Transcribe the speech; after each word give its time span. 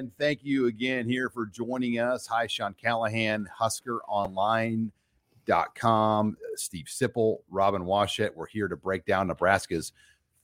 And 0.00 0.10
thank 0.16 0.40
you 0.42 0.66
again 0.66 1.06
here 1.06 1.28
for 1.28 1.44
joining 1.44 1.98
us. 1.98 2.26
Hi, 2.26 2.46
Sean 2.46 2.72
Callahan, 2.72 3.46
HuskerOnline.com, 3.60 6.36
Steve 6.54 6.86
Sipple, 6.86 7.40
Robin 7.50 7.82
Washut. 7.82 8.34
We're 8.34 8.46
here 8.46 8.66
to 8.66 8.76
break 8.76 9.04
down 9.04 9.26
Nebraska's 9.26 9.92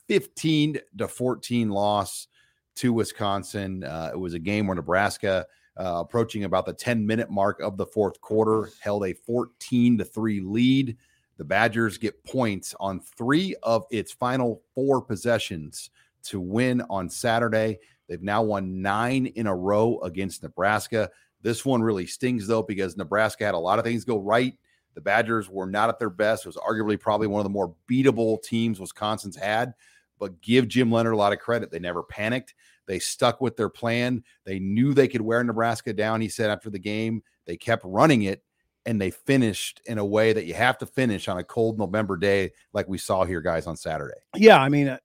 15 0.08 0.78
to 0.98 1.08
14 1.08 1.70
loss 1.70 2.28
to 2.74 2.92
Wisconsin. 2.92 3.82
Uh, 3.82 4.10
it 4.12 4.18
was 4.18 4.34
a 4.34 4.38
game 4.38 4.66
where 4.66 4.74
Nebraska, 4.74 5.46
uh, 5.80 6.00
approaching 6.00 6.44
about 6.44 6.66
the 6.66 6.74
10 6.74 7.06
minute 7.06 7.30
mark 7.30 7.58
of 7.60 7.78
the 7.78 7.86
fourth 7.86 8.20
quarter, 8.20 8.68
held 8.80 9.06
a 9.06 9.14
14 9.14 9.96
to 9.96 10.04
3 10.04 10.40
lead. 10.40 10.98
The 11.38 11.44
Badgers 11.44 11.96
get 11.96 12.22
points 12.24 12.74
on 12.78 13.00
three 13.00 13.56
of 13.62 13.86
its 13.90 14.12
final 14.12 14.60
four 14.74 15.00
possessions 15.00 15.88
to 16.24 16.40
win 16.40 16.82
on 16.90 17.08
Saturday. 17.08 17.78
They've 18.08 18.22
now 18.22 18.42
won 18.42 18.82
nine 18.82 19.26
in 19.26 19.46
a 19.46 19.54
row 19.54 19.98
against 20.00 20.42
Nebraska. 20.42 21.10
This 21.42 21.64
one 21.64 21.82
really 21.82 22.06
stings, 22.06 22.46
though, 22.46 22.62
because 22.62 22.96
Nebraska 22.96 23.44
had 23.44 23.54
a 23.54 23.58
lot 23.58 23.78
of 23.78 23.84
things 23.84 24.04
go 24.04 24.18
right. 24.18 24.54
The 24.94 25.00
Badgers 25.00 25.50
were 25.50 25.66
not 25.66 25.88
at 25.88 25.98
their 25.98 26.10
best. 26.10 26.46
It 26.46 26.48
was 26.48 26.56
arguably 26.56 26.98
probably 26.98 27.26
one 27.26 27.40
of 27.40 27.44
the 27.44 27.50
more 27.50 27.74
beatable 27.90 28.42
teams 28.42 28.80
Wisconsin's 28.80 29.36
had. 29.36 29.74
But 30.18 30.40
give 30.40 30.68
Jim 30.68 30.90
Leonhard 30.90 31.14
a 31.14 31.18
lot 31.18 31.34
of 31.34 31.38
credit. 31.38 31.70
They 31.70 31.78
never 31.78 32.02
panicked. 32.02 32.54
They 32.86 32.98
stuck 32.98 33.40
with 33.40 33.56
their 33.56 33.68
plan. 33.68 34.24
They 34.44 34.58
knew 34.58 34.94
they 34.94 35.08
could 35.08 35.20
wear 35.20 35.44
Nebraska 35.44 35.92
down. 35.92 36.20
He 36.20 36.28
said 36.28 36.50
after 36.50 36.70
the 36.70 36.78
game, 36.78 37.22
they 37.44 37.56
kept 37.56 37.82
running 37.84 38.22
it 38.22 38.42
and 38.86 39.00
they 39.00 39.10
finished 39.10 39.82
in 39.86 39.98
a 39.98 40.04
way 40.04 40.32
that 40.32 40.46
you 40.46 40.54
have 40.54 40.78
to 40.78 40.86
finish 40.86 41.28
on 41.28 41.38
a 41.38 41.44
cold 41.44 41.78
November 41.78 42.16
day, 42.16 42.52
like 42.72 42.88
we 42.88 42.96
saw 42.96 43.24
here, 43.24 43.40
guys, 43.40 43.66
on 43.66 43.76
Saturday. 43.76 44.14
Yeah, 44.34 44.62
I 44.62 44.68
mean, 44.68 44.88
uh, 44.88 44.98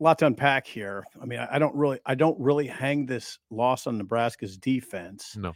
a 0.00 0.04
lot 0.04 0.18
to 0.18 0.26
unpack 0.26 0.66
here. 0.66 1.04
I 1.20 1.26
mean, 1.26 1.38
I, 1.38 1.48
I 1.52 1.58
don't 1.58 1.74
really, 1.74 2.00
I 2.04 2.14
don't 2.14 2.38
really 2.40 2.66
hang 2.66 3.06
this 3.06 3.38
loss 3.50 3.86
on 3.86 3.98
Nebraska's 3.98 4.56
defense. 4.56 5.36
No. 5.36 5.52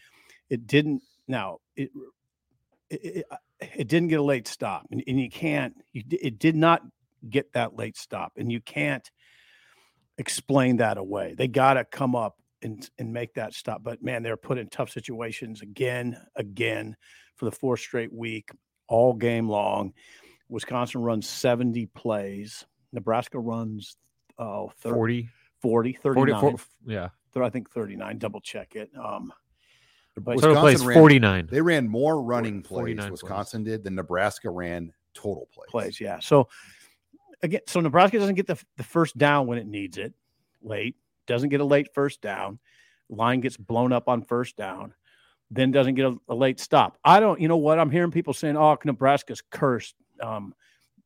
it 0.49 0.67
didn't. 0.67 1.03
Now 1.27 1.59
it, 1.77 1.91
it, 2.91 3.01
it, 3.03 3.27
it 3.61 3.89
didn't 3.89 4.09
get 4.09 4.21
a 4.21 4.23
late 4.23 4.49
stop, 4.49 4.87
and, 4.91 5.03
and 5.07 5.21
you 5.21 5.31
can't. 5.31 5.75
You, 5.93 6.03
it 6.11 6.39
did 6.39 6.57
not 6.57 6.83
get 7.29 7.53
that 7.53 7.77
late 7.77 7.97
stop, 7.97 8.33
and 8.37 8.51
you 8.51 8.61
can't 8.61 9.11
explain 10.19 10.77
that 10.79 10.99
away. 10.99 11.35
They 11.37 11.49
got 11.49 11.75
to 11.75 11.85
come 11.85 12.15
up 12.15 12.37
and 12.63 12.89
and 12.99 13.13
make 13.13 13.35
that 13.35 13.55
stop. 13.55 13.83
But 13.83 14.03
man, 14.03 14.23
they're 14.23 14.37
put 14.37 14.59
in 14.59 14.69
tough 14.69 14.91
situations 14.91 15.63
again, 15.63 16.17
again 16.37 16.97
for 17.37 17.45
the 17.45 17.53
fourth 17.53 17.81
straight 17.81 18.13
week, 18.13 18.51
all 18.89 19.15
game 19.15 19.49
long. 19.49 19.93
Wisconsin 20.49 21.03
runs 21.03 21.29
70 21.29 21.87
plays. 21.87 22.65
Nebraska 22.93 23.39
runs 23.39 23.97
oh, 24.39 24.73
30, 24.81 25.29
40, 25.61 25.93
40, 25.93 25.93
40, 26.03 26.33
39. 26.33 26.41
40 26.41 26.65
yeah. 26.87 27.09
I 27.41 27.51
think 27.51 27.71
39. 27.71 28.19
Double 28.19 28.41
check 28.41 28.75
it. 28.75 28.91
Um, 28.97 29.33
but 30.17 30.41
Total 30.41 30.61
plays 30.61 30.85
ran- 30.85 30.99
49. 30.99 31.49
They 31.51 31.61
ran 31.61 31.89
more 31.89 32.23
running 32.23 32.63
plays, 32.63 32.79
49 32.79 33.09
plays. 33.09 33.11
Wisconsin 33.23 33.65
did, 33.65 33.85
than 33.85 33.95
Nebraska 33.95 34.51
ran 34.51 34.93
total 35.15 35.49
plays. 35.53 35.69
plays, 35.71 36.01
yeah. 36.01 36.19
So 36.21 36.49
again, 37.43 37.61
so 37.67 37.81
Nebraska 37.81 38.19
doesn't 38.19 38.35
get 38.35 38.47
the, 38.47 38.59
the 38.77 38.83
first 38.83 39.17
down 39.17 39.47
when 39.47 39.59
it 39.59 39.67
needs 39.67 39.99
it 39.99 40.15
late, 40.63 40.97
doesn't 41.27 41.51
get 41.51 41.61
a 41.61 41.65
late 41.65 41.95
first 41.95 42.21
down. 42.21 42.59
Line 43.09 43.41
gets 43.41 43.57
blown 43.57 43.93
up 43.93 44.09
on 44.09 44.23
first 44.23 44.57
down, 44.57 44.93
then 45.51 45.71
doesn't 45.71 45.95
get 45.95 46.07
a, 46.07 46.17
a 46.29 46.35
late 46.35 46.61
stop. 46.61 46.99
I 47.05 47.21
don't, 47.21 47.41
you 47.41 47.49
know 47.49 47.57
what? 47.57 47.79
I'm 47.79 47.91
hearing 47.91 48.11
people 48.11 48.35
saying, 48.35 48.57
oh, 48.57 48.77
Nebraska's 48.85 49.43
cursed. 49.51 49.95
Um, 50.21 50.55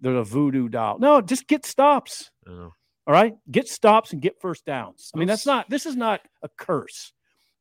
they're 0.01 0.17
a 0.17 0.25
voodoo 0.25 0.69
doll. 0.69 0.99
No, 0.99 1.21
just 1.21 1.47
get 1.47 1.65
stops. 1.65 2.31
I 2.47 2.51
know. 2.51 2.75
All 3.07 3.13
right. 3.15 3.35
Get 3.51 3.69
stops 3.69 4.13
and 4.13 4.23
get 4.23 4.41
first 4.41 4.65
downs. 4.65 5.11
I 5.15 5.19
mean, 5.19 5.29
that's 5.29 5.47
not, 5.47 5.69
this 5.69 5.87
is 5.87 5.97
not 5.97 6.21
a 6.43 6.49
curse. 6.49 7.13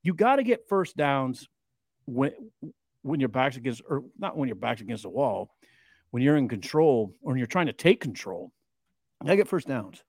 You 0.04 0.14
got 0.14 0.38
to 0.38 0.44
get 0.44 0.68
first 0.68 0.96
downs 0.98 1.48
when, 2.06 2.32
when 3.02 3.20
your 3.20 3.30
back's 3.30 3.58
against, 3.58 3.82
or 3.90 4.04
not 4.18 4.38
when 4.38 4.48
your 4.48 4.56
back's 4.56 4.82
against 4.82 5.04
the 5.04 5.10
wall, 5.10 5.50
when 6.12 6.22
you're 6.22 6.38
in 6.38 6.48
control 6.48 7.14
or 7.22 7.32
when 7.32 7.38
you're 7.38 7.48
trying 7.48 7.68
to 7.68 7.74
take 7.74 8.02
control. 8.02 8.52
You 9.22 9.28
got 9.28 9.32
to 9.32 9.38
get 9.38 9.48
first 9.48 9.68
downs 9.68 10.04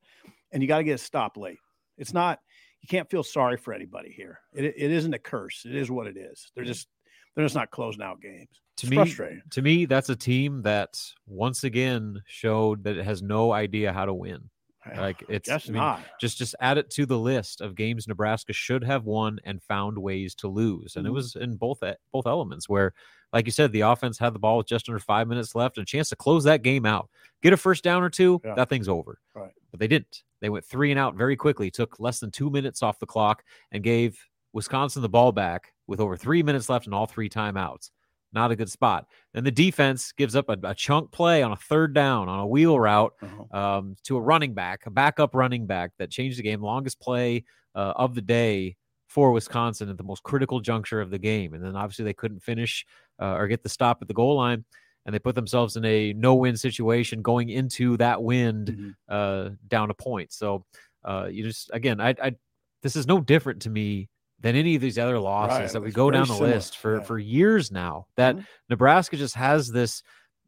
and 0.52 0.62
you 0.62 0.68
got 0.68 0.78
to 0.78 0.84
get 0.84 0.94
a 0.94 0.98
stop 0.98 1.36
late. 1.36 1.58
It's 1.98 2.12
not, 2.12 2.40
you 2.80 2.88
can't 2.88 3.08
feel 3.08 3.22
sorry 3.22 3.56
for 3.56 3.72
anybody 3.72 4.10
here. 4.10 4.40
It, 4.52 4.64
it 4.64 4.90
isn't 4.90 5.14
a 5.14 5.18
curse. 5.18 5.64
It 5.64 5.74
is 5.74 5.90
what 5.90 6.06
it 6.06 6.16
is. 6.16 6.50
They're 6.54 6.64
just, 6.64 6.88
they're 7.34 7.44
just 7.44 7.54
not 7.54 7.70
closing 7.70 8.02
out 8.02 8.20
games. 8.20 8.48
To 8.78 8.86
It's 8.86 8.90
me, 8.90 8.96
frustrating. 8.96 9.42
to 9.50 9.62
me, 9.62 9.84
that's 9.84 10.08
a 10.08 10.16
team 10.16 10.62
that 10.62 10.98
once 11.26 11.62
again 11.62 12.22
showed 12.26 12.84
that 12.84 12.96
it 12.96 13.04
has 13.04 13.22
no 13.22 13.52
idea 13.52 13.92
how 13.92 14.06
to 14.06 14.14
win. 14.14 14.48
Like 14.96 15.24
it's 15.28 15.48
I 15.48 15.58
mean, 15.66 15.74
not. 15.74 16.00
just 16.20 16.38
just 16.38 16.54
add 16.60 16.78
it 16.78 16.90
to 16.90 17.06
the 17.06 17.18
list 17.18 17.60
of 17.60 17.74
games 17.74 18.08
Nebraska 18.08 18.52
should 18.52 18.82
have 18.84 19.04
won 19.04 19.38
and 19.44 19.62
found 19.62 19.96
ways 19.98 20.34
to 20.36 20.48
lose, 20.48 20.96
and 20.96 21.06
it 21.06 21.10
Mhm. 21.10 21.14
was 21.14 21.36
in 21.36 21.56
both 21.56 21.82
both 22.12 22.26
elements 22.26 22.68
where, 22.68 22.92
like 23.32 23.46
you 23.46 23.52
said, 23.52 23.70
the 23.72 23.82
offense 23.82 24.18
had 24.18 24.34
the 24.34 24.38
ball 24.38 24.58
with 24.58 24.66
just 24.66 24.88
under 24.88 24.98
five 24.98 25.28
minutes 25.28 25.54
left 25.54 25.78
and 25.78 25.82
a 25.82 25.86
chance 25.86 26.08
to 26.10 26.16
close 26.16 26.44
that 26.44 26.62
game 26.62 26.84
out, 26.84 27.08
get 27.42 27.52
a 27.52 27.56
first 27.56 27.84
down 27.84 28.02
or 28.02 28.10
two, 28.10 28.40
Yeah. 28.44 28.54
that 28.54 28.68
thing's 28.68 28.88
over. 28.88 29.18
Right. 29.34 29.52
But 29.70 29.78
they 29.80 29.86
didn't. 29.88 30.24
They 30.40 30.48
went 30.50 30.64
three 30.64 30.90
and 30.90 30.98
out 30.98 31.14
very 31.14 31.36
quickly, 31.36 31.70
took 31.70 32.00
less 32.00 32.18
than 32.18 32.30
two 32.32 32.50
minutes 32.50 32.82
off 32.82 32.98
the 32.98 33.06
clock, 33.06 33.44
and 33.70 33.82
gave 33.84 34.18
Wisconsin 34.52 35.00
the 35.02 35.08
ball 35.08 35.30
back 35.32 35.72
with 35.86 36.00
over 36.00 36.16
three 36.16 36.42
minutes 36.42 36.68
left 36.68 36.86
and 36.86 36.94
all 36.94 37.06
three 37.06 37.30
timeouts. 37.30 37.90
Not 38.32 38.50
a 38.50 38.56
good 38.56 38.70
spot. 38.70 39.06
Then 39.34 39.44
the 39.44 39.50
defense 39.50 40.12
gives 40.12 40.34
up 40.34 40.48
a, 40.48 40.56
a 40.62 40.74
chunk 40.74 41.10
play 41.12 41.42
on 41.42 41.52
a 41.52 41.56
third 41.56 41.94
down 41.94 42.28
on 42.28 42.40
a 42.40 42.46
wheel 42.46 42.78
route 42.80 43.12
Uh-huh. 43.22 43.58
um, 43.78 43.96
to 44.04 44.16
a 44.16 44.20
running 44.20 44.54
back, 44.54 44.86
a 44.86 44.90
backup 44.90 45.34
running 45.34 45.66
back 45.66 45.92
that 45.98 46.10
changed 46.10 46.38
the 46.38 46.42
game, 46.42 46.62
longest 46.62 46.98
play 47.00 47.44
uh, 47.74 47.92
of 47.96 48.14
the 48.14 48.22
day 48.22 48.76
for 49.08 49.32
Wisconsin 49.32 49.90
at 49.90 49.98
the 49.98 50.02
most 50.02 50.22
critical 50.22 50.60
juncture 50.60 51.00
of 51.02 51.10
the 51.10 51.18
game. 51.18 51.52
And 51.52 51.62
then 51.62 51.76
obviously 51.76 52.04
they 52.06 52.14
couldn't 52.14 52.40
finish 52.42 52.86
uh, 53.20 53.34
or 53.36 53.46
get 53.48 53.62
the 53.62 53.68
stop 53.68 53.98
at 54.00 54.08
the 54.08 54.14
goal 54.14 54.36
line, 54.36 54.64
and 55.04 55.14
they 55.14 55.18
put 55.18 55.34
themselves 55.34 55.76
in 55.76 55.84
a 55.84 56.14
no-win 56.14 56.56
situation 56.56 57.20
going 57.20 57.50
into 57.50 57.96
that 57.98 58.22
wind 58.22 58.68
Mhm. 58.68 58.94
uh, 59.08 59.50
down 59.68 59.90
a 59.90 59.94
point. 59.94 60.32
So 60.32 60.64
uh, 61.04 61.28
you 61.30 61.42
just 61.44 61.70
again, 61.74 62.00
I, 62.00 62.14
I 62.22 62.36
this 62.82 62.96
is 62.96 63.06
no 63.06 63.20
different 63.20 63.60
to 63.62 63.70
me 63.70 64.08
than 64.42 64.56
any 64.56 64.74
of 64.74 64.82
these 64.82 64.98
other 64.98 65.18
losses 65.18 65.58
Right, 65.60 65.72
that 65.72 65.80
we 65.82 65.90
go 65.92 66.10
down 66.10 66.28
the 66.28 66.34
similar, 66.34 66.54
list 66.54 66.76
for 66.78 66.98
yeah. 66.98 67.02
for 67.04 67.18
years 67.18 67.70
now. 67.72 68.06
That 68.16 68.36
Mhm. 68.36 68.46
Nebraska 68.68 69.16
just 69.16 69.34
has 69.36 69.70
this 69.72 70.02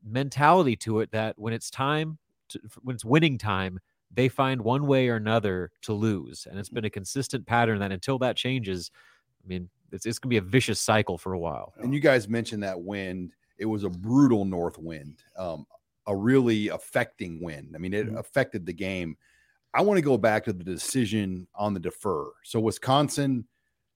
mentality 0.05 0.77
to 0.77 1.00
it 1.00 1.10
that 1.12 1.38
when 1.38 1.55
it's 1.55 1.71
time 1.71 2.19
to, 2.50 2.60
when 2.82 2.94
it's 2.94 3.05
winning 3.05 3.38
time, 3.38 3.81
they 4.10 4.28
find 4.28 4.60
one 4.62 4.87
way 4.87 5.09
or 5.09 5.17
another 5.17 5.73
to 5.82 5.93
lose, 5.94 6.46
and 6.46 6.58
it's 6.58 6.69
been 6.69 6.85
a 6.85 6.91
consistent 6.91 7.46
pattern 7.46 7.79
that 7.81 7.91
until 7.93 8.19
that 8.19 8.37
changes, 8.37 8.91
I 9.43 9.46
mean, 9.49 9.70
it's 9.93 10.06
it's 10.06 10.19
gonna 10.19 10.31
be 10.31 10.37
a 10.37 10.43
vicious 10.43 10.81
cycle 10.81 11.17
for 11.19 11.32
a 11.32 11.38
while. 11.38 11.73
And 11.79 11.94
you 11.94 12.00
guys 12.00 12.29
mentioned 12.29 12.62
that 12.64 12.81
wind. 12.81 13.32
It 13.58 13.67
was 13.67 13.85
a 13.85 13.90
brutal 13.90 14.44
north 14.44 14.79
wind, 14.79 15.23
um, 15.37 15.67
a 16.06 16.14
really 16.17 16.69
affecting 16.69 17.40
wind. 17.40 17.73
I 17.75 17.79
mean, 17.79 17.94
it 17.94 18.08
Mhm. 18.08 18.19
affected 18.19 18.67
the 18.67 18.73
game. 18.73 19.17
I 19.73 19.82
want 19.82 19.99
to 19.99 20.02
go 20.02 20.17
back 20.19 20.44
to 20.44 20.52
the 20.52 20.64
decision 20.64 21.49
on 21.55 21.75
the 21.75 21.81
defer. 21.81 22.32
So 22.44 22.61
Wisconsin 22.61 23.47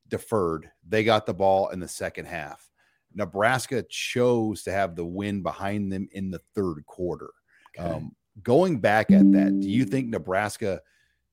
deferred. 0.09 0.71
They 0.87 1.05
got 1.05 1.27
the 1.27 1.35
ball 1.35 1.69
in 1.69 1.81
the 1.81 1.89
second 1.89 2.27
half. 2.27 2.71
Nebraska 3.15 3.85
chose 3.89 4.63
to 4.65 4.73
have 4.73 4.95
the 4.95 5.05
win 5.05 5.43
behind 5.43 5.93
them 5.93 6.09
in 6.13 6.31
the 6.31 6.41
third 6.55 6.85
quarter. 6.87 7.31
Okay. 7.79 7.89
Um, 7.89 8.15
going 8.43 8.79
back 8.79 9.11
at 9.11 9.33
that, 9.33 9.61
do 9.61 9.69
you 9.69 9.85
think 9.85 10.09
Nebraska 10.09 10.81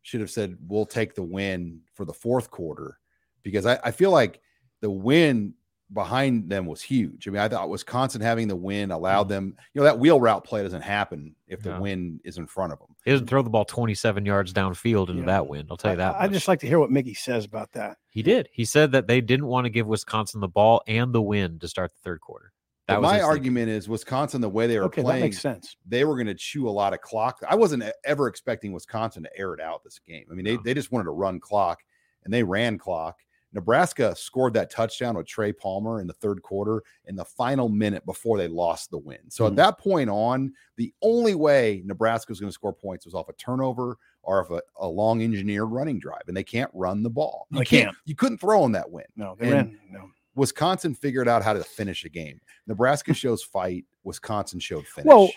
should 0.01 0.22
have 0.22 0.31
said, 0.31 0.57
we'll 0.68 0.86
take 0.86 1.16
the 1.16 1.24
win 1.24 1.81
for 1.94 2.06
the 2.06 2.13
fourth 2.13 2.50
quarter? 2.50 2.98
Because 3.44 3.66
I, 3.66 3.80
I 3.83 3.92
feel 3.92 4.12
like 4.12 4.42
the 4.81 4.89
win 4.89 5.54
behind 5.94 6.50
them 6.50 6.66
was 6.66 6.82
huge. 6.82 7.28
I 7.28 7.32
mean, 7.32 7.42
I 7.42 7.48
thought 7.48 7.70
Wisconsin 7.70 8.20
having 8.22 8.48
the 8.48 8.56
win 8.56 8.92
allowed 8.92 9.26
mm. 9.26 9.30
them, 9.30 9.56
you 9.74 9.80
know, 9.82 9.86
that 9.86 10.00
wheel 10.00 10.20
route 10.20 10.44
play 10.44 10.64
doesn't 10.64 10.82
happen 10.82 11.36
if 11.48 11.62
the 11.62 11.72
No. 11.74 11.82
win 11.82 12.20
is 12.24 12.38
in 12.38 12.48
front 12.48 12.74
of 12.74 12.80
them. 12.80 12.88
He 13.06 13.12
doesn't 13.12 13.28
throw 13.28 13.42
the 13.44 13.50
ball 13.50 13.66
27 13.66 14.26
yards 14.26 14.52
downfield 14.52 15.10
into 15.10 15.22
Yeah. 15.22 15.28
that 15.28 15.48
wind. 15.48 15.68
I'll 15.70 15.78
tell 15.78 15.92
you 15.92 15.98
that. 15.98 16.16
I, 16.16 16.24
I 16.24 16.28
just 16.28 16.48
like 16.48 16.60
to 16.62 16.68
hear 16.68 16.80
what 16.80 16.90
Mickey 16.92 17.14
says 17.14 17.46
about 17.46 17.72
that. 17.74 17.98
he 18.10 18.24
did. 18.24 18.50
He 18.52 18.66
said 18.66 18.92
that 18.94 19.08
they 19.08 19.22
didn't 19.22 19.46
want 19.48 19.66
to 19.66 19.70
give 19.70 19.86
Wisconsin 19.88 20.42
the 20.42 20.48
ball 20.48 20.82
and 20.88 21.14
the 21.14 21.22
win 21.22 21.60
to 21.60 21.68
start 21.68 21.92
the 21.94 22.00
third 22.04 22.20
quarter. 22.22 22.52
That 22.88 23.02
was 23.02 23.04
my 23.04 23.14
his 23.14 23.22
thinking. 23.22 23.30
argument 23.30 23.70
is 23.70 23.90
Wisconsin, 23.90 24.42
the 24.42 24.50
way 24.50 24.68
they 24.68 24.78
were 24.78 24.86
Okay, 24.86 25.02
that 25.02 25.06
playing, 25.06 25.22
makes 25.22 25.40
sense. 25.40 25.76
they 25.88 26.04
were 26.06 26.14
going 26.16 26.28
to 26.28 26.36
chew 26.36 26.68
a 26.68 26.72
lot 26.72 26.94
of 26.94 27.02
clock. 27.02 27.40
I 27.48 27.56
wasn't 27.56 27.84
ever 28.04 28.28
expecting 28.28 28.74
Wisconsin 28.74 29.24
to 29.24 29.30
air 29.38 29.54
it 29.56 29.60
out 29.60 29.84
this 29.84 30.00
game. 30.00 30.26
I 30.32 30.36
mean, 30.36 30.46
they, 30.46 30.56
No. 30.56 30.62
they 30.64 30.74
just 30.76 30.92
wanted 30.92 31.06
to 31.06 31.12
run 31.12 31.40
clock 31.40 31.80
and 32.24 32.34
they 32.34 32.44
ran 32.44 32.78
clock. 32.78 33.18
Nebraska 33.56 34.13
scored 34.16 34.54
that 34.54 34.69
touchdown 34.69 35.16
with 35.18 35.25
Trey 35.25 35.52
Palmer 35.54 36.02
in 36.02 36.07
the 36.07 36.13
third 36.13 36.44
quarter 36.44 36.84
in 37.06 37.16
the 37.16 37.25
final 37.25 37.69
minute 37.69 38.06
before 38.06 38.38
they 38.38 38.48
lost 38.48 38.92
the 38.92 38.98
win. 38.98 39.18
So 39.30 39.46
Mhm. 39.46 39.48
at 39.52 39.56
that 39.56 39.78
point 39.80 40.10
on, 40.10 40.54
the 40.75 40.94
only 41.02 41.34
way 41.34 41.81
Nebraska 41.86 42.31
was 42.31 42.40
going 42.40 42.50
to 42.50 42.54
score 42.54 42.74
points 42.74 43.06
was 43.06 43.16
off 43.16 43.30
a 43.30 43.34
turnover 43.34 43.98
or 44.22 44.40
of 44.42 44.52
a, 44.52 44.62
a 44.78 44.88
long 44.88 45.24
engineered 45.24 45.72
running 45.72 45.98
drive, 46.00 46.24
and 46.28 46.36
they 46.36 46.44
can't 46.44 46.69
run 46.74 47.02
the 47.02 47.10
ball. 47.10 47.48
You 47.50 47.60
They 47.60 47.66
can't. 47.66 47.86
can't. 47.86 47.98
You 48.06 48.16
couldn't 48.16 48.40
throw 48.40 48.66
in 48.66 48.74
that 48.74 48.92
win. 48.92 49.06
No, 49.16 49.36
they 49.40 49.46
And- 49.48 49.54
ran. 49.54 49.80
No. 49.90 50.10
Wisconsin 50.36 50.94
figured 50.94 51.30
out 51.30 51.44
how 51.44 51.54
to 51.54 51.63
finish 51.63 52.04
a 52.04 52.10
game. 52.10 52.42
Nebraska 52.68 53.13
shows 53.13 53.42
fight. 53.42 53.86
Wisconsin 54.04 54.60
showed 54.60 54.86
finish. 54.86 55.08
Well, 55.08 55.30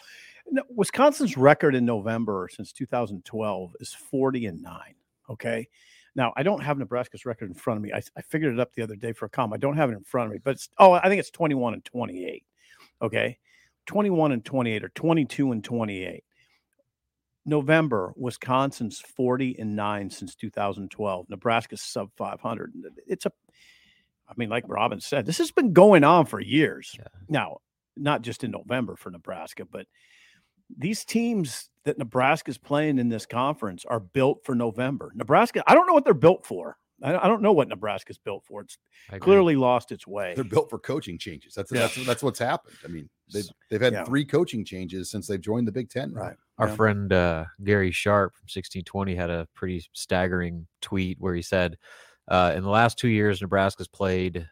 no, 0.51 0.63
Wisconsin's 0.71 1.37
record 1.37 1.77
in 1.77 1.85
November 1.85 2.49
since 2.53 2.73
2012 2.73 3.77
is 3.79 3.93
40 3.95 4.47
and 4.47 4.61
9. 4.61 4.95
Okay. 5.31 5.69
Now, 6.15 6.33
I 6.37 6.43
don't 6.43 6.63
have 6.63 6.79
Nebraska's 6.79 7.27
record 7.27 7.49
in 7.49 7.55
front 7.55 7.79
of 7.79 7.83
me. 7.83 7.93
I, 7.93 8.03
I 8.17 8.23
figured 8.23 8.53
it 8.53 8.61
up 8.61 8.73
the 8.75 8.83
other 8.83 8.97
day 8.97 9.13
for 9.13 9.27
a 9.27 9.31
com. 9.31 9.53
I 9.53 9.57
don't 9.57 9.77
have 9.77 9.91
it 9.91 9.97
in 9.97 10.05
front 10.05 10.27
of 10.27 10.33
me, 10.33 10.41
but 10.43 10.53
it's, 10.53 10.69
oh, 10.79 10.93
I 10.93 11.09
think 11.09 11.21
it's 11.21 11.31
21 11.31 11.75
and 11.75 11.85
28. 11.85 12.45
Okay. 13.03 13.39
21 13.87 14.33
and 14.33 14.45
28 14.45 14.85
or 14.85 14.89
22 14.91 15.53
and 15.53 15.65
28. 15.65 16.25
November, 17.47 18.13
Wisconsin's 18.17 19.01
40 19.01 19.59
and 19.59 19.75
9 19.75 20.11
since 20.11 20.35
2012. 20.35 21.31
Nebraska's 21.31 21.81
sub 21.81 22.11
500. 22.17 22.75
It's 23.07 23.25
a, 23.25 23.33
I 24.29 24.35
mean, 24.37 24.51
like 24.51 24.65
Robin 24.67 25.01
said, 25.01 25.25
this 25.25 25.39
has 25.39 25.51
been 25.51 25.73
going 25.73 26.05
on 26.05 26.27
for 26.27 26.41
years. 26.41 26.95
Yeah. 26.99 27.07
Now, 27.29 27.59
not 27.97 28.23
just 28.23 28.45
in 28.45 28.51
November 28.51 28.97
for 28.97 29.11
Nebraska, 29.11 29.65
but 29.65 29.87
these 30.77 31.05
teams 31.05 31.71
that 31.85 31.99
Nebraska's 31.99 32.59
playing 32.59 32.99
in 32.99 33.09
this 33.09 33.25
conference 33.27 33.85
are 33.87 34.01
built 34.01 34.45
for 34.45 34.55
November. 34.55 35.13
Nebraska, 35.15 35.63
I 35.67 35.75
don't 35.75 35.87
know 35.87 35.95
what 35.95 36.05
they're 36.05 36.15
built 36.15 36.45
for. 36.45 36.77
I 37.03 37.17
I 37.17 37.29
don't 37.29 37.43
know 37.43 37.53
what 37.53 37.69
Nebraska's 37.69 38.19
built 38.19 38.45
for. 38.45 38.63
It's 38.63 38.77
clearly 39.21 39.57
lost 39.57 39.93
its 39.93 40.07
way. 40.07 40.35
they're 40.35 40.45
built 40.45 40.69
for 40.69 40.79
coaching 40.79 41.17
changes. 41.19 41.55
That's 41.55 41.71
Yeah. 41.73 41.81
that's 41.83 42.05
that's 42.07 42.23
what's 42.23 42.39
happened. 42.41 42.77
I 42.85 42.89
mean, 42.89 43.09
they've 43.33 43.49
they've 43.71 43.81
had 43.81 43.93
Yeah. 43.93 44.05
three 44.05 44.25
coaching 44.25 44.65
changes 44.65 45.11
since 45.11 45.27
they've 45.27 45.41
joined 45.41 45.67
the 45.69 45.73
Big 45.73 45.89
Ten. 45.89 46.13
Right. 46.13 46.37
Our 46.59 46.69
Yeah. 46.69 46.75
friend 46.77 47.13
uh, 47.13 47.45
Gary 47.65 47.93
Sharp 47.93 48.35
from 48.35 48.49
1620 48.49 49.15
had 49.15 49.31
a 49.31 49.47
pretty 49.55 49.85
staggering 49.93 50.67
tweet 50.83 51.19
where 51.21 51.35
he 51.35 51.43
said, 51.43 51.79
uh, 52.27 52.53
in 52.57 52.63
the 52.65 52.69
last 52.71 52.99
two 52.99 53.09
years, 53.09 53.41
Nebraska's 53.41 53.89
played 53.89 54.47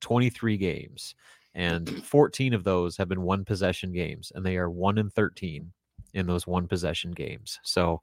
23 0.00 0.56
games, 0.58 1.14
and 1.54 2.04
14 2.04 2.54
of 2.54 2.64
those 2.64 2.96
have 2.96 3.08
been 3.08 3.22
one 3.22 3.44
possession 3.44 3.92
games, 3.92 4.32
and 4.34 4.44
they 4.44 4.56
are 4.56 4.70
one 4.70 4.98
and 4.98 5.12
13 5.12 5.72
in 6.14 6.26
those 6.26 6.46
one 6.46 6.68
possession 6.68 7.10
games. 7.10 7.58
So 7.62 8.00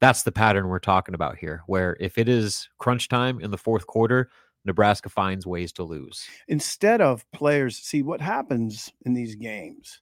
that's 0.00 0.22
the 0.22 0.32
pattern 0.32 0.68
we're 0.68 0.78
talking 0.78 1.14
about 1.14 1.36
here, 1.36 1.62
where 1.66 1.96
if 2.00 2.18
it 2.18 2.28
is 2.28 2.68
crunch 2.78 3.08
time 3.08 3.40
in 3.40 3.50
the 3.50 3.58
fourth 3.58 3.86
quarter, 3.86 4.30
Nebraska 4.64 5.08
finds 5.08 5.46
ways 5.46 5.72
to 5.72 5.82
lose. 5.84 6.26
Instead 6.48 7.00
of 7.00 7.30
players, 7.32 7.76
see 7.76 8.02
what 8.02 8.20
happens 8.20 8.92
in 9.04 9.14
these 9.14 9.34
games, 9.34 10.00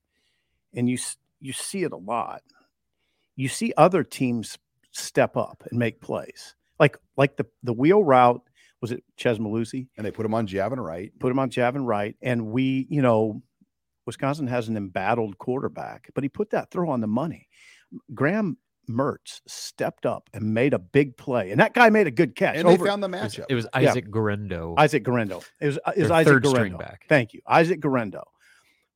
and 0.75 0.89
you 0.89 0.99
you 1.41 1.53
see 1.53 1.85
it 1.85 1.93
a 1.93 1.97
lot. 1.97 2.43
You 3.37 3.49
see 3.49 3.73
other 3.77 4.03
teams 4.03 4.59
step 4.91 5.37
up 5.37 5.63
and 5.71 5.79
make 5.79 6.01
plays, 6.01 6.57
like 6.81 6.97
like 7.17 7.37
the 7.37 7.47
the 7.63 7.73
wheel 7.73 8.03
route. 8.03 8.43
Was 8.81 8.93
it 8.93 9.03
Chez 9.17 9.39
Mellusi? 9.39 9.89
And 9.97 10.07
they 10.07 10.11
put 10.11 10.25
him 10.25 10.35
on 10.35 10.47
Javin 10.47 10.79
right. 10.85 11.13
put 11.19 11.31
him 11.33 11.39
on 11.39 11.51
Javin 11.51 11.85
Wright, 11.85 12.15
and 12.23 12.47
we, 12.47 12.87
you 12.89 13.03
know, 13.03 13.43
Wisconsin 14.07 14.47
has 14.47 14.69
an 14.69 14.77
embattled 14.77 15.37
quarterback, 15.39 16.11
but 16.15 16.23
he 16.25 16.29
put 16.29 16.51
that 16.51 16.71
throw 16.71 16.89
on 16.91 17.01
the 17.01 17.07
money. 17.07 17.49
Graham 18.15 18.57
Mertz 18.89 19.41
stepped 19.47 20.07
up 20.07 20.31
and 20.33 20.55
made 20.55 20.73
a 20.75 20.79
big 20.79 21.17
play, 21.17 21.51
and 21.51 21.61
that 21.61 21.75
guy 21.75 21.91
made 21.91 22.07
a 22.07 22.11
good 22.11 22.35
catch. 22.35 22.57
And 22.57 22.69
they 22.69 22.77
found 22.79 23.03
the 23.03 23.09
It 23.09 23.23
was, 23.23 23.35
matchup. 23.35 23.45
it 23.51 23.55
was 23.55 23.65
Yeah. 23.75 23.91
Isaac 23.91 24.11
Guerendo. 24.11 24.75
Isaac 24.79 25.03
Guerendo. 25.03 25.43
It 25.61 25.67
was, 25.67 25.79
it 25.97 26.03
was 26.03 26.11
Isaac 26.11 26.33
third 26.33 26.47
string 26.47 26.73
Guerendo. 26.73 26.79
back. 26.79 27.05
Thank 27.09 27.35
you, 27.35 27.41
Isaac 27.47 27.81
Guerendo. 27.81 28.25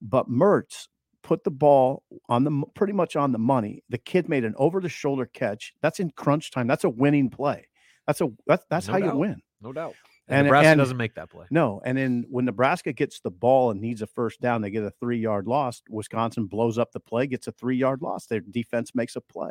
But 0.00 0.28
Mertz 0.31 0.88
put 1.23 1.44
the 1.44 1.50
ball 1.50 2.02
on 2.28 2.44
the 2.44 2.62
pretty 2.75 2.93
much 2.94 3.17
on 3.17 3.32
the 3.32 3.38
money. 3.38 3.82
The 3.90 3.99
kid 3.99 4.28
made 4.28 4.44
an 4.44 4.55
over 4.56 4.81
the 4.81 4.88
shoulder 4.88 5.26
catch. 5.26 5.75
That's 5.82 6.00
in 6.00 6.11
crunch 6.11 6.50
time. 6.50 6.67
That's 6.67 6.85
a 6.85 6.90
winning 6.90 7.28
play. 7.31 7.69
That's 8.06 8.20
a 8.20 8.28
that's 8.46 8.64
that's 8.70 8.87
No 8.88 8.94
how 8.94 8.99
you 8.99 9.14
win. 9.14 9.43
No 9.62 9.73
doubt. 9.73 9.94
And- 10.29 10.38
And, 10.38 10.47
Nebraska 10.47 10.69
and- 10.69 10.79
doesn't 10.79 10.97
make 10.97 11.14
that 11.17 11.31
play. 11.31 11.47
No, 11.50 11.81
and 11.85 11.99
then 11.99 12.25
when 12.31 12.44
Nebraska 12.44 12.93
gets 12.93 13.20
the 13.20 13.31
ball 13.31 13.70
and 13.70 13.81
needs 13.81 14.03
a 14.03 14.06
first 14.06 14.41
down, 14.41 14.62
they 14.62 14.70
get 14.70 14.85
a 14.85 14.91
three 15.00 15.19
yard 15.19 15.47
loss. 15.47 15.82
Wisconsin 15.91 16.47
blows 16.47 16.79
up 16.79 16.93
the 16.93 17.00
play, 17.00 17.26
gets 17.26 17.49
a 17.49 17.53
three 17.53 17.76
yard 17.76 18.03
loss. 18.03 18.26
Their 18.26 18.41
defense 18.41 18.94
makes 18.94 19.17
a 19.17 19.20
play. 19.20 19.50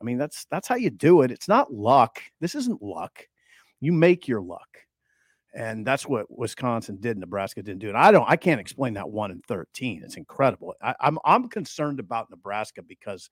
I 0.00 0.04
mean, 0.04 0.16
that's 0.18 0.46
that's 0.50 0.68
how 0.68 0.76
you 0.76 0.90
do 0.90 1.22
it. 1.22 1.30
It's 1.32 1.48
not 1.48 1.72
luck. 1.72 2.22
This 2.40 2.54
isn't 2.54 2.80
luck. 2.80 3.26
You 3.80 3.92
make 3.92 4.28
your 4.28 4.40
luck, 4.40 4.78
and 5.54 5.84
that's 5.84 6.06
what 6.06 6.26
Wisconsin 6.30 6.98
did. 7.00 7.18
Nebraska 7.18 7.62
didn't 7.62 7.80
do 7.80 7.88
it. 7.88 7.96
I 7.96 8.12
don't. 8.12 8.28
I 8.28 8.36
can't 8.36 8.60
explain 8.60 8.94
that 8.94 9.10
one 9.10 9.32
in 9.32 9.40
thirteen. 9.48 10.02
It's 10.04 10.16
incredible. 10.16 10.74
I, 10.80 10.94
I'm 11.00 11.18
I'm 11.24 11.48
concerned 11.48 11.98
about 11.98 12.30
Nebraska 12.30 12.82
because 12.82 13.30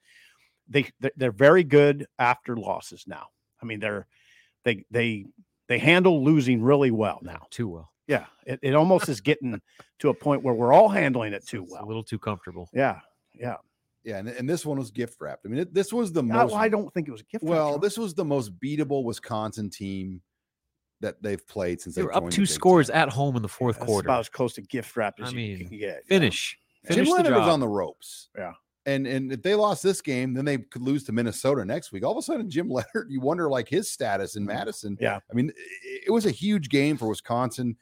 they 0.69 0.91
they're, 0.99 1.13
they're 1.17 1.33
very 1.33 1.63
good 1.63 2.07
after 2.19 2.57
losses 2.57 3.05
now. 3.07 3.29
I 3.63 3.67
mean, 3.67 3.79
they're 3.79 4.09
they 4.65 4.85
they 4.91 5.27
they 5.69 5.79
handle 5.79 6.23
losing 6.25 6.63
really 6.63 6.91
well 6.91 7.19
now. 7.23 7.47
Too 7.51 7.69
well. 7.69 7.93
Yeah, 8.07 8.27
it, 8.47 8.61
it 8.63 8.75
almost 8.75 9.09
is 9.09 9.21
getting 9.21 9.61
to 9.99 10.09
a 10.11 10.15
point 10.15 10.43
where 10.45 10.55
we're 10.55 10.73
all 10.73 10.89
handling 10.89 11.33
it 11.33 11.45
too 11.47 11.65
It's 11.65 11.73
well. 11.73 11.85
A 11.85 11.87
little 11.87 12.05
too 12.05 12.19
comfortable. 12.21 12.69
Yeah, 12.73 13.01
yeah. 13.35 13.57
yeah, 14.05 14.19
and, 14.19 14.29
and 14.29 14.49
this 14.49 14.65
one 14.65 14.79
was 14.79 14.93
gift 14.93 15.17
wrapped. 15.21 15.45
I 15.45 15.49
mean, 15.49 15.59
it, 15.59 15.75
this 15.75 15.93
was 15.93 16.13
the 16.13 16.21
I, 16.21 16.27
most. 16.45 16.55
I 16.55 16.69
don't 16.69 16.93
think 16.95 17.09
it 17.09 17.11
was 17.11 17.23
a 17.23 17.25
gift. 17.25 17.43
wrap, 17.43 17.51
well, 17.51 17.73
John. 17.73 17.81
this 17.81 17.99
was 17.99 18.15
the 18.15 18.25
most 18.25 18.59
beatable 18.61 19.03
Wisconsin 19.03 19.71
team 19.71 20.21
that 21.01 21.21
they've 21.21 21.45
played 21.49 21.81
since 21.81 21.95
They 21.97 22.03
they've 22.03 22.07
were 22.07 22.17
up 22.17 22.31
two 22.31 22.47
scores 22.47 22.87
Ten. 22.87 22.97
at 22.97 23.09
home 23.11 23.35
in 23.37 23.43
the 23.43 23.49
fourth 23.49 23.77
That's 23.77 23.87
quarter. 23.87 24.07
about 24.07 24.21
as 24.21 24.29
close 24.29 24.55
to 24.55 24.63
gift 24.63 24.97
wrapped 24.97 25.21
as 25.21 25.29
I 25.29 25.31
you 25.33 25.37
mean, 25.37 25.59
can 25.59 25.67
get. 25.69 25.79
you 25.81 25.87
know? 25.89 25.99
Finish. 26.09 26.59
Jim 26.87 26.95
Finish 26.95 27.09
the 27.09 27.15
Leonhard 27.17 27.35
was 27.35 27.49
on 27.49 27.61
the 27.61 27.69
ropes. 27.69 28.29
Yeah. 28.39 28.53
And 28.87 29.07
and 29.07 29.33
if 29.33 29.43
they 29.43 29.55
lost 29.57 29.83
this 29.83 30.01
game, 30.01 30.33
then 30.33 30.45
they 30.45 30.59
could 30.59 30.83
lose 30.83 31.03
to 31.05 31.13
Minnesota 31.13 31.65
next 31.65 31.91
week. 31.93 32.05
All 32.05 32.13
of 32.13 32.19
a 32.19 32.23
sudden, 32.23 32.49
Jim 32.49 32.69
Leonhard, 32.71 33.09
you 33.11 33.21
wonder 33.21 33.51
like 33.51 33.69
his 33.69 33.91
status 33.91 34.37
in 34.37 34.45
Madison. 34.47 34.95
Mm-hmm. 34.95 35.03
Yeah. 35.05 35.19
I 35.31 35.35
mean, 35.35 35.51
it, 35.51 36.05
it 36.07 36.11
was 36.11 36.25
a 36.27 36.31
huge 36.31 36.69
game 36.69 36.97
for 36.97 37.09
Wisconsin. 37.09 37.77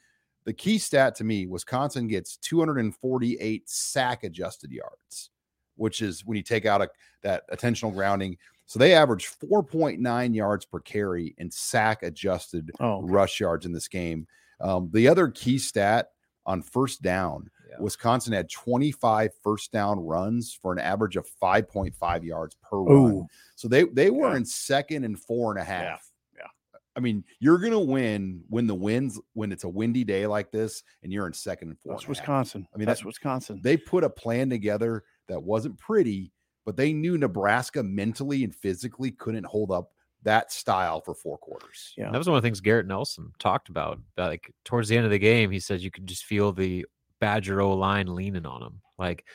The 0.45 0.53
key 0.53 0.77
stat 0.77 1.15
to 1.15 1.23
me, 1.23 1.47
Wisconsin 1.47 2.07
gets 2.07 2.37
248 2.37 3.69
sack 3.69 4.23
adjusted 4.23 4.71
yards, 4.71 5.29
which 5.75 6.01
is 6.01 6.23
when 6.25 6.37
you 6.37 6.43
take 6.43 6.65
out 6.65 6.81
a, 6.81 6.89
that 7.23 7.43
intentional 7.51 7.91
grounding. 7.91 8.37
So 8.67 8.79
they 8.79 8.93
averaged 8.93 9.39
4.9 9.39 10.35
yards 10.35 10.65
per 10.65 10.79
carry 10.79 11.35
in 11.37 11.51
sack 11.51 12.03
adjusted 12.03 12.71
Oh, 12.79 12.97
okay. 13.03 13.11
rush 13.11 13.39
yards 13.39 13.65
in 13.65 13.71
this 13.71 13.87
game. 13.87 14.27
Um, 14.59 14.89
the 14.93 15.07
other 15.07 15.27
key 15.29 15.57
stat 15.59 16.09
on 16.45 16.61
first 16.61 17.01
down, 17.01 17.49
Yeah. 17.77 17.83
Wisconsin 17.83 18.33
had 18.33 18.49
25 18.49 19.31
first 19.43 19.71
down 19.71 19.99
runs 19.99 20.53
for 20.53 20.71
an 20.73 20.79
average 20.79 21.15
of 21.15 21.27
5.5 21.41 22.23
yards 22.23 22.55
per 22.61 22.77
run. 22.77 23.27
So 23.55 23.67
they 23.67 23.83
they 23.83 24.09
were 24.09 24.31
Yeah. 24.31 24.37
in 24.37 24.45
second 24.45 25.03
and 25.03 25.19
four 25.19 25.51
and 25.51 25.59
a 25.59 25.63
half. 25.63 26.11
yeah. 26.35 26.47
I 26.95 26.99
mean, 27.01 27.23
you're 27.39 27.57
gonna 27.57 27.79
win 27.79 28.43
when 28.49 28.67
the 28.67 28.75
winds 28.75 29.19
when 29.33 29.51
it's 29.51 29.63
a 29.65 29.69
windy 29.69 30.03
day 30.03 30.27
like 30.27 30.51
this, 30.51 30.83
and 31.03 31.11
you're 31.11 31.27
in 31.27 31.33
second 31.33 31.69
and 31.69 31.79
four. 31.79 31.93
that's 31.93 32.03
and 32.05 32.15
a 32.15 32.19
half. 32.19 32.19
Wisconsin. 32.27 32.67
I 32.73 32.77
mean, 32.77 32.85
that's 32.87 33.01
that- 33.01 33.05
Wisconsin. 33.07 33.59
They 33.63 33.77
put 33.77 34.03
a 34.03 34.09
plan 34.09 34.49
together 34.49 35.03
that 35.27 35.41
wasn't 35.43 35.77
pretty, 35.77 36.31
but 36.65 36.77
they 36.77 36.93
knew 36.93 37.17
Nebraska 37.17 37.83
mentally 37.83 38.43
and 38.43 38.55
physically 38.55 39.11
couldn't 39.11 39.45
hold 39.45 39.71
up 39.71 39.91
that 40.23 40.51
style 40.51 41.01
for 41.01 41.13
four 41.13 41.37
quarters. 41.37 41.93
Yeah. 41.97 42.09
That 42.11 42.17
was 42.17 42.27
one 42.27 42.35
of 42.37 42.41
the 42.41 42.47
things 42.47 42.59
Garrett 42.59 42.87
Nelson 42.87 43.31
talked 43.37 43.69
about. 43.69 43.99
Like 44.17 44.51
towards 44.63 44.89
the 44.89 44.97
end 44.97 45.05
of 45.05 45.11
the 45.11 45.19
game, 45.19 45.51
he 45.51 45.59
said 45.59 45.81
you 45.81 45.91
could 45.91 46.07
just 46.07 46.25
feel 46.25 46.51
the 46.51 46.85
Badger 47.25 47.59
O 47.59 47.73
line 47.73 48.13
leaning 48.13 48.45
on 48.45 48.61
him. 48.61 48.81
Like 48.99 49.25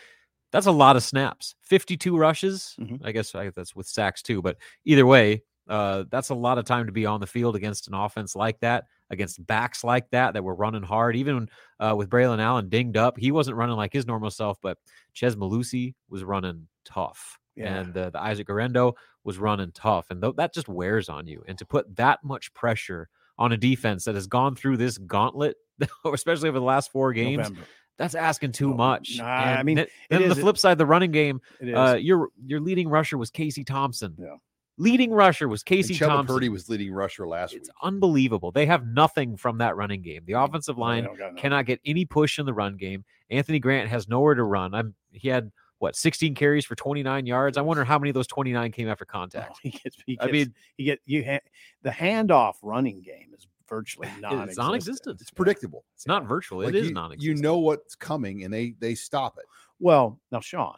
that's 0.52 0.66
a 0.66 0.70
lot 0.70 0.94
of 0.94 1.02
snaps. 1.02 1.56
52 1.62 2.16
rushes. 2.16 2.76
Mhm. 2.78 3.00
I 3.04 3.11
guess 3.11 3.35
I 3.35 3.47
guess 3.47 3.54
that's 3.56 3.75
with 3.75 3.88
sacks 3.88 4.23
too. 4.23 4.40
But 4.40 4.59
either 4.85 5.04
way, 5.06 5.42
uh, 5.68 6.04
that's 6.09 6.28
a 6.28 6.35
lot 6.37 6.59
of 6.59 6.64
time 6.64 6.87
to 6.87 6.92
be 6.92 7.04
on 7.04 7.18
the 7.20 7.26
field 7.26 7.56
against 7.56 7.88
an 7.88 7.94
offense 7.94 8.37
like 8.37 8.61
that, 8.61 8.85
against 9.11 9.44
backs 9.44 9.82
like 9.82 10.09
that 10.11 10.35
that 10.35 10.44
were 10.44 10.54
running 10.54 10.85
hard. 10.85 11.16
Even 11.16 11.49
uh, 11.80 11.94
with 11.97 12.09
Braylon 12.09 12.40
Allen 12.40 12.68
dinged 12.68 12.97
up, 12.97 13.18
he 13.18 13.32
wasn't 13.32 13.56
running 13.56 13.76
like 13.76 13.92
his 13.92 14.06
normal 14.06 14.30
self, 14.30 14.59
but 14.62 14.78
Chez 15.12 15.35
Mellusi 15.35 15.94
was 16.09 16.23
running 16.23 16.68
tough. 16.85 17.38
Yeah. 17.56 17.80
And 17.80 17.97
uh, 17.97 18.11
the 18.11 18.20
Isaac 18.20 18.47
Guerendo 18.47 18.94
was 19.25 19.38
running 19.38 19.73
tough. 19.73 20.11
And 20.11 20.23
th- 20.23 20.37
that 20.37 20.54
just 20.54 20.68
wears 20.68 21.09
on 21.09 21.26
you. 21.26 21.42
And 21.49 21.59
to 21.59 21.64
put 21.66 21.97
that 21.97 22.23
much 22.23 22.54
pressure 22.54 23.09
on 23.37 23.50
a 23.50 23.56
defense 23.56 24.04
that 24.04 24.14
has 24.14 24.28
gone 24.28 24.54
through 24.54 24.76
this 24.76 24.97
gauntlet 24.99 25.56
especially 26.12 26.49
over 26.49 26.59
the 26.59 26.64
last 26.64 26.92
four 26.92 27.12
games. 27.12 27.38
November. 27.38 27.62
That's 28.00 28.14
asking 28.14 28.52
too 28.52 28.71
No, 28.71 28.76
much. 28.76 29.19
nah, 29.19 29.26
I 29.26 29.52
And 29.59 29.66
mean, 29.66 29.76
then, 29.76 29.85
it 29.85 29.90
then 30.09 30.28
the 30.30 30.35
flip 30.35 30.57
side, 30.57 30.78
the 30.78 30.87
running 30.87 31.11
game. 31.11 31.38
It 31.61 31.69
is. 31.69 31.75
Uh, 31.76 31.99
your 32.00 32.28
your 32.47 32.59
leading 32.59 32.88
rusher 32.88 33.19
was 33.19 33.30
Casey 33.30 33.62
Thompson. 33.62 34.14
Yeah. 34.19 34.37
Leading 34.78 35.12
rusher 35.12 35.47
was 35.47 35.61
And 35.61 35.66
Casey 35.66 35.95
Chubba 35.95 36.07
Thompson. 36.09 36.35
Purdy 36.37 36.49
was 36.49 36.71
leading 36.71 36.90
rusher 36.95 37.28
last 37.28 37.52
week. 37.52 37.61
It's 37.61 37.69
week. 37.69 37.75
unbelievable. 37.83 38.50
They 38.52 38.64
have 38.64 38.87
nothing 38.87 39.37
from 39.37 39.59
that 39.59 39.76
running 39.76 40.00
game. 40.00 40.23
The 40.25 40.33
offensive 40.33 40.78
line 40.78 41.04
don't 41.04 41.19
got 41.19 41.35
no- 41.35 41.40
cannot 41.42 41.66
get 41.66 41.78
any 41.85 42.07
push 42.07 42.38
in 42.38 42.47
the 42.47 42.54
run 42.54 42.78
game. 42.78 43.04
Anthony 43.28 43.59
Grant 43.59 43.90
has 43.90 44.09
nowhere 44.09 44.35
to 44.35 44.45
run. 44.45 44.73
I'm 44.73 44.95
he 45.12 45.28
had 45.28 45.52
what 45.78 45.95
16 45.95 46.35
carries 46.35 46.64
for 46.64 46.75
29 46.76 47.26
yards. 47.26 47.59
I 47.59 47.61
wonder 47.61 47.85
how 47.85 47.99
many 47.99 48.09
of 48.09 48.14
those 48.14 48.26
29 48.28 48.73
came 48.73 48.88
after 48.88 49.04
No, 49.07 49.12
contact. 49.19 49.59
he 49.62 49.71
gets, 49.71 49.97
he 50.07 50.19
I 50.21 50.30
mean, 50.30 50.54
you 50.78 50.87
get 50.87 51.00
you 51.04 51.23
ha- 51.26 51.38
the 51.83 51.90
handoff 51.90 52.54
running 52.62 53.02
game 53.02 53.28
is 53.37 53.47
virtually 53.70 54.08
non-existent. 54.20 54.58
non-existent. 54.58 55.20
It's 55.22 55.30
predictable. 55.30 55.84
it's 55.94 56.06
not 56.06 56.26
virtual. 56.26 56.58
Like 56.58 56.70
it 56.70 56.74
is 56.74 56.88
you, 56.88 56.94
non-existent. 56.94 57.36
you 57.38 57.42
know 57.42 57.58
what's 57.58 57.94
coming, 57.94 58.44
and 58.44 58.52
they 58.52 58.74
they 58.78 58.94
stop 58.94 59.38
it. 59.38 59.46
Well, 59.78 60.20
now 60.30 60.40
Sean, 60.40 60.76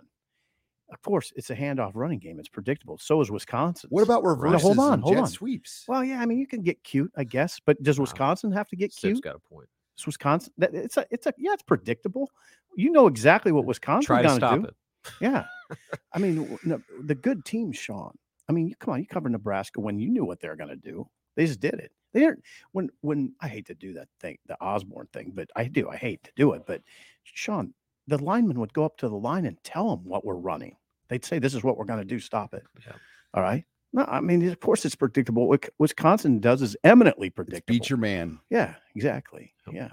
of 0.92 1.02
course, 1.02 1.32
it's 1.34 1.50
a 1.50 1.56
handoff 1.56 1.92
running 1.94 2.18
game. 2.20 2.38
It's 2.38 2.48
predictable. 2.48 2.98
So 2.98 3.20
is 3.20 3.30
Wisconsin. 3.30 3.88
What 3.90 4.02
about 4.02 4.22
reverses 4.24 4.62
hold 4.62 4.78
on, 4.78 4.92
and 4.94 5.02
hold 5.02 5.16
jet 5.16 5.22
on. 5.22 5.28
sweeps? 5.28 5.84
Well, 5.88 6.04
yeah, 6.04 6.20
I 6.20 6.26
mean, 6.26 6.38
you 6.38 6.46
can 6.46 6.62
get 6.62 6.82
cute, 6.84 7.10
I 7.16 7.24
guess, 7.24 7.58
but 7.64 7.82
does 7.82 7.98
Wow. 7.98 8.02
Wisconsin 8.02 8.52
have 8.52 8.68
to 8.68 8.76
get 8.76 8.92
Sip's 8.92 9.00
cute? 9.14 9.24
got 9.24 9.34
a 9.36 9.40
point. 9.40 9.68
It's 9.96 10.06
Wisconsin. 10.06 10.52
That, 10.58 10.74
it's 10.74 10.96
a, 10.96 11.06
it's 11.10 11.26
a, 11.26 11.34
yeah, 11.36 11.52
it's 11.52 11.62
predictable. 11.62 12.30
You 12.76 12.90
know 12.90 13.06
exactly 13.06 13.52
what 13.52 13.64
Wisconsin's 13.64 14.06
Try 14.06 14.22
to 14.22 14.28
going 14.28 14.38
stop 14.38 14.60
do. 14.60 14.64
it. 14.66 14.74
Yeah, 15.20 15.44
I 16.14 16.18
mean, 16.18 16.58
no, 16.64 16.80
the 17.02 17.14
good 17.14 17.44
teams, 17.44 17.76
Sean. 17.76 18.12
I 18.48 18.52
mean, 18.52 18.68
you 18.68 18.74
come 18.76 18.94
on, 18.94 19.00
you 19.00 19.06
cover 19.06 19.28
Nebraska 19.28 19.80
when 19.80 19.98
you 19.98 20.10
knew 20.10 20.24
what 20.24 20.40
they're 20.40 20.56
going 20.56 20.70
to 20.70 20.76
do. 20.76 21.08
They 21.36 21.46
just 21.46 21.60
did 21.60 21.74
it. 21.74 21.92
They 22.12 22.20
didn't 22.20 22.42
when 22.72 22.90
when 23.00 23.32
I 23.40 23.48
hate 23.48 23.66
to 23.66 23.74
do 23.74 23.94
that 23.94 24.08
thing, 24.20 24.38
the 24.46 24.60
Osborne 24.62 25.08
thing, 25.12 25.32
but 25.34 25.48
I 25.56 25.64
do. 25.64 25.88
I 25.88 25.96
hate 25.96 26.22
to 26.24 26.30
do 26.36 26.52
it, 26.52 26.62
but 26.66 26.82
Sean, 27.24 27.72
the 28.06 28.22
lineman 28.22 28.58
would 28.60 28.74
go 28.74 28.84
up 28.84 28.96
to 28.98 29.08
the 29.08 29.16
line 29.16 29.46
and 29.46 29.56
tell 29.64 29.88
them 29.96 30.04
what 30.04 30.24
we're 30.24 30.34
running. 30.34 30.76
They'd 31.08 31.24
say, 31.24 31.38
"This 31.38 31.54
is 31.54 31.62
what 31.64 31.78
we're 31.78 31.86
going 31.86 32.00
to 32.00 32.04
do. 32.04 32.18
Stop 32.20 32.52
it." 32.52 32.64
Yeah. 32.86 32.92
All 33.34 33.42
right. 33.42 33.64
No, 33.94 34.04
I 34.06 34.20
mean, 34.20 34.46
of 34.48 34.60
course, 34.60 34.84
it's 34.84 34.94
predictable. 34.94 35.48
What 35.48 35.68
Wisconsin 35.78 36.40
does 36.40 36.60
is 36.62 36.76
eminently 36.84 37.28
predictable. 37.30 37.64
beat 37.66 37.88
your 37.90 37.98
man. 37.98 38.38
yeah, 38.50 38.74
exactly. 38.94 39.52
Yep. 39.66 39.74
Yeah, 39.76 39.88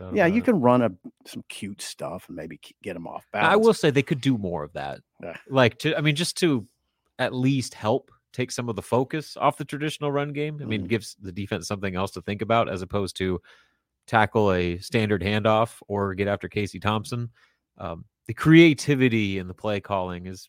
No 0.00 0.12
yeah. 0.14 0.26
You 0.26 0.38
it. 0.38 0.44
can 0.44 0.60
run 0.60 0.82
a 0.82 0.90
some 1.26 1.42
cute 1.48 1.80
stuff 1.82 2.28
and 2.28 2.36
maybe 2.36 2.60
get 2.82 2.92
them 2.94 3.06
off 3.06 3.26
balance. 3.32 3.52
I 3.52 3.56
will 3.56 3.72
say 3.74 3.90
they 3.90 4.02
could 4.02 4.20
do 4.20 4.36
more 4.38 4.64
of 4.64 4.72
that. 4.74 5.00
Yeah. 5.22 5.36
Like 5.48 5.78
to, 5.80 5.96
I 5.96 6.00
mean, 6.02 6.14
just 6.14 6.36
to 6.38 6.66
at 7.18 7.34
least 7.34 7.72
help 7.74 8.10
take 8.32 8.50
some 8.50 8.68
of 8.68 8.76
the 8.76 8.82
focus 8.82 9.36
off 9.36 9.56
the 9.56 9.64
traditional 9.64 10.12
run 10.12 10.32
game. 10.32 10.58
I 10.62 10.64
mean, 10.66 10.84
Mhm. 10.84 10.88
gives 10.88 11.14
the 11.20 11.32
defense 11.32 11.66
something 11.66 11.94
else 11.96 12.10
to 12.12 12.22
think 12.22 12.42
about 12.42 12.68
as 12.68 12.82
opposed 12.82 13.16
to 13.16 13.40
tackle 14.06 14.52
a 14.52 14.78
standard 14.78 15.22
handoff 15.22 15.80
or 15.88 16.14
get 16.14 16.28
after 16.28 16.48
Casey 16.48 16.78
Thompson. 16.80 17.30
Um, 17.78 18.04
the 18.26 18.34
creativity 18.34 19.38
in 19.38 19.48
the 19.48 19.54
play 19.54 19.80
calling 19.80 20.26
is, 20.26 20.48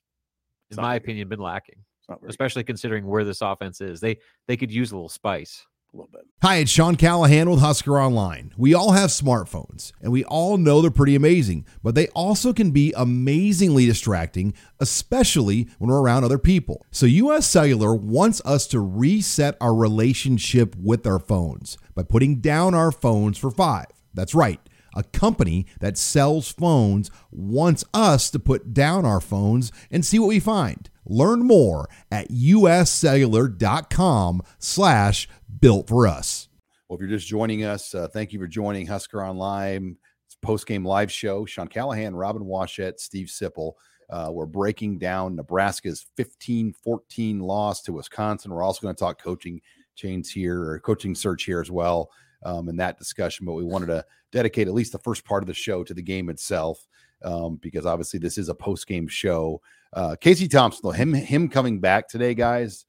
in 0.71 0.77
my 0.77 0.89
very- 0.89 0.97
opinion, 0.97 1.29
been 1.29 1.39
lacking, 1.39 1.83
It's 1.99 2.09
not 2.09 2.21
very 2.21 2.29
especially 2.29 2.63
considering 2.63 3.05
where 3.05 3.23
this 3.23 3.41
offense 3.41 3.81
is. 3.81 3.99
They 3.99 4.17
they 4.47 4.57
could 4.57 4.71
use 4.71 4.91
a 4.91 4.95
little 4.95 5.09
spice. 5.09 5.65
A 5.93 5.97
little 5.97 6.09
bit. 6.11 6.25
Hi, 6.41 6.57
it's 6.57 6.71
Sean 6.71 6.95
Callahan 6.95 7.49
with 7.49 7.59
Husker 7.59 7.99
Online. 7.99 8.53
We 8.57 8.73
all 8.73 8.91
have 8.91 9.09
smartphones, 9.09 9.91
and 10.01 10.11
we 10.11 10.23
all 10.23 10.57
know 10.57 10.81
they're 10.81 10.91
pretty 10.91 11.15
amazing, 11.15 11.65
but 11.83 11.95
they 11.95 12.07
also 12.09 12.53
can 12.53 12.71
be 12.71 12.93
amazingly 12.95 13.85
distracting, 13.85 14.53
especially 14.79 15.67
when 15.79 15.89
we're 15.89 16.01
around 16.01 16.23
other 16.23 16.37
people. 16.37 16.85
So, 16.91 17.05
US 17.05 17.47
Cellular 17.47 17.95
wants 17.95 18.41
us 18.45 18.67
to 18.67 18.79
reset 18.79 19.57
our 19.59 19.73
relationship 19.73 20.75
with 20.75 21.07
our 21.07 21.19
phones 21.19 21.77
by 21.95 22.03
putting 22.03 22.39
down 22.39 22.73
our 22.73 22.91
phones 22.91 23.37
for 23.37 23.51
five. 23.51 23.87
That's 24.13 24.35
right. 24.35 24.59
A 24.95 25.03
company 25.03 25.65
that 25.79 25.97
sells 25.97 26.51
phones 26.51 27.09
wants 27.31 27.85
us 27.93 28.29
to 28.31 28.39
put 28.39 28.73
down 28.73 29.05
our 29.05 29.21
phones 29.21 29.71
and 29.91 30.03
see 30.05 30.19
what 30.19 30.29
we 30.29 30.39
find. 30.39 30.89
Learn 31.05 31.45
more 31.45 31.89
at 32.11 32.29
uscellular.com 32.29 34.41
slash 34.59 35.27
built 35.59 35.87
for 35.87 36.07
us. 36.07 36.47
Well, 36.87 36.97
if 36.97 37.01
you're 37.01 37.09
just 37.09 37.27
joining 37.27 37.65
us, 37.65 37.93
uh, 37.93 38.07
thank 38.07 38.31
you 38.33 38.39
for 38.39 38.47
joining 38.47 38.87
Husker 38.87 39.23
Online. 39.23 39.95
It's 40.25 40.35
post 40.35 40.65
game 40.67 40.85
live 40.85 41.11
show. 41.11 41.45
Sean 41.45 41.67
Callahan, 41.67 42.15
Robin 42.15 42.43
Washut, 42.43 42.99
Steve 42.99 43.27
Sipple. 43.27 43.73
Uh, 44.09 44.29
we're 44.31 44.47
breaking 44.47 44.97
down 44.97 45.35
Nebraska's 45.35 46.07
15 46.17 46.73
14 46.73 47.39
loss 47.39 47.83
to 47.83 47.93
Wisconsin. 47.93 48.51
We're 48.51 48.63
also 48.63 48.81
going 48.81 48.95
to 48.95 48.99
talk 48.99 49.21
coaching 49.21 49.61
change 49.95 50.31
here 50.31 50.63
or 50.63 50.79
coaching 50.79 51.13
search 51.13 51.43
here 51.43 51.61
as 51.61 51.69
well 51.69 52.09
um, 52.43 52.69
in 52.69 52.77
that 52.77 52.97
discussion. 52.97 53.45
But 53.45 53.53
we 53.53 53.63
wanted 53.63 53.87
to 53.87 54.05
dedicate 54.31 54.67
at 54.67 54.73
least 54.73 54.91
the 54.91 54.99
first 54.99 55.25
part 55.25 55.43
of 55.43 55.47
the 55.47 55.53
show 55.53 55.83
to 55.83 55.93
the 55.93 56.01
game 56.01 56.29
itself 56.29 56.87
um, 57.23 57.57
because 57.61 57.85
obviously 57.85 58.19
this 58.19 58.37
is 58.37 58.49
a 58.49 58.55
post 58.55 58.87
game 58.87 59.07
show. 59.07 59.61
Uh, 59.93 60.15
Casey 60.19 60.47
Thompson, 60.47 60.81
though, 60.83 60.91
him, 60.91 61.13
him 61.13 61.49
coming 61.49 61.79
back 61.79 62.07
today, 62.07 62.33
guys, 62.33 62.85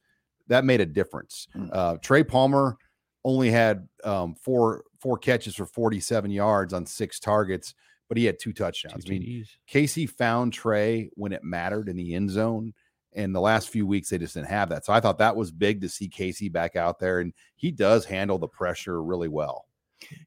that 0.49 0.65
made 0.65 0.81
a 0.81 0.87
difference. 0.87 1.47
Mm. 1.57 1.71
Uh, 1.73 1.97
Trey 2.03 2.25
Palmer 2.25 2.77
only 3.25 3.51
had 3.51 3.89
um, 4.05 4.35
four 4.35 4.85
four 4.99 5.17
catches 5.17 5.55
for 5.55 5.67
47 5.67 6.31
yards 6.31 6.75
on 6.75 6.85
six 6.85 7.19
targets, 7.19 7.75
but 8.09 8.19
he 8.19 8.25
had 8.25 8.39
two 8.39 8.53
touchdowns. 8.53 9.05
I 9.07 9.11
mean, 9.11 9.47
Casey 9.67 10.07
found 10.07 10.53
Trey 10.53 11.11
when 11.15 11.33
it 11.33 11.43
mattered 11.43 11.89
in 11.89 11.97
the 11.97 12.15
end 12.15 12.31
zone. 12.31 12.75
And 13.13 13.35
the 13.35 13.41
last 13.41 13.71
few 13.71 13.87
weeks, 13.87 14.11
they 14.11 14.19
just 14.19 14.35
didn't 14.35 14.49
have 14.49 14.69
that. 14.69 14.85
So 14.85 14.93
I 14.93 15.01
thought 15.01 15.19
that 15.19 15.35
was 15.37 15.51
big 15.51 15.81
to 15.81 15.89
see 15.89 16.09
Casey 16.09 16.49
back 16.49 16.77
out 16.77 16.99
there. 17.01 17.21
And 17.21 17.33
he 17.57 17.71
does 17.73 18.05
handle 18.05 18.39
the 18.39 18.47
pressure 18.49 19.03
really 19.03 19.29
well. 19.29 19.67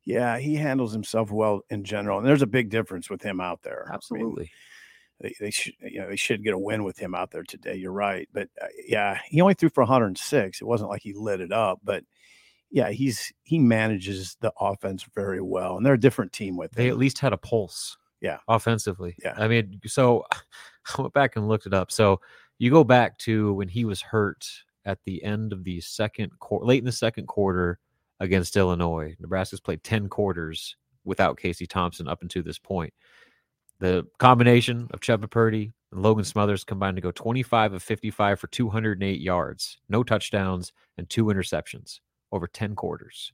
Yeah, 0.06 0.38
he 0.38 0.56
handles 0.56 0.94
himself 0.94 1.32
well 1.32 1.62
in 1.70 1.84
general, 1.84 2.20
and 2.20 2.28
there's 2.28 2.42
a 2.42 2.48
big 2.48 2.70
difference 2.70 3.10
with 3.10 3.22
him 3.22 3.40
out 3.40 3.62
there. 3.64 3.84
I 3.88 3.90
mean, 3.90 3.96
Absolutely. 3.96 4.52
they, 5.20 5.34
they 5.40 5.50
should 5.52 5.74
you 5.82 6.00
know 6.00 6.10
they 6.10 6.16
should 6.16 6.44
get 6.44 6.54
a 6.54 6.60
win 6.60 6.84
with 6.84 6.98
him 6.98 7.16
out 7.16 7.32
there 7.32 7.44
today. 7.44 7.76
You're 7.76 7.92
right, 7.92 8.30
but 8.34 8.50
uh, 8.62 8.68
yeah, 8.86 9.20
he 9.26 9.42
only 9.42 9.56
threw 9.56 9.70
for 9.70 9.82
106. 9.82 10.62
It 10.62 10.66
wasn't 10.66 10.92
like 10.92 11.02
he 11.02 11.14
lit 11.14 11.42
it 11.42 11.52
up, 11.52 11.80
but 11.84 12.04
yeah, 12.70 12.90
he's 12.90 13.34
he 13.44 13.58
manages 13.60 14.38
the 14.42 14.54
offense 14.60 15.06
very 15.16 15.42
well, 15.42 15.78
and 15.78 15.86
they're 15.86 15.94
a 15.96 16.00
different 16.00 16.34
team 16.34 16.56
with 16.56 16.72
they 16.74 16.86
him. 16.86 16.92
at 16.92 16.98
least 16.98 17.20
had 17.20 17.34
a 17.34 17.38
pulse. 17.38 17.98
Yeah. 18.22 18.38
Offensively. 18.48 19.16
Yeah. 19.22 19.34
I 19.38 19.48
mean, 19.50 19.82
so 19.86 20.24
I 20.98 21.02
went 21.02 21.14
back 21.14 21.36
and 21.36 21.48
looked 21.48 21.66
it 21.66 21.74
up. 21.74 21.92
So 21.92 22.22
you 22.64 22.72
go 22.72 22.84
back 22.84 23.18
to 23.20 23.54
when 23.54 23.68
he 23.68 23.86
was 23.86 24.02
hurt 24.02 24.48
at 24.86 25.00
the 25.06 25.24
end 25.24 25.54
of 25.54 25.64
the 25.64 25.80
second 25.82 26.32
quarter, 26.40 26.66
late 26.66 26.80
in 26.80 26.86
the 26.86 26.92
second 26.92 27.28
quarter 27.28 27.80
against 28.20 28.56
Illinois. 28.58 29.16
Nebraska's 29.20 29.60
played 29.60 29.84
10 29.84 30.08
quarters 30.10 30.76
without 31.06 31.38
Casey 31.38 31.68
Thompson 31.68 32.08
up 32.08 32.22
until 32.22 32.44
this 32.44 32.60
point. 32.60 32.94
The 33.80 34.06
combination 34.20 34.88
of 34.92 35.00
Chubba 35.02 35.30
Purdy 35.30 35.74
and 35.92 36.02
Logan 36.02 36.24
Smothers 36.24 36.64
combined 36.64 36.96
to 36.98 37.02
go 37.02 37.12
25 37.12 37.74
of 37.74 37.84
55 37.84 38.40
for 38.40 38.48
208 38.48 39.20
yards, 39.20 39.78
no 39.90 40.04
touchdowns, 40.04 40.72
and 40.98 41.10
two 41.10 41.26
interceptions 41.26 42.00
over 42.32 42.48
10 42.48 42.76
quarters. 42.76 43.34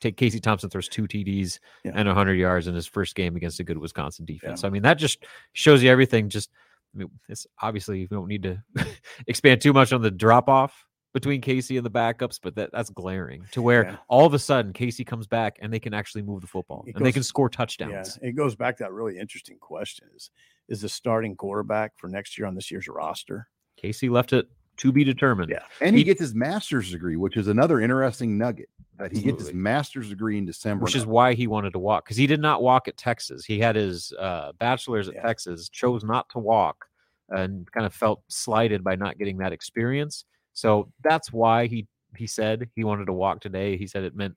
Take 0.00 0.16
Casey 0.16 0.40
Thompson 0.40 0.70
throws 0.70 0.88
two 0.88 1.08
TDs 1.08 1.58
Yeah. 1.84 1.92
and 1.94 2.06
100 2.06 2.34
yards 2.34 2.66
in 2.66 2.74
his 2.74 2.86
first 2.86 3.14
game 3.14 3.34
against 3.36 3.60
a 3.60 3.64
good 3.64 3.78
Wisconsin 3.78 4.24
defense. 4.26 4.58
Yeah. 4.58 4.62
So, 4.62 4.68
I 4.68 4.70
mean, 4.70 4.82
that 4.82 4.98
just 4.98 5.24
shows 5.54 5.82
you 5.82 5.90
everything. 5.90 6.28
Just, 6.28 6.50
I 6.94 6.98
mean, 6.98 7.10
it's 7.28 7.46
obviously 7.62 8.00
we 8.00 8.06
don't 8.16 8.28
need 8.28 8.42
to 8.44 8.62
expand 9.26 9.60
too 9.60 9.72
much 9.72 9.92
on 9.92 10.02
the 10.02 10.10
drop 10.10 10.48
off 10.48 10.86
between 11.12 11.40
Casey 11.40 11.76
and 11.76 11.84
the 11.84 11.90
backups, 11.90 12.38
but 12.42 12.54
that 12.54 12.70
that's 12.72 12.90
glaring 12.90 13.44
to 13.52 13.62
where 13.62 13.84
Yeah. 13.84 13.96
all 14.08 14.26
of 14.26 14.34
a 14.34 14.38
sudden 14.38 14.72
Casey 14.72 15.04
comes 15.04 15.26
back 15.26 15.56
and 15.60 15.72
they 15.72 15.80
can 15.80 15.92
actually 15.94 16.22
move 16.22 16.40
the 16.40 16.46
football 16.46 16.84
It 16.86 16.94
and 16.96 17.04
they 17.04 17.12
can 17.12 17.22
score 17.22 17.48
Yeah, 17.52 17.56
touchdowns. 17.56 18.18
it 18.22 18.32
goes 18.32 18.54
back 18.54 18.76
to 18.76 18.84
that 18.84 18.92
really 18.92 19.18
interesting 19.18 19.58
question: 19.60 20.08
is 20.14 20.30
is 20.68 20.80
the 20.82 20.88
starting 20.88 21.34
quarterback 21.36 21.92
for 21.96 22.08
next 22.08 22.38
year 22.38 22.46
on 22.46 22.54
this 22.54 22.70
year's 22.70 22.86
roster? 22.88 23.48
Casey 23.76 24.08
left 24.08 24.32
it 24.32 24.46
to 24.80 24.92
be 24.92 25.04
determined. 25.04 25.50
Yeah. 25.50 25.62
And 25.80 25.94
he 25.96 26.00
He- 26.00 26.04
gets 26.04 26.20
his 26.20 26.34
master's 26.34 26.90
degree, 26.90 27.16
which 27.16 27.36
is 27.36 27.48
another 27.48 27.80
interesting 27.80 28.36
nugget 28.38 28.68
that 28.98 29.12
he 29.12 29.22
gets 29.22 29.44
his 29.46 29.54
master's 29.54 30.08
degree 30.10 30.36
in 30.38 30.44
December. 30.44 30.84
which 30.84 30.94
is 30.96 31.06
why 31.06 31.32
he 31.34 31.46
wanted 31.46 31.72
to 31.72 31.78
walk 31.78 32.04
because 32.04 32.16
he 32.18 32.26
did 32.26 32.40
not 32.40 32.62
walk 32.62 32.86
at 32.88 32.96
Texas. 32.96 33.44
He 33.44 33.58
had 33.58 33.76
his 33.76 34.12
uh, 34.18 34.52
bachelor's 34.58 35.08
at 35.08 35.14
Yeah. 35.14 35.22
Texas, 35.22 35.68
chose 35.70 36.04
not 36.04 36.28
to 36.30 36.38
walk, 36.38 36.84
and 37.30 37.70
kind 37.72 37.86
of 37.86 37.94
felt 37.94 38.22
slighted 38.28 38.82
by 38.84 38.96
not 38.96 39.16
getting 39.18 39.38
that 39.38 39.52
experience. 39.52 40.24
So 40.52 40.90
that's 41.02 41.32
why 41.32 41.66
he 41.66 41.86
he 42.16 42.26
said 42.26 42.68
he 42.74 42.82
wanted 42.84 43.06
to 43.06 43.12
walk 43.12 43.40
today. 43.40 43.76
He 43.76 43.86
said 43.86 44.02
it 44.04 44.16
meant 44.16 44.36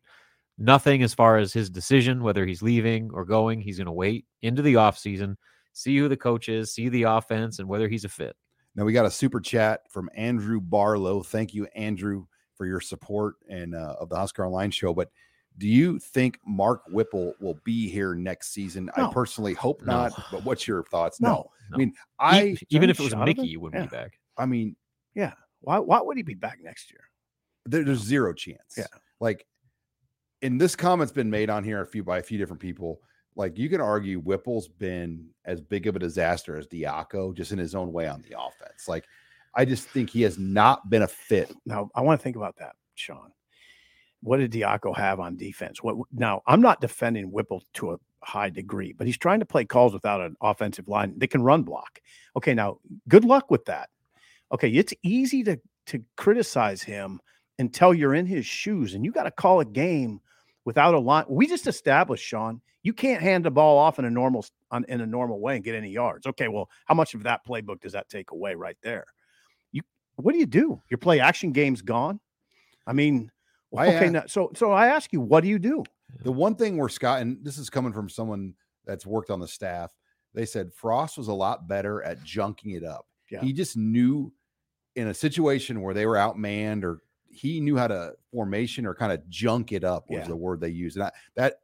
nothing 0.60 1.02
as 1.04 1.14
far 1.14 1.38
as 1.38 1.52
his 1.52 1.70
decision 1.70 2.22
whether 2.22 2.46
he's 2.46 2.62
leaving 2.62 3.10
or 3.12 3.26
going. 3.26 3.60
He's 3.62 3.78
going 3.78 3.88
to 3.88 3.92
wait 3.92 4.26
into 4.44 4.62
the 4.62 4.76
offseason, 4.76 5.36
see 5.74 5.98
who 5.98 6.08
the 6.08 6.16
coach 6.18 6.50
is, 6.50 6.72
see 6.72 6.88
the 6.90 7.04
offense, 7.04 7.58
and 7.60 7.68
whether 7.68 7.88
he's 7.90 8.06
a 8.06 8.10
fit. 8.10 8.36
Now 8.76 8.84
we 8.86 8.94
got 8.94 9.06
a 9.06 9.12
super 9.12 9.40
chat 9.40 9.82
from 9.90 10.10
Andrew 10.16 10.60
Barlow. 10.60 11.22
Thank 11.24 11.54
you, 11.54 11.68
Andrew, 11.76 12.26
for 12.56 12.66
your 12.66 12.82
support 12.82 13.36
and 13.50 13.76
uh, 13.76 13.96
of 14.00 14.10
the 14.10 14.16
Husker 14.16 14.46
Online 14.46 14.72
show. 14.72 14.94
But 14.94 15.10
do 15.60 15.68
you 15.68 16.00
think 16.00 16.40
Mark 16.48 16.82
Whipple 16.90 17.34
will 17.40 17.60
be 17.64 17.88
here 17.88 18.16
next 18.16 18.52
season? 18.54 18.90
No. 18.98 19.10
I 19.10 19.14
personally 19.14 19.54
hope 19.54 19.82
No. 19.84 19.94
not. 19.94 20.14
But 20.32 20.44
what's 20.44 20.68
your 20.68 20.84
thoughts? 20.86 21.22
No. 21.22 21.52
I 21.74 21.78
mean, 21.78 21.94
I 22.20 22.56
even 22.70 22.84
any 22.84 22.92
if 22.92 23.00
it 23.00 23.04
was 23.04 23.16
Mickey, 23.16 23.48
you 23.48 23.60
wouldn't 23.60 23.84
Yeah. 23.84 23.88
be 23.90 23.96
back. 23.96 24.20
I 24.38 24.46
mean, 24.48 24.76
yeah. 25.14 25.34
Why 25.62 25.78
why 25.80 26.02
would 26.02 26.18
he 26.18 26.24
be 26.24 26.34
back 26.34 26.60
next 26.62 26.92
year? 26.92 27.02
there, 27.66 27.84
there's 27.86 28.00
zero 28.04 28.34
chance. 28.34 28.76
Yeah. 28.78 28.88
Like 29.20 29.46
and 30.42 30.60
this 30.60 30.76
comment's 30.76 31.14
been 31.14 31.30
made 31.30 31.50
on 31.50 31.64
here 31.64 31.80
a 31.82 31.86
few 31.86 32.04
by 32.04 32.18
a 32.18 32.24
few 32.24 32.38
different 32.38 32.60
people. 32.62 33.00
Like 33.36 33.58
you 33.58 33.70
can 33.70 33.82
argue 33.82 34.20
Whipple's 34.20 34.68
been 34.68 35.28
as 35.46 35.62
big 35.62 35.88
of 35.88 35.96
a 35.96 36.00
disaster 36.00 36.58
as 36.58 36.68
Diaco, 36.68 37.36
just 37.36 37.52
in 37.52 37.58
his 37.58 37.76
own 37.76 37.92
way 37.92 38.08
on 38.08 38.22
the 38.22 38.40
offense. 38.40 38.88
Like 38.88 39.06
I 39.56 39.66
just 39.66 39.88
think 39.90 40.10
he 40.10 40.22
has 40.24 40.38
not 40.38 40.90
been 40.90 41.04
a 41.04 41.08
fit. 41.08 41.54
Now 41.66 41.90
I 41.96 42.02
want 42.02 42.20
to 42.20 42.24
think 42.24 42.36
about 42.36 42.58
that, 42.58 42.76
Sean. 42.96 43.32
What 44.22 44.38
did 44.38 44.52
Diaco 44.52 44.96
have 44.96 45.20
on 45.20 45.36
defense? 45.36 45.84
What 45.84 45.98
now? 46.14 46.42
I'm 46.48 46.62
not 46.62 46.80
defending 46.80 47.32
Whipple 47.32 47.64
to 47.76 47.94
a 47.94 47.98
high 48.22 48.50
degree, 48.50 48.94
but 48.94 49.06
he's 49.06 49.18
trying 49.18 49.40
to 49.40 49.46
play 49.46 49.66
calls 49.66 49.94
without 49.94 50.22
an 50.22 50.36
offensive 50.42 50.88
line. 50.88 51.14
They 51.18 51.28
can 51.28 51.44
run 51.44 51.64
block. 51.64 52.00
Okay, 52.38 52.54
now 52.54 52.80
good 53.10 53.26
luck 53.26 53.52
with 53.52 53.66
that. 53.66 53.90
Okay, 54.52 54.70
it's 54.70 54.94
easy 55.04 55.44
to 55.44 55.60
to 55.88 56.02
criticize 56.16 56.82
him 56.82 57.20
until 57.60 57.94
you're 57.94 58.16
in 58.16 58.26
his 58.26 58.46
shoes, 58.46 58.94
and 58.94 59.04
you 59.04 59.12
got 59.12 59.24
to 59.24 59.32
call 59.32 59.60
a 59.60 59.66
game 59.66 60.22
without 60.66 60.94
a 60.94 61.00
line. 61.00 61.26
We 61.28 61.48
just 61.48 61.68
established, 61.68 62.24
Sean, 62.24 62.62
you 62.84 62.94
can't 62.94 63.22
hand 63.22 63.46
the 63.46 63.52
ball 63.52 63.78
off 63.78 64.00
in 64.00 64.06
a 64.06 64.10
normal 64.10 64.46
on, 64.72 64.86
in 64.88 65.02
a 65.02 65.06
normal 65.06 65.40
way 65.40 65.56
and 65.56 65.64
get 65.64 65.76
any 65.76 65.90
yards. 65.90 66.28
Okay, 66.28 66.48
well, 66.48 66.70
how 66.86 66.94
much 66.94 67.14
of 67.14 67.24
that 67.24 67.46
playbook 67.46 67.82
does 67.82 67.94
that 67.94 68.10
take 68.10 68.32
away 68.32 68.56
right 68.56 68.78
there? 68.84 69.06
You 69.72 69.82
what 70.16 70.34
do 70.34 70.40
you 70.40 70.46
do? 70.46 70.82
Your 70.90 70.98
play 70.98 71.20
action 71.20 71.52
game's 71.52 71.82
gone. 71.82 72.20
I 72.86 72.94
mean, 72.94 73.32
I 73.76 73.88
okay, 73.96 74.08
a- 74.08 74.12
now, 74.12 74.24
so 74.28 74.52
so 74.56 74.72
I 74.72 74.88
ask 74.88 75.14
you, 75.14 75.22
what 75.22 75.42
do 75.42 75.50
you 75.50 75.60
do? 75.60 75.84
The 76.24 76.32
one 76.32 76.56
thing 76.56 76.78
where 76.78 76.90
Scott, 76.90 77.22
and 77.22 77.44
this 77.44 77.58
is 77.58 77.70
coming 77.70 77.94
from 77.94 78.10
someone 78.10 78.54
that's 78.86 79.06
worked 79.06 79.32
on 79.32 79.40
the 79.40 79.48
staff, 79.48 79.92
they 80.34 80.46
said 80.46 80.74
Frost 80.74 81.18
was 81.18 81.28
a 81.28 81.34
lot 81.34 81.68
better 81.68 82.04
at 82.04 82.20
junking 82.24 82.76
it 82.76 82.84
up. 82.84 83.08
Yeah. 83.32 83.42
He 83.42 83.54
just 83.54 83.78
knew 83.78 84.32
in 84.96 85.08
a 85.08 85.14
situation 85.14 85.82
where 85.82 85.94
they 85.94 86.06
were 86.06 86.16
outmanned 86.16 86.84
or 86.84 87.02
he 87.34 87.60
knew 87.60 87.76
how 87.76 87.88
to 87.88 88.14
formation 88.32 88.86
or 88.86 88.94
kind 88.94 89.12
of 89.12 89.28
junk 89.30 89.72
it 89.72 89.84
up 89.84 90.10
was 90.10 90.20
Yeah. 90.20 90.28
the 90.28 90.36
word 90.36 90.62
they 90.62 90.70
used. 90.70 90.98
And 90.98 91.06
I, 91.06 91.12
that 91.36 91.56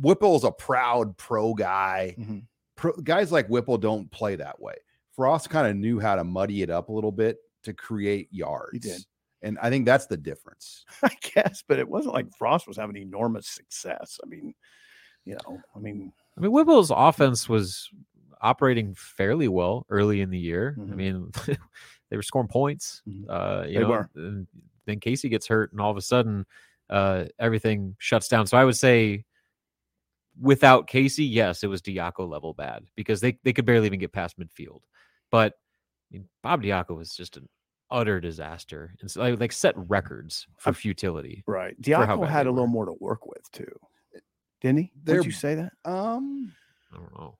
Whipple 0.00 0.36
is 0.36 0.44
a 0.44 0.50
proud 0.52 1.16
pro 1.18 1.54
guy. 1.54 2.14
Mhm. 2.18 2.44
Pro, 2.76 2.92
guys 2.94 3.30
like 3.30 3.46
Whipple 3.48 3.76
don't 3.78 4.10
play 4.10 4.36
that 4.36 4.60
way. 4.60 4.74
Frost 5.14 5.50
kind 5.50 5.66
of 5.68 5.76
knew 5.76 6.00
how 6.00 6.16
to 6.16 6.24
muddy 6.24 6.62
it 6.62 6.70
up 6.70 6.88
a 6.88 6.92
little 6.92 7.12
bit 7.12 7.36
to 7.64 7.74
create 7.74 8.28
yards. 8.32 8.72
He 8.72 8.78
did. 8.78 9.04
And 9.42 9.58
I 9.60 9.68
think 9.70 9.84
that's 9.84 10.06
the 10.06 10.16
difference. 10.16 10.84
I 11.02 11.10
guess, 11.34 11.62
but 11.66 11.78
it 11.78 11.88
wasn't 11.88 12.14
like 12.14 12.26
Frost 12.38 12.66
was 12.66 12.76
having 12.78 12.96
enormous 12.96 13.48
success. 13.48 14.18
I 14.24 14.26
mean, 14.26 14.54
you 15.24 15.34
know, 15.34 15.60
I 15.76 15.78
mean, 15.78 16.12
I 16.36 16.40
mean, 16.40 16.50
Whipple's 16.52 16.90
offense 16.94 17.48
was 17.48 17.90
operating 18.40 18.94
fairly 18.94 19.48
well 19.48 19.84
early 19.90 20.20
in 20.22 20.30
the 20.30 20.38
year. 20.38 20.74
I 20.78 20.80
Mhm. 20.80 20.96
mean, 20.96 21.30
they 22.10 22.16
were 22.16 22.22
scoring 22.22 22.48
points. 22.48 23.02
Mhm. 23.06 23.24
Uh, 23.28 23.66
you 23.66 23.74
They 23.74 23.80
know, 23.80 23.88
were. 23.90 24.10
And 24.86 24.92
then 24.94 25.00
Casey 25.00 25.28
gets 25.28 25.46
hurt, 25.46 25.72
and 25.72 25.80
all 25.80 25.90
of 25.90 25.96
a 25.96 26.02
sudden, 26.02 26.44
uh, 26.90 27.24
everything 27.38 27.94
shuts 27.98 28.28
down. 28.28 28.46
So 28.46 28.56
I 28.56 28.64
would 28.64 28.76
say, 28.76 29.24
without 30.40 30.86
Casey, 30.86 31.24
yes, 31.24 31.62
it 31.62 31.68
was 31.68 31.82
Diaco 31.82 32.28
level 32.28 32.54
bad 32.54 32.84
because 32.96 33.20
they 33.20 33.38
they 33.44 33.52
could 33.52 33.66
barely 33.66 33.86
even 33.86 34.00
get 34.00 34.12
past 34.12 34.38
midfield. 34.38 34.80
But 35.30 35.54
I 36.10 36.14
mean, 36.14 36.28
Bob 36.42 36.62
Diaco 36.62 36.96
was 36.96 37.14
just 37.14 37.36
an 37.36 37.48
utter 37.90 38.20
disaster, 38.20 38.94
and 39.00 39.10
so, 39.10 39.20
like, 39.20 39.40
like 39.40 39.52
set 39.52 39.74
records 39.76 40.46
for 40.58 40.72
futility. 40.72 41.42
right. 41.46 41.80
Diaco 41.80 42.26
had 42.26 42.46
a 42.46 42.50
little 42.50 42.66
more 42.66 42.86
to 42.86 42.94
work 43.00 43.26
with 43.26 43.50
too, 43.52 43.78
didn't 44.60 44.78
he? 44.78 44.92
They're- 45.04 45.16
Did 45.16 45.26
you 45.26 45.32
say 45.32 45.54
that? 45.56 45.72
Um, 45.84 46.52
I 46.92 46.96
don't 46.96 47.18
know. 47.18 47.36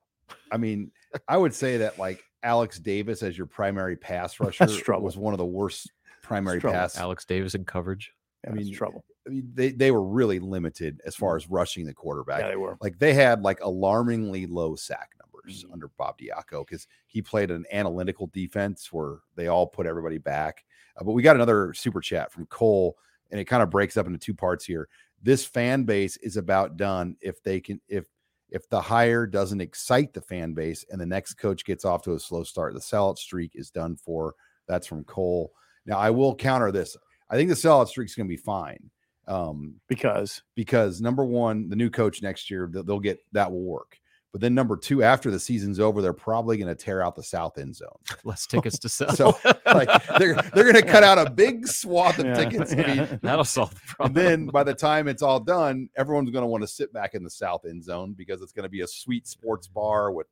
I 0.51 0.57
mean, 0.57 0.91
I 1.27 1.37
would 1.37 1.53
say 1.53 1.77
that 1.77 1.97
like 1.99 2.23
Alex 2.43 2.79
Davis 2.79 3.23
as 3.23 3.37
your 3.37 3.47
primary 3.47 3.95
pass 3.95 4.39
rusher 4.39 4.67
was 4.99 5.17
one 5.17 5.33
of 5.33 5.37
the 5.39 5.45
worst 5.45 5.91
primary 6.23 6.59
pass. 6.59 6.97
Alex 6.97 7.25
Davis 7.25 7.53
in 7.53 7.65
coverage. 7.65 8.11
I 8.45 8.51
that's 8.51 8.65
mean, 8.65 8.73
trouble. 8.73 9.05
I 9.27 9.29
mean, 9.29 9.49
they 9.53 9.71
they 9.71 9.91
were 9.91 10.03
really 10.03 10.39
limited 10.39 10.99
as 11.05 11.15
far 11.15 11.35
as 11.35 11.49
rushing 11.49 11.85
the 11.85 11.93
quarterback. 11.93 12.41
Yeah, 12.41 12.49
they 12.49 12.55
were. 12.55 12.77
Like 12.81 12.97
they 12.97 13.13
had 13.13 13.41
like 13.41 13.61
alarmingly 13.61 14.47
low 14.47 14.75
sack 14.75 15.11
numbers 15.21 15.63
Mhm. 15.63 15.73
under 15.73 15.87
Bob 15.97 16.17
Diaco 16.17 16.65
because 16.65 16.87
he 17.07 17.21
played 17.21 17.51
an 17.51 17.65
analytical 17.71 18.27
defense 18.27 18.91
where 18.91 19.19
they 19.35 19.47
all 19.47 19.67
put 19.67 19.85
everybody 19.85 20.17
back. 20.17 20.65
Uh, 20.97 21.03
but 21.03 21.11
we 21.13 21.21
got 21.21 21.35
another 21.35 21.73
super 21.73 22.01
chat 22.01 22.31
from 22.31 22.45
Cole, 22.47 22.97
and 23.31 23.39
it 23.39 23.45
kind 23.45 23.63
of 23.63 23.69
breaks 23.69 23.95
up 23.97 24.07
into 24.07 24.19
two 24.19 24.33
parts 24.33 24.65
here. 24.65 24.89
This 25.21 25.45
fan 25.45 25.83
base 25.83 26.17
is 26.17 26.35
about 26.35 26.75
done 26.75 27.15
if 27.21 27.41
they 27.43 27.61
can 27.61 27.79
if 27.87 28.07
if 28.49 28.67
the 28.69 28.81
hire 28.81 29.25
doesn't 29.25 29.61
excite 29.61 30.13
the 30.13 30.21
fan 30.21 30.53
base 30.53 30.85
and 30.91 30.99
the 31.01 31.05
next 31.05 31.35
coach 31.35 31.65
gets 31.65 31.85
off 31.85 32.03
to 32.03 32.13
a 32.13 32.19
slow 32.19 32.43
start, 32.43 32.73
the 32.73 32.79
sellout 32.79 33.17
streak 33.17 33.53
is 33.55 33.71
done 33.71 33.95
for. 33.95 34.35
That's 34.67 34.85
from 34.85 35.03
Cole. 35.05 35.53
Now 35.85 35.97
I 35.97 36.09
will 36.09 36.35
counter 36.35 36.71
this. 36.71 36.95
I 37.29 37.35
think 37.35 37.49
the 37.49 37.55
sellout 37.55 37.87
streak 37.87 38.09
is 38.09 38.15
going 38.15 38.27
to 38.27 38.33
be 38.33 38.37
fine. 38.37 38.89
Um, 39.27 39.75
Because 39.87 40.41
because 40.55 41.01
number 41.01 41.23
one, 41.25 41.69
the 41.69 41.75
new 41.75 41.89
coach 41.89 42.21
next 42.21 42.49
year, 42.51 42.69
they'll, 42.71 42.83
they'll 42.83 42.99
get 42.99 43.19
that 43.31 43.51
will 43.51 43.63
work. 43.63 43.97
But 44.33 44.41
then 44.41 44.55
number 44.55 44.75
two, 44.75 45.03
after 45.03 45.29
the 45.29 45.39
season's 45.39 45.79
over, 45.79 46.01
they're 46.01 46.11
probably 46.11 46.57
going 46.57 46.67
to 46.67 46.73
tear 46.75 47.03
out 47.03 47.15
the 47.15 47.21
south 47.21 47.59
end 47.59 47.75
zone. 47.75 47.95
Less 48.23 48.47
tickets 48.47 48.79
to 48.79 48.89
sell. 48.89 49.11
So 49.15 49.37
like 49.65 49.87
they're 50.17 50.33
they're 50.55 50.63
going 50.63 50.73
to 50.73 50.81
cut 50.81 51.03
out 51.03 51.19
a 51.19 51.29
big 51.29 51.67
swath 51.67 52.17
of 52.17 52.25
Yeah, 52.25 52.33
tickets. 52.33 52.73
I 52.73 52.75
mean. 52.75 53.19
That'll 53.23 53.45
solve 53.45 53.75
the 53.75 53.81
problem. 53.85 54.07
and 54.07 54.15
then 54.15 54.45
by 54.47 54.63
the 54.63 54.73
time 54.73 55.07
it's 55.07 55.21
all 55.21 55.39
done, 55.39 55.87
everyone's 55.95 56.31
going 56.31 56.41
to 56.41 56.47
want 56.47 56.63
to 56.63 56.67
sit 56.67 56.91
back 56.91 57.13
in 57.13 57.23
the 57.23 57.29
south 57.29 57.65
end 57.65 57.83
zone 57.83 58.13
because 58.17 58.41
it's 58.41 58.51
going 58.53 58.63
to 58.63 58.69
be 58.69 58.81
a 58.81 58.87
sweet 58.87 59.27
sports 59.27 59.67
bar 59.67 60.11
with 60.11 60.25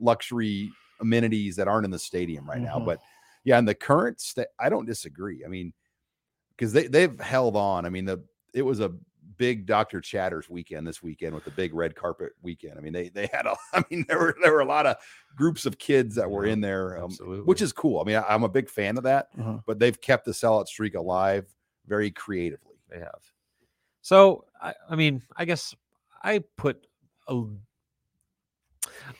luxury 0.00 0.70
amenities 1.00 1.56
that 1.56 1.68
aren't 1.68 1.84
in 1.84 1.90
the 1.90 1.98
stadium 1.98 2.48
right 2.48 2.60
now. 2.60 2.78
Mhm. 2.78 2.86
But 2.86 3.00
yeah, 3.44 3.58
and 3.58 3.68
the 3.68 3.74
current 3.74 4.20
state, 4.20 4.46
I 4.58 4.68
don't 4.68 4.86
disagree. 4.86 5.44
I 5.44 5.48
mean, 5.48 5.72
because 6.56 6.72
they 6.72 6.86
they've 6.86 7.18
held 7.20 7.56
on. 7.56 7.84
I 7.86 7.90
mean, 7.90 8.04
the 8.04 8.22
it 8.52 8.62
was 8.62 8.80
a 8.80 8.92
big 9.36 9.66
Dr. 9.66 10.00
Chatters 10.00 10.48
weekend 10.48 10.86
this 10.86 11.02
weekend 11.02 11.34
with 11.34 11.44
the 11.44 11.50
big 11.50 11.74
red 11.74 11.96
carpet 11.96 12.32
weekend. 12.42 12.78
I 12.78 12.80
mean, 12.80 12.92
they 12.92 13.08
they 13.08 13.28
had 13.32 13.46
a 13.46 13.56
I 13.72 13.84
mean, 13.90 14.04
there 14.08 14.18
were 14.18 14.36
there 14.42 14.52
were 14.52 14.60
a 14.60 14.64
lot 14.66 14.86
of 14.86 14.96
groups 15.36 15.66
of 15.66 15.78
kids 15.78 16.14
that 16.16 16.30
were 16.30 16.44
in 16.46 16.60
there, 16.60 16.98
um, 16.98 17.04
absolutely. 17.10 17.44
which 17.44 17.60
is 17.62 17.72
cool. 17.72 18.00
I 18.00 18.04
mean, 18.04 18.16
I, 18.16 18.22
I'm 18.28 18.44
a 18.44 18.48
big 18.48 18.68
fan 18.70 18.96
of 18.96 19.02
that, 19.04 19.28
Uh-huh. 19.38 19.58
but 19.66 19.78
they've 19.78 20.00
kept 20.00 20.24
the 20.24 20.32
sellout 20.32 20.68
streak 20.68 20.94
alive 20.94 21.46
very 21.86 22.10
creatively. 22.10 22.76
they 22.88 22.98
have. 23.00 23.20
So 24.02 24.44
I, 24.62 24.74
I 24.88 24.94
mean, 24.96 25.22
I 25.36 25.44
guess 25.44 25.74
I 26.22 26.42
put 26.56 26.86
a, 27.28 27.42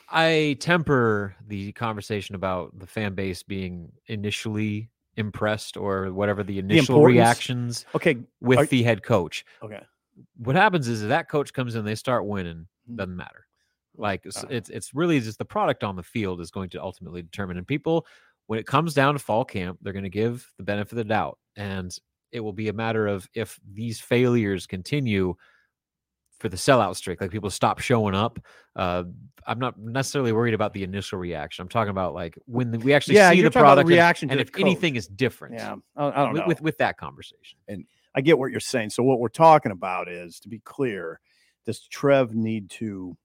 I 0.09 0.57
temper 0.59 1.35
the 1.47 1.71
conversation 1.73 2.35
about 2.35 2.77
the 2.79 2.87
fan 2.87 3.13
base 3.15 3.43
being 3.43 3.91
initially 4.07 4.89
impressed 5.17 5.77
or 5.77 6.11
whatever 6.11 6.43
the 6.43 6.59
initial 6.59 6.95
importance- 6.95 7.15
reactions 7.15 7.85
okay, 7.95 8.17
with 8.41 8.59
are- 8.59 8.65
the 8.65 8.83
head 8.83 9.03
coach. 9.03 9.45
okay. 9.63 9.81
What 10.37 10.55
happens 10.55 10.87
is 10.87 11.01
if 11.03 11.09
that 11.09 11.27
coach 11.29 11.51
comes 11.53 11.75
in, 11.75 11.83
they 11.85 11.95
start 11.95 12.25
winning. 12.25 12.67
Mhm. 12.89 12.95
Doesn't 12.97 13.15
matter. 13.17 13.47
Like 13.97 14.25
it's, 14.25 14.37
Uh-huh. 14.37 14.47
it's 14.49 14.69
it's 14.69 14.93
really 14.93 15.19
just 15.19 15.37
the 15.37 15.45
product 15.45 15.83
on 15.83 15.95
the 15.95 16.03
field 16.03 16.39
is 16.41 16.51
going 16.51 16.69
to 16.71 16.81
ultimately 16.81 17.21
determine. 17.21 17.57
And 17.57 17.67
people, 17.67 18.05
when 18.47 18.59
it 18.59 18.65
comes 18.65 18.93
down 18.93 19.13
to 19.13 19.19
fall 19.19 19.43
camp, 19.45 19.79
they're 19.81 19.93
going 19.93 20.03
to 20.03 20.09
give 20.09 20.51
the 20.57 20.63
benefit 20.63 20.91
of 20.93 20.97
the 20.97 21.03
doubt, 21.05 21.37
and 21.55 21.97
it 22.31 22.39
will 22.41 22.53
be 22.53 22.67
a 22.67 22.73
matter 22.73 23.07
of 23.07 23.29
if 23.33 23.59
these 23.73 23.99
failures 24.01 24.67
continue 24.67 25.35
for 26.45 26.49
the 26.49 26.57
sellout 26.57 26.95
streak, 26.95 27.19
like 27.21 27.31
people 27.31 27.49
stop 27.49 27.79
showing 27.79 28.13
up. 28.13 28.37
Uh, 28.75 29.03
I'm 29.47 29.57
not 29.57 29.79
necessarily 29.79 30.31
worried 30.31 30.53
about 30.53 30.73
the 30.73 30.83
initial 30.83 31.17
reaction. 31.17 31.63
I'm 31.63 31.69
talking 31.69 31.89
about 31.89 32.13
like 32.13 32.37
when 32.45 32.69
the- 32.69 32.77
we 32.77 32.93
actually 32.93 33.15
Yeah, 33.15 33.31
see 33.31 33.41
the 33.41 33.49
the 33.49 33.59
product 33.59 33.81
and- 33.81 33.89
reaction 33.89 34.29
and, 34.29 34.37
the 34.37 34.41
if 34.43 34.51
coach. 34.51 34.61
anything 34.61 34.95
is 34.95 35.07
different. 35.07 35.55
Yeah, 35.55 35.75
I, 35.95 36.07
I 36.07 36.11
don't 36.11 36.33
with, 36.33 36.41
know. 36.41 36.47
with 36.47 36.61
with 36.61 36.77
that 36.77 36.97
conversation. 36.97 37.57
And 37.67 37.85
I 38.13 38.21
get 38.21 38.37
what 38.37 38.51
you're 38.51 38.59
saying. 38.59 38.91
So 38.91 39.01
what 39.01 39.19
we're 39.19 39.27
talking 39.29 39.71
about 39.71 40.07
is, 40.07 40.39
to 40.41 40.49
be 40.49 40.59
clear, 40.59 41.19
does 41.65 41.81
Trev 41.87 42.35
need 42.35 42.69
to 42.71 43.17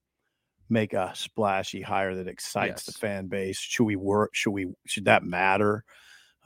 make 0.69 0.93
a 0.93 1.11
splashy 1.13 1.81
hire 1.81 2.15
that 2.15 2.27
excites 2.27 2.85
the 2.85 2.91
fan 2.93 3.27
base? 3.27 3.57
Should 3.59 3.83
we 3.85 3.95
work? 3.97 4.31
Should 4.33 4.51
we? 4.51 4.67
Should 4.87 5.05
that 5.05 5.23
matter? 5.23 5.83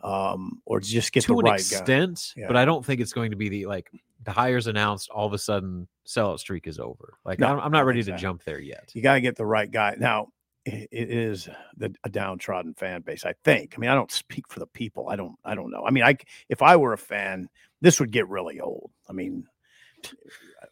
Um, 0.03 0.61
or 0.65 0.79
just 0.79 1.11
get 1.11 1.23
to 1.23 1.33
the 1.33 1.37
an 1.39 1.45
right 1.45 1.51
guy? 1.51 1.55
extent, 1.55 2.33
but 2.47 2.55
I 2.55 2.65
don't 2.65 2.85
think 2.85 3.01
it's 3.01 3.13
going 3.13 3.31
to 3.31 3.37
be 3.37 3.49
the 3.49 3.65
like 3.65 3.89
the 4.23 4.31
hires 4.31 4.67
announced. 4.67 5.09
All 5.09 5.25
of 5.25 5.33
a 5.33 5.37
sudden, 5.37 5.87
sellout 6.05 6.39
streak 6.39 6.67
is 6.67 6.79
over. 6.79 7.17
Like 7.25 7.39
No, 7.39 7.47
I'm, 7.47 7.59
I'm 7.59 7.71
not 7.71 7.85
ready 7.85 8.03
to 8.03 8.17
jump 8.17 8.43
there 8.43 8.59
yet. 8.59 8.91
You 8.93 9.01
got 9.01 9.15
to 9.15 9.21
get 9.21 9.35
the 9.35 9.45
right 9.45 9.69
guy. 9.71 9.95
Now, 9.97 10.27
it 10.65 10.87
is 10.91 11.47
the 11.77 11.93
a 12.03 12.09
downtrodden 12.09 12.73
fan 12.73 13.01
base. 13.01 13.25
I 13.25 13.33
think. 13.43 13.73
I 13.75 13.79
mean, 13.79 13.89
I 13.89 13.95
don't 13.95 14.11
speak 14.11 14.47
for 14.49 14.59
the 14.59 14.67
people. 14.67 15.09
I 15.09 15.15
don't. 15.15 15.35
I 15.43 15.55
don't 15.55 15.71
know. 15.71 15.83
I 15.85 15.91
mean, 15.91 16.03
I 16.03 16.17
if 16.49 16.61
I 16.61 16.75
were 16.75 16.93
a 16.93 16.97
fan, 16.97 17.49
this 17.81 17.99
would 17.99 18.11
get 18.11 18.27
really 18.27 18.59
old. 18.59 18.91
I 19.09 19.13
mean, 19.13 19.45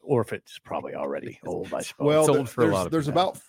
or 0.01 0.21
if 0.21 0.33
it's 0.33 0.59
probably 0.59 0.95
already 0.95 1.39
old. 1.45 1.73
I 1.73 1.81
suppose. 1.81 2.05
Well, 2.05 2.19
It's 2.21 2.27
th- 2.27 2.37
old 2.37 2.49
for 2.49 2.61
a 2.61 2.63
there's, 2.65 2.73
lot 2.73 2.85
of 2.85 2.91
there's 2.91 3.07
about 3.07 3.39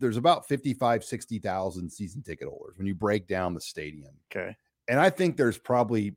there's 0.00 0.16
about 0.16 0.46
55 0.46 1.02
60,000 1.04 1.90
season 1.90 2.22
ticket 2.22 2.48
holders 2.48 2.76
when 2.78 2.86
you 2.86 2.94
break 2.94 3.26
down 3.26 3.52
the 3.54 3.60
stadium. 3.60 4.12
okay. 4.30 4.56
And 4.88 4.98
I 4.98 5.10
think 5.10 5.36
there's 5.36 5.58
probably 5.58 6.16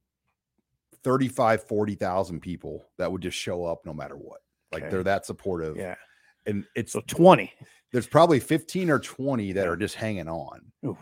35 1.03 1.63
40,000 1.63 2.39
people 2.39 2.86
that 2.97 3.12
would 3.12 3.21
just 3.21 3.38
show 3.38 3.65
up 3.65 3.86
no 3.86 3.93
matter 3.93 4.15
what. 4.15 4.39
Like 4.71 4.84
Okay. 4.84 4.91
they're 4.91 5.03
that 5.03 5.25
supportive. 5.25 5.75
Yeah. 5.77 5.95
And 6.45 6.65
it's 6.75 6.93
So 6.93 7.01
twenty. 7.07 7.51
there's 7.91 8.07
probably 8.07 8.39
15 8.39 8.89
or 8.89 8.99
20 8.99 9.51
that 9.53 9.67
are 9.67 9.75
just 9.75 9.95
hanging 9.95 10.27
on. 10.27 10.62
Ooh. 10.86 10.97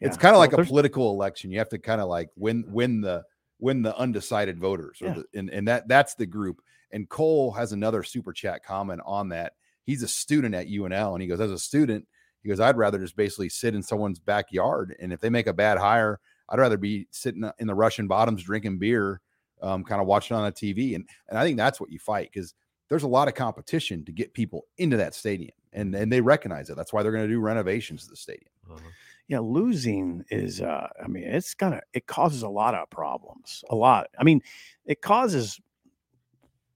It's 0.00 0.16
kind 0.16 0.34
of 0.34 0.40
Well, 0.40 0.40
like 0.40 0.52
a 0.52 0.64
political 0.64 1.10
election. 1.10 1.50
You 1.50 1.58
have 1.58 1.70
to 1.70 1.78
kind 1.78 2.00
of 2.00 2.08
like 2.08 2.28
win 2.36 2.64
win 2.68 3.00
the 3.00 3.24
when 3.58 3.80
the 3.80 3.96
undecided 3.96 4.58
voters, 4.58 5.00
or 5.00 5.06
Yeah. 5.06 5.14
the, 5.14 5.38
and 5.38 5.48
and 5.50 5.68
that 5.68 5.88
that's 5.88 6.14
the 6.14 6.26
group. 6.26 6.60
And 6.90 7.08
Cole 7.08 7.50
has 7.52 7.72
another 7.72 8.02
super 8.02 8.32
chat 8.34 8.62
comment 8.62 9.00
on 9.06 9.30
that. 9.30 9.54
He's 9.84 10.02
a 10.02 10.08
student 10.08 10.54
at 10.54 10.66
UNL, 10.68 11.14
and 11.14 11.22
he 11.22 11.28
goes, 11.28 11.40
as 11.40 11.50
a 11.50 11.58
student, 11.58 12.06
he 12.42 12.48
goes, 12.50 12.60
I'd 12.60 12.76
rather 12.76 12.98
just 12.98 13.16
basically 13.16 13.48
sit 13.48 13.74
in 13.74 13.82
someone's 13.82 14.18
backyard, 14.18 14.94
and 15.00 15.12
if 15.12 15.20
they 15.20 15.30
make 15.30 15.46
a 15.46 15.52
bad 15.54 15.78
hire, 15.78 16.20
I'd 16.48 16.58
rather 16.58 16.76
be 16.76 17.06
sitting 17.10 17.48
in 17.58 17.66
the 17.66 17.74
Russian 17.74 18.06
bottoms 18.06 18.42
drinking 18.42 18.78
beer, 18.78 19.20
um, 19.62 19.84
kind 19.84 20.00
of 20.00 20.06
watching 20.06 20.36
on 20.36 20.46
a 20.46 20.52
TV, 20.52 20.94
and 20.94 21.08
and 21.28 21.38
I 21.38 21.44
think 21.44 21.56
that's 21.56 21.80
what 21.80 21.90
you 21.90 21.98
fight 21.98 22.30
because 22.32 22.54
there's 22.88 23.02
a 23.02 23.08
lot 23.08 23.28
of 23.28 23.34
competition 23.34 24.04
to 24.04 24.12
get 24.12 24.32
people 24.32 24.66
into 24.78 24.96
that 24.96 25.14
stadium, 25.14 25.54
and 25.72 25.94
and 25.94 26.12
they 26.12 26.20
recognize 26.20 26.70
it. 26.70 26.76
That's 26.76 26.92
why 26.92 27.02
they're 27.02 27.12
going 27.12 27.26
to 27.26 27.32
do 27.32 27.40
renovations 27.40 28.04
to 28.04 28.10
the 28.10 28.16
stadium. 28.16 28.50
Uh-huh. 28.68 28.80
yeah 29.28 29.38
losing 29.38 30.24
is 30.30 30.60
uh 30.60 30.88
i 31.00 31.06
mean 31.06 31.22
it's 31.22 31.54
gonna 31.54 31.80
it 31.92 32.06
causes 32.08 32.42
a 32.42 32.48
lot 32.48 32.74
of 32.74 32.90
problems 32.90 33.64
a 33.70 33.76
lot 33.76 34.08
i 34.18 34.24
mean 34.24 34.42
it 34.86 35.00
causes 35.00 35.60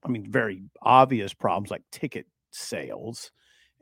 i 0.05 0.07
mean 0.07 0.31
very 0.31 0.63
obvious 0.81 1.33
problems 1.33 1.69
like 1.69 1.83
ticket 1.91 2.25
sales 2.51 3.31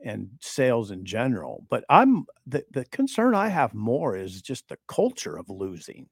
and 0.04 0.28
sales 0.40 0.90
in 0.90 1.04
general 1.04 1.64
but 1.68 1.84
i'm 1.88 2.24
the, 2.46 2.64
the 2.70 2.84
concern 2.86 3.34
i 3.34 3.48
have 3.48 3.74
more 3.74 4.16
is 4.16 4.40
just 4.42 4.68
the 4.68 4.78
culture 4.88 5.36
of 5.36 5.48
losing 5.48 6.08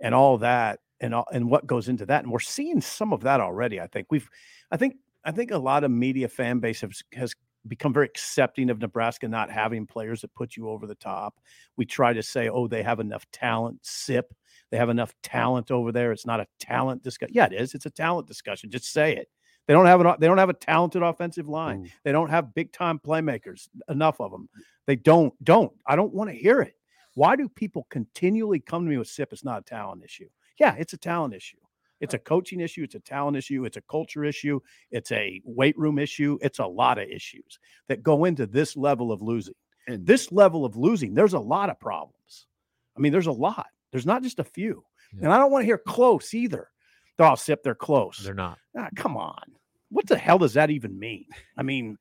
and 0.00 0.14
all 0.14 0.38
that 0.38 0.80
and 1.00 1.14
all, 1.14 1.26
and 1.32 1.48
what 1.48 1.66
goes 1.66 1.88
into 1.88 2.06
that 2.06 2.22
and 2.22 2.32
we're 2.32 2.38
seeing 2.38 2.80
some 2.80 3.12
of 3.12 3.22
that 3.22 3.40
already 3.40 3.80
i 3.80 3.86
think 3.86 4.06
we've 4.10 4.28
i 4.70 4.76
think 4.76 4.96
i 5.24 5.30
think 5.30 5.50
a 5.50 5.58
lot 5.58 5.84
of 5.84 5.90
media 5.90 6.28
fan 6.28 6.58
base 6.58 6.80
has, 6.80 7.02
has 7.14 7.34
become 7.68 7.92
very 7.92 8.06
accepting 8.06 8.70
of 8.70 8.80
Nebraska 8.80 9.28
not 9.28 9.50
having 9.50 9.86
players 9.86 10.20
that 10.20 10.34
put 10.34 10.56
you 10.56 10.68
over 10.68 10.86
the 10.86 10.94
top. 10.94 11.38
We 11.76 11.84
try 11.84 12.12
to 12.12 12.22
say, 12.22 12.48
oh, 12.48 12.66
they 12.66 12.82
have 12.82 13.00
enough 13.00 13.24
talent, 13.30 13.78
sip. 13.82 14.34
They 14.70 14.78
have 14.78 14.88
enough 14.88 15.14
talent 15.22 15.70
over 15.70 15.92
there. 15.92 16.12
It's 16.12 16.26
not 16.26 16.40
a 16.40 16.46
talent 16.58 17.02
discussion. 17.02 17.34
Yeah, 17.34 17.46
it 17.46 17.52
is. 17.52 17.74
It's 17.74 17.86
a 17.86 17.90
talent 17.90 18.26
discussion. 18.26 18.70
Just 18.70 18.92
say 18.92 19.16
it. 19.16 19.28
They 19.66 19.74
don't 19.74 19.86
have 19.86 20.00
an 20.00 20.14
they 20.18 20.26
don't 20.26 20.38
have 20.38 20.50
a 20.50 20.54
talented 20.54 21.02
offensive 21.02 21.48
line. 21.48 21.90
They 22.04 22.12
don't 22.12 22.30
have 22.30 22.54
big 22.54 22.72
time 22.72 22.98
playmakers, 22.98 23.68
enough 23.88 24.20
of 24.20 24.30
them. 24.30 24.48
They 24.86 24.96
don't 24.96 25.32
don't. 25.44 25.72
I 25.86 25.96
don't 25.96 26.12
want 26.12 26.30
to 26.30 26.36
hear 26.36 26.60
it. 26.60 26.74
Why 27.14 27.36
do 27.36 27.48
people 27.48 27.86
continually 27.90 28.58
come 28.58 28.84
to 28.84 28.90
me 28.90 28.98
with 28.98 29.08
sip? 29.08 29.32
It's 29.32 29.44
not 29.44 29.60
a 29.60 29.64
talent 29.64 30.02
issue. 30.04 30.28
Yeah, 30.58 30.74
it's 30.78 30.94
a 30.94 30.98
talent 30.98 31.34
issue. 31.34 31.58
It's 32.00 32.14
a 32.14 32.18
coaching 32.18 32.60
issue. 32.60 32.82
It's 32.82 32.96
a 32.96 33.00
talent 33.00 33.36
issue. 33.36 33.64
It's 33.64 33.76
a 33.76 33.82
culture 33.82 34.24
issue. 34.24 34.58
It's 34.90 35.12
a 35.12 35.40
weight 35.44 35.78
room 35.78 36.00
issue. 36.00 36.36
It's 36.42 36.58
a 36.58 36.66
lot 36.66 36.98
of 36.98 37.08
issues 37.08 37.60
that 37.86 38.02
go 38.02 38.24
into 38.24 38.44
this 38.44 38.76
level 38.76 39.12
of 39.12 39.22
losing. 39.22 39.54
And 39.86 40.04
This 40.04 40.32
level 40.32 40.64
of 40.64 40.76
losing, 40.76 41.14
there's 41.14 41.34
a 41.34 41.38
lot 41.38 41.70
of 41.70 41.78
problems. 41.78 42.48
I 42.96 43.00
mean, 43.00 43.12
there's 43.12 43.28
a 43.28 43.32
lot. 43.32 43.68
There's 43.92 44.04
not 44.04 44.24
just 44.24 44.40
a 44.40 44.44
few. 44.44 44.84
Yeah. 45.14 45.24
And 45.24 45.32
I 45.32 45.38
don't 45.38 45.52
want 45.52 45.62
to 45.62 45.66
hear 45.66 45.78
close 45.78 46.34
either. 46.34 46.71
They're 47.16 47.26
all 47.26 47.36
sip, 47.36 47.62
they're 47.62 47.74
close. 47.74 48.18
They're 48.18 48.34
not. 48.34 48.58
Ah, 48.76 48.88
come 48.96 49.16
on. 49.16 49.42
What 49.90 50.06
the 50.06 50.16
hell 50.16 50.38
does 50.38 50.54
that 50.54 50.70
even 50.70 50.98
mean? 50.98 51.26
I 51.56 51.62
mean, 51.62 51.98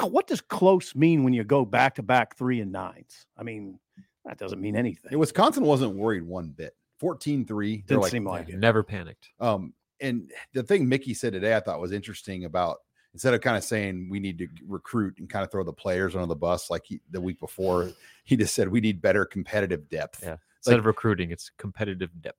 what 0.00 0.26
does 0.26 0.40
close 0.40 0.94
mean 0.94 1.24
when 1.24 1.32
you 1.32 1.44
go 1.44 1.64
back 1.64 1.96
to 1.96 2.02
back 2.02 2.36
three 2.36 2.60
and 2.60 2.72
nines? 2.72 3.26
I 3.36 3.42
mean, 3.42 3.78
that 4.24 4.38
doesn't 4.38 4.60
mean 4.60 4.76
anything. 4.76 5.10
and 5.10 5.20
Wisconsin 5.20 5.64
wasn't 5.64 5.96
worried 5.96 6.22
one 6.22 6.48
bit. 6.48 6.74
14-3. 7.02 7.86
Didn't 7.86 8.00
like, 8.00 8.10
seem 8.10 8.24
like 8.24 8.48
Yeah, 8.48 8.54
it. 8.54 8.60
Never 8.60 8.82
panicked. 8.82 9.30
Um, 9.40 9.74
and 10.00 10.30
the 10.52 10.62
thing 10.62 10.88
Mickey 10.88 11.14
said 11.14 11.32
today, 11.32 11.56
I 11.56 11.60
thought 11.60 11.80
was 11.80 11.92
interesting 11.92 12.44
about 12.44 12.78
instead 13.12 13.34
of 13.34 13.40
kind 13.40 13.56
of 13.56 13.64
saying 13.64 14.08
we 14.10 14.20
need 14.20 14.38
to 14.38 14.48
recruit 14.66 15.18
and 15.18 15.28
kind 15.28 15.44
of 15.44 15.50
throw 15.50 15.62
the 15.62 15.72
players 15.72 16.14
under 16.14 16.26
the 16.26 16.34
bus 16.36 16.70
like 16.70 16.82
he, 16.84 17.00
the 17.10 17.20
week 17.20 17.38
before, 17.40 17.90
he 18.24 18.36
just 18.36 18.54
said 18.54 18.68
we 18.68 18.80
need 18.80 19.00
better 19.00 19.24
competitive 19.24 19.88
depth. 19.88 20.20
Yeah. 20.22 20.36
Instead 20.66 20.78
of 20.78 20.86
recruiting, 20.86 21.30
it's 21.30 21.50
competitive 21.58 22.10
depth. 22.22 22.38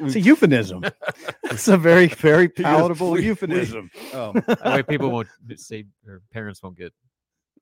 It's 0.00 0.14
a 0.14 0.20
euphemism. 0.20 0.84
it's 1.44 1.66
a 1.68 1.76
very, 1.76 2.06
very 2.06 2.48
palatable 2.56 3.10
"We- 3.10 3.20
we- 3.20 3.26
euphemism. 3.26 3.90
Um, 4.14 4.34
That 4.46 4.64
way 4.64 4.82
people 4.84 5.10
won't 5.10 5.28
say 5.56 5.86
or 6.06 6.22
parents 6.32 6.62
won't 6.62 6.76
get 6.78 6.92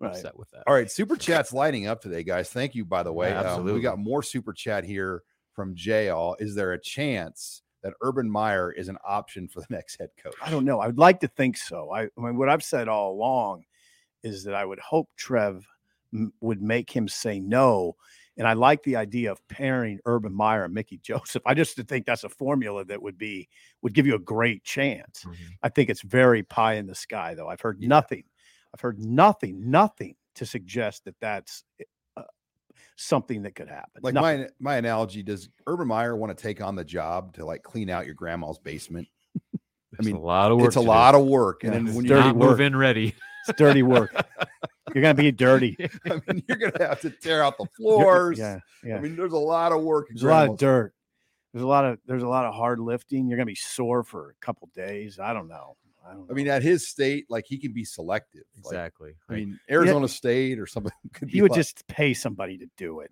Right. 0.00 0.10
upset 0.10 0.36
with 0.36 0.50
that. 0.50 0.64
all 0.66 0.74
right, 0.74 0.90
super 0.90 1.14
chats 1.16 1.52
lighting 1.52 1.86
up 1.86 2.02
today, 2.02 2.24
guys. 2.24 2.50
Thank 2.50 2.74
you, 2.74 2.84
by 2.84 3.04
the 3.04 3.12
way. 3.12 3.30
Yeah, 3.30 3.52
Um, 3.54 3.64
we 3.64 3.80
got 3.80 3.96
more 3.98 4.22
super 4.24 4.52
chat 4.52 4.84
here 4.84 5.22
from 5.52 5.76
JL. 5.76 6.34
Is 6.40 6.56
there 6.56 6.72
a 6.72 6.80
chance 6.80 7.62
that 7.82 7.94
Urban 8.02 8.28
Meyer 8.28 8.72
is 8.72 8.88
an 8.88 8.98
option 9.06 9.46
for 9.46 9.60
the 9.60 9.66
next 9.70 9.96
head 10.00 10.10
coach? 10.22 10.34
I 10.42 10.50
don't 10.50 10.64
know. 10.64 10.80
I 10.80 10.88
would 10.88 10.98
like 10.98 11.20
to 11.20 11.28
think 11.28 11.56
so. 11.56 11.92
I, 11.92 12.02
I 12.02 12.08
mean, 12.18 12.36
what 12.36 12.48
I've 12.48 12.64
said 12.64 12.88
all 12.88 13.12
along 13.12 13.64
is 14.24 14.42
that 14.44 14.54
I 14.54 14.64
would 14.64 14.80
hope 14.80 15.08
Trev 15.16 15.64
m- 16.12 16.32
would 16.40 16.60
make 16.60 16.90
him 16.90 17.06
say 17.06 17.38
no. 17.38 17.94
And 18.36 18.48
I 18.48 18.54
like 18.54 18.82
the 18.82 18.96
idea 18.96 19.30
of 19.30 19.38
pairing 19.48 20.00
Urban 20.06 20.34
Meyer 20.34 20.64
and 20.64 20.74
Mickey 20.74 20.98
Joseph. 21.02 21.42
I 21.46 21.54
just 21.54 21.76
think 21.76 22.04
that's 22.06 22.24
a 22.24 22.28
formula 22.28 22.84
that 22.86 23.00
would 23.00 23.16
be 23.18 23.48
would 23.82 23.94
give 23.94 24.06
you 24.06 24.14
a 24.16 24.18
great 24.20 24.64
chance. 24.64 25.24
Mhm. 25.24 25.34
I 25.62 25.68
think 25.68 25.88
it's 25.90 26.02
very 26.02 26.42
pie 26.42 26.74
in 26.74 26.86
the 26.86 26.94
sky, 26.94 27.34
though. 27.34 27.48
I've 27.48 27.60
heard 27.60 27.80
nothing. 27.80 28.24
I've 28.74 28.80
heard 28.80 28.98
nothing, 28.98 29.70
nothing 29.70 30.16
to 30.34 30.44
suggest 30.46 31.04
that 31.04 31.14
that's 31.20 31.62
uh, 32.16 32.22
something 32.96 33.42
that 33.42 33.54
could 33.54 33.68
happen. 33.68 34.00
Like 34.02 34.14
Nothing. 34.14 34.40
my 34.40 34.48
my 34.58 34.76
analogy, 34.78 35.22
does 35.22 35.48
Urban 35.68 35.86
Meyer 35.86 36.16
want 36.16 36.36
to 36.36 36.42
take 36.42 36.60
on 36.60 36.74
the 36.74 36.84
job 36.84 37.34
to 37.34 37.44
like 37.46 37.62
clean 37.62 37.88
out 37.88 38.04
your 38.06 38.14
grandma's 38.16 38.58
basement? 38.58 39.06
I 39.96 40.02
mean, 40.02 40.16
a 40.16 40.20
lot 40.20 40.50
of 40.50 40.58
work. 40.58 40.66
it's 40.66 40.74
a 40.76 40.80
lot 40.80 41.14
of 41.14 41.24
work, 41.24 41.62
and 41.62 41.72
Yeah, 41.72 41.78
then 41.84 41.94
when 41.94 42.04
dirty 42.04 42.20
you 42.22 42.26
not 42.32 42.36
work. 42.36 42.50
move 42.50 42.60
in 42.60 42.74
ready. 42.74 43.14
it's 43.46 43.56
dirty 43.56 43.84
work. 43.84 44.12
You're 44.94 45.02
gonna 45.02 45.14
be 45.14 45.33
dirty. 45.33 45.76
I 46.07 46.20
mean, 46.28 46.42
you're 46.48 46.57
gonna 46.57 46.87
have 46.87 47.00
to 47.00 47.11
tear 47.11 47.42
out 47.42 47.59
the 47.59 47.66
floors. 47.76 48.38
Yeah, 48.38 48.61
yeah. 48.85 48.96
I 48.96 49.00
mean, 49.00 49.16
there's 49.16 49.33
a 49.33 49.37
lot 49.38 49.72
of 49.72 49.83
work. 49.83 50.07
There's 50.09 50.22
a 50.22 50.28
lot 50.28 50.48
of 50.48 50.57
dirt. 50.57 50.94
There's 51.52 51.64
a 51.64 51.66
lot 51.66 51.85
of 51.85 51.98
there's 52.07 52.22
a 52.22 52.28
lot 52.28 52.44
of 52.46 52.54
hard 52.54 52.78
lifting. 52.80 53.28
You're 53.28 53.37
gonna 53.37 53.46
be 53.46 53.54
sore 53.57 54.02
for 54.04 54.30
a 54.30 54.44
couple 54.44 54.70
days. 54.74 55.18
I 55.18 55.33
don't 55.33 55.48
know. 55.48 55.76
I 56.09 56.12
don't. 56.12 56.30
I 56.30 56.35
mean, 56.35 56.48
at 56.48 56.62
his 56.62 56.87
state, 56.88 57.26
like 57.28 57.44
he 57.48 57.59
can 57.59 57.72
be 57.72 57.85
selective. 57.85 58.44
Like, 58.62 58.72
Exactly. 58.72 59.14
I 59.28 59.35
mean, 59.35 59.59
Arizona 59.70 60.07
State 60.09 60.59
or 60.59 60.66
something 60.66 60.92
could 61.12 61.28
be. 61.28 61.37
you 61.37 61.42
would 61.42 61.50
like, 61.52 61.59
just 61.59 61.87
pay 61.88 62.14
somebody 62.14 62.59
to 62.59 62.66
do 62.76 63.00
it. 63.00 63.11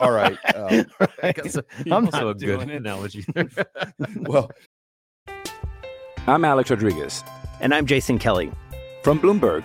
all 0.00 0.12
right. 0.12 0.38
Um, 0.54 0.86
Right? 1.22 1.36
That's 1.36 1.56
a, 1.56 1.64
I'm 1.86 2.06
also 2.06 2.10
not 2.10 2.30
a 2.30 2.34
good 2.34 2.38
doing 2.38 2.70
it. 2.70 2.76
analogy. 2.76 3.26
well, 4.20 4.50
I'm 6.26 6.44
Alex 6.44 6.70
Rodriguez. 6.70 7.22
And 7.60 7.74
I'm 7.74 7.86
Jason 7.86 8.18
Kelly. 8.18 8.50
From 9.02 9.18
Bloomberg, 9.20 9.64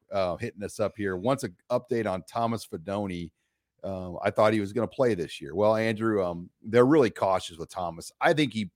uh, 0.11 0.37
hitting 0.37 0.63
us 0.63 0.79
up 0.79 0.93
here. 0.97 1.15
Wants 1.15 1.43
an 1.43 1.55
update 1.71 2.09
on 2.09 2.23
Thomas 2.27 2.65
Fidone. 2.65 3.31
Um, 3.83 4.17
I 4.23 4.29
thought 4.29 4.53
he 4.53 4.59
was 4.59 4.73
going 4.73 4.87
to 4.87 4.95
play 4.95 5.15
this 5.15 5.41
year. 5.41 5.55
Well, 5.55 5.75
Andrew, 5.75 6.23
um, 6.23 6.49
they're 6.63 6.85
really 6.85 7.09
cautious 7.09 7.57
with 7.57 7.69
Thomas. 7.69 8.11
I 8.21 8.33
think 8.33 8.53
he 8.53 8.69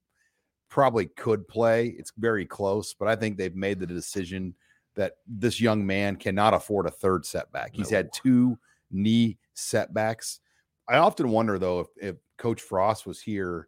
probably 0.70 1.06
could 1.06 1.48
play. 1.48 1.96
It's 1.98 2.12
very 2.18 2.46
close, 2.46 2.94
but 2.94 3.08
I 3.08 3.16
think 3.16 3.38
they've 3.38 3.56
made 3.56 3.80
the 3.80 3.86
decision 3.86 4.56
that 4.96 5.18
this 5.28 5.62
young 5.62 5.86
man 5.86 6.16
cannot 6.16 6.54
afford 6.54 6.88
a 6.88 6.92
third 6.92 7.26
setback. 7.26 7.72
He's 7.74 7.90
had 7.90 8.12
two 8.14 8.58
knee 8.92 9.38
setbacks. 9.54 10.40
I 10.88 10.98
often 10.98 11.30
wonder 11.30 11.60
though 11.60 11.82
if, 11.82 11.88
if 11.98 12.16
Coach 12.38 12.62
Frost 12.62 13.06
was 13.06 13.22
here, 13.22 13.68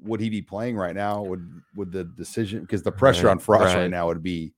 would 0.00 0.20
he 0.20 0.30
be 0.30 0.42
playing 0.42 0.76
right 0.76 0.94
now? 0.94 1.22
Would 1.22 1.50
would 1.74 1.90
the 1.90 2.04
decision 2.04 2.60
because 2.60 2.82
the 2.82 2.92
pressure 2.92 3.26
Right, 3.26 3.32
on 3.32 3.38
Frost 3.40 3.74
right 3.74 3.82
right. 3.82 3.90
now 3.90 4.06
would 4.06 4.22
be 4.22 4.54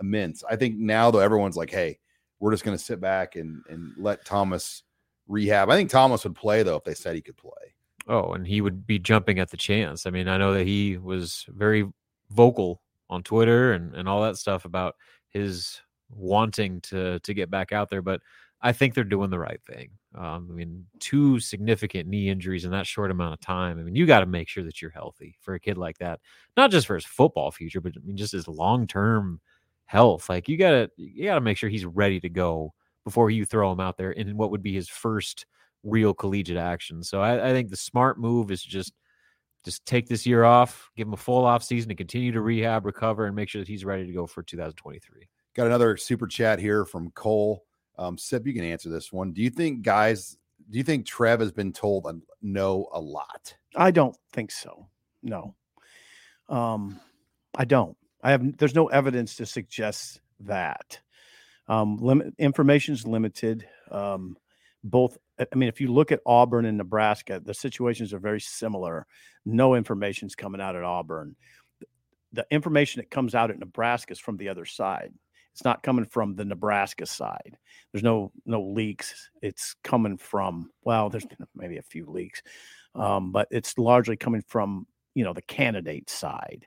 immense. 0.00 0.44
I 0.48 0.56
think 0.56 0.76
now 0.76 1.10
though 1.10 1.20
everyone's 1.20 1.56
like, 1.56 1.70
hey, 1.70 1.98
we're 2.40 2.50
just 2.52 2.64
going 2.64 2.76
to 2.76 2.82
sit 2.82 3.00
back 3.00 3.36
and 3.36 3.62
and 3.68 3.92
let 3.96 4.24
Thomas 4.24 4.82
rehab. 5.28 5.70
I 5.70 5.76
think 5.76 5.90
Thomas 5.90 6.24
would 6.24 6.34
play 6.34 6.62
though 6.62 6.76
if 6.76 6.84
they 6.84 6.94
said 6.94 7.14
he 7.14 7.22
could 7.22 7.36
play. 7.36 7.74
oh, 8.08 8.32
and 8.32 8.46
he 8.46 8.60
would 8.60 8.86
be 8.86 8.98
jumping 8.98 9.38
at 9.38 9.50
the 9.50 9.56
chance. 9.56 10.06
I 10.06 10.10
mean, 10.10 10.28
I 10.28 10.36
know 10.38 10.54
that 10.54 10.66
he 10.66 10.96
was 10.98 11.44
very 11.48 11.86
vocal 12.30 12.82
on 13.10 13.22
Twitter 13.22 13.72
and, 13.72 13.94
and 13.94 14.08
all 14.08 14.22
that 14.22 14.36
stuff 14.36 14.64
about 14.64 14.94
his 15.28 15.80
wanting 16.10 16.80
to 16.82 17.18
to 17.20 17.34
get 17.34 17.50
back 17.50 17.72
out 17.72 17.90
there, 17.90 18.02
but 18.02 18.20
I 18.62 18.72
think 18.72 18.94
they're 18.94 19.04
doing 19.04 19.30
the 19.30 19.38
right 19.38 19.60
thing. 19.62 19.90
Um, 20.14 20.48
I 20.50 20.54
mean, 20.54 20.86
two 20.98 21.38
significant 21.40 22.08
knee 22.08 22.28
injuries 22.30 22.64
in 22.64 22.70
that 22.70 22.86
short 22.86 23.10
amount 23.10 23.34
of 23.34 23.40
time. 23.40 23.78
I 23.78 23.82
mean, 23.82 23.94
you 23.94 24.06
got 24.06 24.20
to 24.20 24.26
make 24.26 24.48
sure 24.48 24.64
that 24.64 24.80
you're 24.80 24.90
healthy 24.90 25.36
for 25.40 25.54
a 25.54 25.60
kid 25.60 25.76
like 25.76 25.98
that, 25.98 26.20
not 26.56 26.70
just 26.70 26.86
for 26.86 26.94
his 26.94 27.04
football 27.04 27.50
future, 27.50 27.80
but 27.80 27.92
I 27.96 28.00
mean, 28.04 28.16
just 28.16 28.32
his 28.32 28.48
long 28.48 28.86
term 28.86 29.40
health. 29.86 30.28
Like 30.28 30.48
you 30.48 30.56
gotta 30.56 30.90
you 30.96 31.24
gotta 31.24 31.40
make 31.40 31.56
sure 31.56 31.70
he's 31.70 31.86
ready 31.86 32.20
to 32.20 32.28
go 32.28 32.74
before 33.04 33.30
you 33.30 33.44
throw 33.44 33.72
him 33.72 33.80
out 33.80 33.96
there 33.96 34.10
in 34.10 34.36
what 34.36 34.50
would 34.50 34.62
be 34.62 34.74
his 34.74 34.88
first 34.88 35.46
real 35.82 36.12
collegiate 36.12 36.58
action. 36.58 37.02
So 37.02 37.20
I, 37.20 37.50
I 37.50 37.52
think 37.52 37.70
the 37.70 37.76
smart 37.76 38.18
move 38.18 38.50
is 38.50 38.62
just 38.62 38.92
just 39.64 39.84
take 39.84 40.06
this 40.08 40.26
year 40.26 40.44
off, 40.44 40.90
give 40.96 41.08
him 41.08 41.14
a 41.14 41.16
full 41.16 41.44
off 41.44 41.62
season 41.64 41.88
to 41.88 41.94
continue 41.94 42.30
to 42.32 42.40
rehab, 42.40 42.84
recover, 42.86 43.26
and 43.26 43.34
make 43.34 43.48
sure 43.48 43.60
that 43.60 43.68
he's 43.68 43.84
ready 43.84 44.06
to 44.06 44.12
go 44.12 44.26
for 44.26 44.42
2023. 44.42 45.28
Got 45.54 45.66
another 45.66 45.96
super 45.96 46.26
chat 46.26 46.60
here 46.60 46.84
from 46.84 47.10
Cole. 47.12 47.64
Um, 47.98 48.18
Sip, 48.18 48.46
you 48.46 48.52
can 48.52 48.64
answer 48.64 48.90
this 48.90 49.12
one. 49.12 49.32
Do 49.32 49.42
you 49.42 49.50
think 49.50 49.82
guys? 49.82 50.36
Do 50.70 50.78
you 50.78 50.84
think 50.84 51.06
Trev 51.06 51.40
has 51.40 51.52
been 51.52 51.72
told 51.72 52.06
a, 52.06 52.14
no 52.42 52.88
a 52.92 53.00
lot? 53.00 53.56
I 53.74 53.90
don't 53.90 54.16
think 54.32 54.50
so. 54.50 54.88
No. 55.22 55.54
Um, 56.48 57.00
I 57.56 57.64
don't. 57.64 57.96
I 58.26 58.32
have. 58.32 58.56
There's 58.56 58.74
no 58.74 58.88
evidence 58.88 59.36
to 59.36 59.46
suggest 59.46 60.20
that. 60.40 60.98
Um, 61.68 62.32
information 62.38 62.92
is 62.94 63.06
limited. 63.06 63.68
Um, 63.88 64.36
both. 64.82 65.16
I 65.38 65.54
mean, 65.54 65.68
if 65.68 65.80
you 65.80 65.92
look 65.92 66.10
at 66.10 66.22
Auburn 66.26 66.64
and 66.64 66.76
Nebraska, 66.76 67.40
the 67.40 67.54
situations 67.54 68.12
are 68.12 68.18
very 68.18 68.40
similar. 68.40 69.06
No 69.44 69.76
information 69.76 70.26
is 70.26 70.34
coming 70.34 70.60
out 70.60 70.74
at 70.74 70.82
Auburn. 70.82 71.36
The 72.32 72.44
information 72.50 72.98
that 73.00 73.12
comes 73.12 73.36
out 73.36 73.50
at 73.50 73.60
Nebraska 73.60 74.10
is 74.10 74.18
from 74.18 74.38
the 74.38 74.48
other 74.48 74.64
side. 74.64 75.12
It's 75.52 75.64
not 75.64 75.84
coming 75.84 76.04
from 76.04 76.34
the 76.34 76.44
Nebraska 76.44 77.06
side. 77.06 77.56
There's 77.92 78.02
no 78.02 78.32
no 78.44 78.60
leaks. 78.60 79.30
It's 79.40 79.76
coming 79.84 80.16
from 80.16 80.70
well, 80.82 81.10
there's 81.10 81.26
maybe 81.54 81.76
a 81.76 81.82
few 81.82 82.06
leaks, 82.06 82.42
um, 82.96 83.30
but 83.30 83.46
it's 83.52 83.78
largely 83.78 84.16
coming 84.16 84.42
from 84.48 84.88
you 85.14 85.22
know 85.22 85.32
the 85.32 85.42
candidate 85.42 86.10
side. 86.10 86.66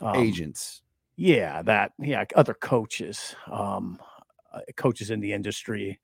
Um, 0.00 0.14
Agents. 0.16 0.82
Yeah, 1.16 1.62
that 1.62 1.92
yeah, 1.98 2.24
other 2.34 2.54
coaches, 2.54 3.34
um, 3.50 4.00
uh, 4.52 4.60
coaches 4.76 5.10
in 5.10 5.20
the 5.20 5.32
industry 5.32 6.00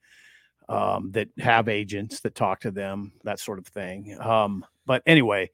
um, 0.69 1.11
that 1.11 1.27
have 1.39 1.67
agents 1.67 2.21
that 2.21 2.35
talk 2.35 2.61
to 2.61 2.71
them, 2.71 3.11
that 3.23 3.39
sort 3.39 3.59
of 3.59 3.67
thing. 3.67 4.17
Um, 4.19 4.65
but 4.85 5.03
anyway, 5.05 5.51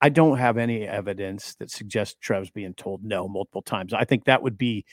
I 0.00 0.10
don't 0.10 0.36
have 0.36 0.58
any 0.58 0.86
evidence 0.86 1.54
that 1.56 1.70
suggests 1.70 2.16
Trev's 2.20 2.50
being 2.50 2.74
told 2.74 3.02
no 3.04 3.26
multiple 3.26 3.62
times. 3.62 3.94
I 3.94 4.04
think 4.04 4.24
that 4.24 4.42
would 4.42 4.58
be 4.58 4.84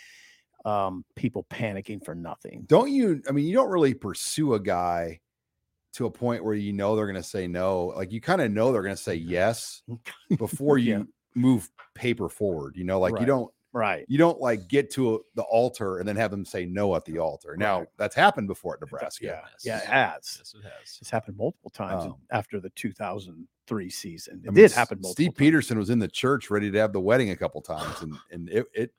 um, 0.63 1.04
people 1.15 1.45
panicking 1.49 2.04
for 2.04 2.15
nothing. 2.15 2.63
Don't 2.67 2.91
you? 2.91 3.21
I 3.27 3.32
mean, 3.32 3.45
you 3.45 3.54
don't 3.54 3.69
really 3.69 3.93
pursue 3.93 4.54
a 4.54 4.60
guy 4.60 5.19
to 5.93 6.06
a 6.06 6.12
point 6.12 6.43
where 6.43 6.54
you 6.54 6.71
know 6.71 6.95
they're 6.95 7.08
going 7.08 7.21
to 7.21 7.23
say 7.23 7.47
no. 7.47 7.88
Like 7.88 8.12
you 8.12 8.21
kind 8.21 8.41
of 8.41 8.51
know 8.51 8.71
they're 8.71 8.84
going 8.84 8.95
to 8.95 9.01
say 9.01 9.15
yes 9.15 9.82
before 10.38 10.77
you 10.77 10.97
yeah. 10.99 11.04
move 11.36 11.69
paper 11.95 12.30
forward. 12.30 12.75
You 12.77 12.86
know, 12.86 12.99
like 12.99 13.13
right. 13.13 13.21
you 13.21 13.27
don't. 13.27 13.51
Right. 13.73 14.05
You 14.10 14.17
don't 14.17 14.39
like 14.41 14.67
get 14.67 14.91
to 14.91 15.15
a, 15.15 15.19
the 15.36 15.43
altar 15.43 15.99
and 15.99 16.07
then 16.07 16.17
have 16.17 16.31
them 16.31 16.43
say 16.43 16.65
no 16.65 16.95
at 16.95 17.05
the 17.05 17.19
altar. 17.19 17.55
Now 17.57 17.79
right. 17.79 17.88
that's 17.97 18.15
happened 18.15 18.47
before 18.47 18.73
at 18.73 18.81
Nebraska. 18.81 19.25
Yeah, 19.25 19.41
yeah, 19.63 19.77
it 19.77 19.86
has. 19.86 20.36
Yes, 20.39 20.55
it 20.57 20.63
has. 20.63 20.97
It's 20.99 21.10
happened 21.10 21.38
multiple 21.38 21.69
times 21.69 22.03
um, 22.03 22.15
after 22.31 22.60
the 22.60 22.69
2003 22.71 23.89
season. 23.89 24.41
It 24.43 24.49
I 24.49 24.51
mean, 24.51 24.55
did 24.55 24.71
happen. 24.73 25.01
Steve 25.03 25.29
times. 25.29 25.38
Peterson 25.38 25.77
was 25.77 25.89
in 25.89 25.99
the 25.99 26.10
church 26.10 26.49
ready 26.49 26.69
to 26.69 26.79
have 26.79 26.91
the 26.91 26.99
wedding 26.99 27.29
a 27.29 27.36
couple 27.36 27.62
times, 27.62 28.01
and 28.01 28.15
and 28.29 28.49
it, 28.49 28.65
it 28.73 28.93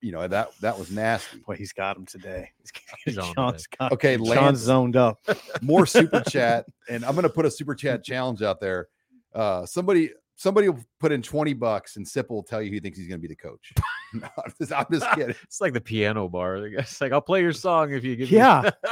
you 0.00 0.12
know 0.12 0.26
that 0.26 0.52
that 0.60 0.78
was 0.78 0.90
nasty. 0.90 1.38
Boy, 1.40 1.56
he's 1.56 1.72
got 1.72 1.96
him 1.96 2.06
today. 2.06 2.50
He's 3.04 3.14
Sean's 3.14 3.66
got 3.66 3.92
okay, 3.92 4.16
Sean's 4.16 4.28
Lance, 4.28 4.58
zoned 4.58 4.96
up. 4.96 5.18
more 5.60 5.86
super 5.86 6.20
chat, 6.28 6.66
and 6.88 7.04
I'm 7.04 7.12
going 7.12 7.24
to 7.24 7.28
put 7.28 7.46
a 7.46 7.50
super 7.50 7.74
chat 7.74 8.04
challenge 8.04 8.42
out 8.42 8.60
there. 8.60 8.88
Uh, 9.34 9.66
somebody 9.66 10.10
somebody 10.38 10.68
will 10.68 10.78
put 11.00 11.12
in 11.12 11.20
20 11.20 11.52
bucks, 11.54 11.96
and 11.96 12.06
Sip 12.06 12.30
will 12.30 12.42
tell 12.42 12.62
you 12.62 12.70
who 12.70 12.74
he 12.74 12.80
thinks 12.80 12.96
he's 12.96 13.08
going 13.08 13.20
to 13.20 13.28
be 13.28 13.28
the 13.28 13.36
coach. 13.36 13.74
no, 14.14 14.28
I'm, 14.38 14.52
just, 14.58 14.72
I'm 14.72 14.86
just 14.90 15.10
kidding. 15.12 15.34
It's 15.42 15.60
like 15.60 15.74
the 15.74 15.80
piano 15.80 16.28
bar. 16.28 16.66
It's 16.66 17.00
like 17.00 17.12
I'll 17.12 17.20
play 17.20 17.42
your 17.42 17.52
song 17.52 17.92
if 17.92 18.04
you 18.04 18.16
give. 18.16 18.30
Yeah, 18.30 18.70
me... 18.82 18.90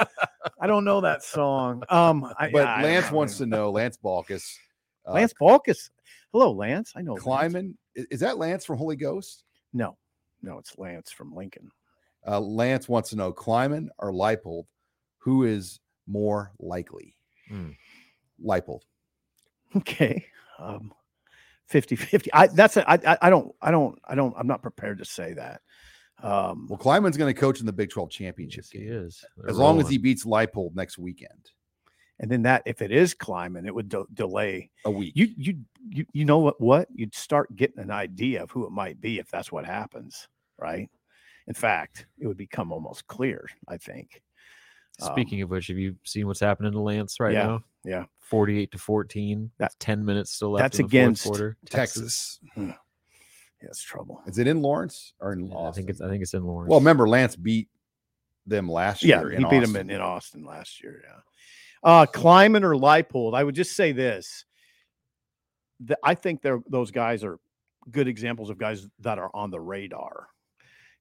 I 0.61 0.67
don't 0.67 0.85
know 0.85 1.01
that 1.01 1.23
song. 1.23 1.83
Um, 1.89 2.31
I, 2.39 2.51
but 2.51 2.67
I, 2.67 2.83
Lance 2.83 3.07
I 3.07 3.13
wants 3.13 3.39
to 3.39 3.47
know. 3.47 3.71
Lance 3.71 3.97
Balkus. 3.97 4.57
Uh, 5.07 5.13
Lance 5.13 5.33
Balkus. 5.41 5.89
Hello, 6.33 6.53
Lance. 6.53 6.93
I 6.97 7.01
know. 7.01 7.15
Klieman. 7.15 7.75
Lance. 7.97 8.09
Is 8.11 8.21
that 8.21 8.37
Lance 8.37 8.67
from 8.67 8.77
Holy 8.77 8.97
Ghost? 8.97 9.45
No. 9.73 9.97
No, 10.43 10.59
it's 10.59 10.77
Lance 10.77 11.11
from 11.11 11.35
Lincoln. 11.35 11.71
Uh, 12.27 12.41
Lance 12.41 12.89
wants 12.89 13.11
to 13.11 13.17
know 13.17 13.33
Klieman 13.33 13.89
or 13.99 14.13
Leipold, 14.13 14.65
who 15.19 15.45
is 15.45 15.81
more 16.07 16.53
likely? 16.59 17.17
Mm. 17.51 17.75
Leipold. 18.45 18.83
Okay. 19.77 20.27
Um, 20.59 20.93
50 21.67 21.97
50. 21.97 22.33
I 22.33 22.47
that's 22.49 22.77
a, 22.77 22.89
I, 22.91 23.19
I 23.23 23.31
don't 23.31 23.55
I 23.61 23.71
don't 23.71 23.99
I 24.05 24.15
don't 24.15 24.35
I'm 24.39 24.47
not 24.47 24.63
prepared 24.63 24.99
to 24.99 25.05
say 25.05 25.35
that. 25.35 25.61
Um, 26.23 26.67
well, 26.69 26.79
Klieman's 26.79 27.17
going 27.17 27.33
to 27.33 27.39
coach 27.39 27.61
in 27.61 27.67
the 27.67 27.73
Big 27.73 27.91
12 27.91 28.11
championship 28.11 28.65
yes, 28.65 28.71
game. 28.71 28.83
He 28.83 28.89
is. 28.89 29.25
They're 29.37 29.51
as 29.51 29.57
rolling. 29.57 29.77
long 29.77 29.85
as 29.85 29.91
he 29.91 29.99
beats 29.99 30.25
Leipold 30.25 30.75
next 30.75 30.97
weekend. 30.97 31.51
And 32.19 32.31
then 32.31 32.43
that 32.43 32.63
if 32.65 32.81
it 32.81 32.91
is 32.91 33.15
Klieman, 33.15 33.67
it 33.67 33.75
would 33.75 33.91
de- 33.91 34.07
delay 34.15 34.71
a 34.87 34.91
week. 34.91 35.13
You 35.15 35.29
you 35.37 35.59
you 35.89 36.07
you 36.13 36.25
know 36.25 36.39
what 36.39 36.61
what? 36.61 36.89
You'd 36.95 37.15
start 37.15 37.55
getting 37.55 37.79
an 37.79 37.91
idea 37.91 38.43
of 38.43 38.51
who 38.51 38.65
it 38.65 38.73
might 38.73 39.01
be 39.01 39.19
if 39.19 39.31
that's 39.31 39.53
what 39.53 39.67
happens, 39.67 40.27
right? 40.59 40.89
In 41.47 41.55
fact, 41.55 42.07
it 42.19 42.27
would 42.27 42.39
become 42.39 42.73
almost 42.73 43.07
clear, 43.07 43.47
I 43.69 43.77
think. 43.77 44.23
Speaking 44.99 45.41
um, 45.41 45.45
of 45.45 45.51
which, 45.51 45.67
have 45.67 45.77
you 45.77 45.97
seen 46.05 46.27
what's 46.27 46.41
happening 46.41 46.73
to 46.73 46.81
Lance 46.81 47.21
right 47.21 47.35
yeah, 47.35 47.47
now? 47.47 47.65
Yeah. 47.85 48.05
48 48.21 48.73
to 48.73 48.79
14. 48.79 49.51
That's 49.59 49.77
10 49.79 50.05
minutes 50.05 50.33
still 50.33 50.53
left. 50.53 50.63
That's 50.65 50.79
in 50.79 50.85
the 50.85 50.89
against 50.89 51.25
quarter. 51.25 51.57
Texas. 51.69 52.41
Texas. 52.43 52.75
Yeah, 53.63 53.69
it's 53.69 53.83
trouble. 53.83 54.23
Is 54.27 54.39
it 54.39 54.47
in 54.47 54.63
Lawrence 54.63 55.13
or 55.21 55.33
in 55.33 55.47
Yeah, 55.47 55.55
Austin? 55.55 55.69
I 55.69 55.73
think 55.73 55.91
it's 55.91 56.01
I 56.01 56.09
think 56.09 56.23
it's 56.23 56.35
in 56.35 56.45
Lawrence. 56.45 56.71
Well, 56.71 56.81
remember 56.81 57.09
Lance 57.09 57.37
beat 57.37 57.69
them 58.47 58.71
last 58.71 59.03
Yeah, 59.03 59.21
year. 59.21 59.31
he 59.31 59.37
beat 59.37 59.45
Austin. 59.45 59.63
him 59.63 59.77
in, 59.77 59.91
in 59.91 60.01
Austin 60.01 60.45
last 60.45 60.83
year. 60.83 61.03
Yeah. 61.05 61.21
Uh 61.83 62.07
Klieman 62.07 62.63
or 62.63 62.75
Leipold, 62.75 63.35
I 63.35 63.45
would 63.45 63.55
just 63.55 63.77
say 63.77 63.93
this. 63.93 64.45
The, 65.81 65.99
I 66.03 66.15
think 66.15 66.41
they're 66.43 66.61
those 66.69 66.91
guys 66.91 67.23
are 67.23 67.39
good 67.91 68.09
examples 68.09 68.51
of 68.51 68.59
guys 68.59 68.89
that 69.01 69.19
are 69.19 69.31
on 69.35 69.51
the 69.51 69.61
radar. 69.61 70.29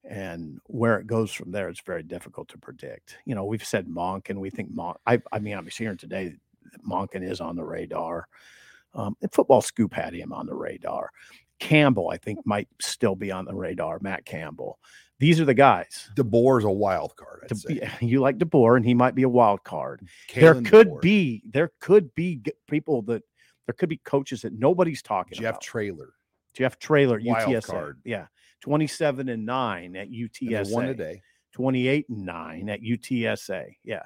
And 0.08 0.60
where 0.68 1.00
it 1.00 1.08
goes 1.08 1.32
from 1.32 1.52
there, 1.52 1.68
it's 1.68 1.82
very 1.82 2.04
difficult 2.04 2.48
to 2.50 2.58
predict. 2.58 3.18
You 3.26 3.34
know, 3.34 3.46
we've 3.46 3.66
said 3.66 3.88
Monk, 3.88 4.30
and 4.30 4.40
we 4.40 4.50
think 4.50 4.72
Monk. 4.74 4.98
I, 5.08 5.22
I 5.32 5.40
mean, 5.40 5.58
I'm 5.58 5.68
hearing 5.68 5.98
today 5.98 6.36
that 6.72 6.84
Monken 6.86 7.28
is 7.28 7.42
on 7.42 7.56
the 7.56 7.64
radar. 7.64 8.28
Um, 8.94 9.18
and 9.22 9.34
Football 9.34 9.62
Scoop 9.62 9.94
had 9.94 10.14
him 10.14 10.32
on 10.32 10.46
the 10.46 10.54
radar. 10.56 11.10
Campbell, 11.60 12.10
I 12.10 12.18
think, 12.18 12.40
might 12.46 12.68
still 12.80 13.16
be 13.16 13.32
on 13.32 13.46
the 13.46 13.56
radar. 13.56 14.00
Matt 14.02 14.26
Campbell. 14.26 14.80
These 15.20 15.40
are 15.40 15.46
the 15.46 15.54
guys. 15.54 16.10
DeBoer's 16.16 16.66
a 16.66 16.70
wild 16.70 17.16
card. 17.16 17.42
I'd 17.44 17.50
De- 17.50 17.56
say. 17.56 17.90
you 18.02 18.20
like 18.20 18.38
DeBoer, 18.38 18.76
and 18.76 18.86
he 18.86 18.94
might 18.94 19.16
be 19.16 19.24
a 19.24 19.30
wild 19.30 19.64
card. 19.64 20.08
Kalen 20.30 20.42
there 20.42 20.54
could 20.62 20.90
DeBoer. 20.90 21.02
be, 21.02 21.44
there 21.46 21.72
could 21.80 22.14
be 22.16 22.42
people 22.70 23.02
that 23.04 23.24
there 23.66 23.74
could 23.74 23.90
be 23.90 23.98
coaches 23.98 24.42
that 24.44 24.54
nobody's 24.54 25.02
talking 25.02 25.38
Jeff 25.40 25.56
about. 25.56 25.62
Traylor. 25.62 26.14
Jeff 26.54 26.80
Traylor, 26.80 27.20
Wild 27.24 27.50
UTSA. 27.50 27.66
card. 27.66 28.02
Yeah. 28.06 28.28
27 28.66 29.30
and 29.30 29.46
9 29.46 29.96
at 29.96 30.10
UTSA. 30.10 30.72
won 30.72 30.88
today. 30.88 31.22
28 31.54 32.10
and 32.10 32.26
9 32.26 32.68
at 32.70 32.82
UTSA. 32.82 33.76
Yeah. 33.84 34.02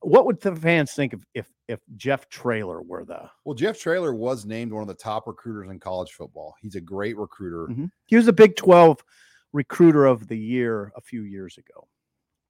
What 0.00 0.24
would 0.24 0.40
the 0.40 0.56
fans 0.56 0.92
think 0.92 1.12
if 1.12 1.20
if 1.34 1.52
if 1.68 1.80
Jeff 1.96 2.26
Traylor 2.30 2.80
were 2.80 3.04
the 3.04 3.28
Well, 3.44 3.54
Jeff 3.54 3.78
Traylor 3.78 4.14
was 4.14 4.46
named 4.46 4.72
one 4.72 4.80
of 4.80 4.88
the 4.88 4.94
top 4.94 5.26
recruiters 5.26 5.68
in 5.70 5.78
college 5.78 6.12
football. 6.12 6.54
He's 6.62 6.74
a 6.74 6.80
great 6.80 7.18
recruiter. 7.18 7.66
Mhm. 7.70 7.90
He 8.06 8.16
was 8.16 8.28
a 8.28 8.32
Big 8.32 8.56
12 8.56 9.04
recruiter 9.52 10.06
of 10.06 10.26
the 10.28 10.38
year 10.38 10.90
a 10.96 11.02
few 11.02 11.22
years 11.24 11.58
ago. 11.58 11.86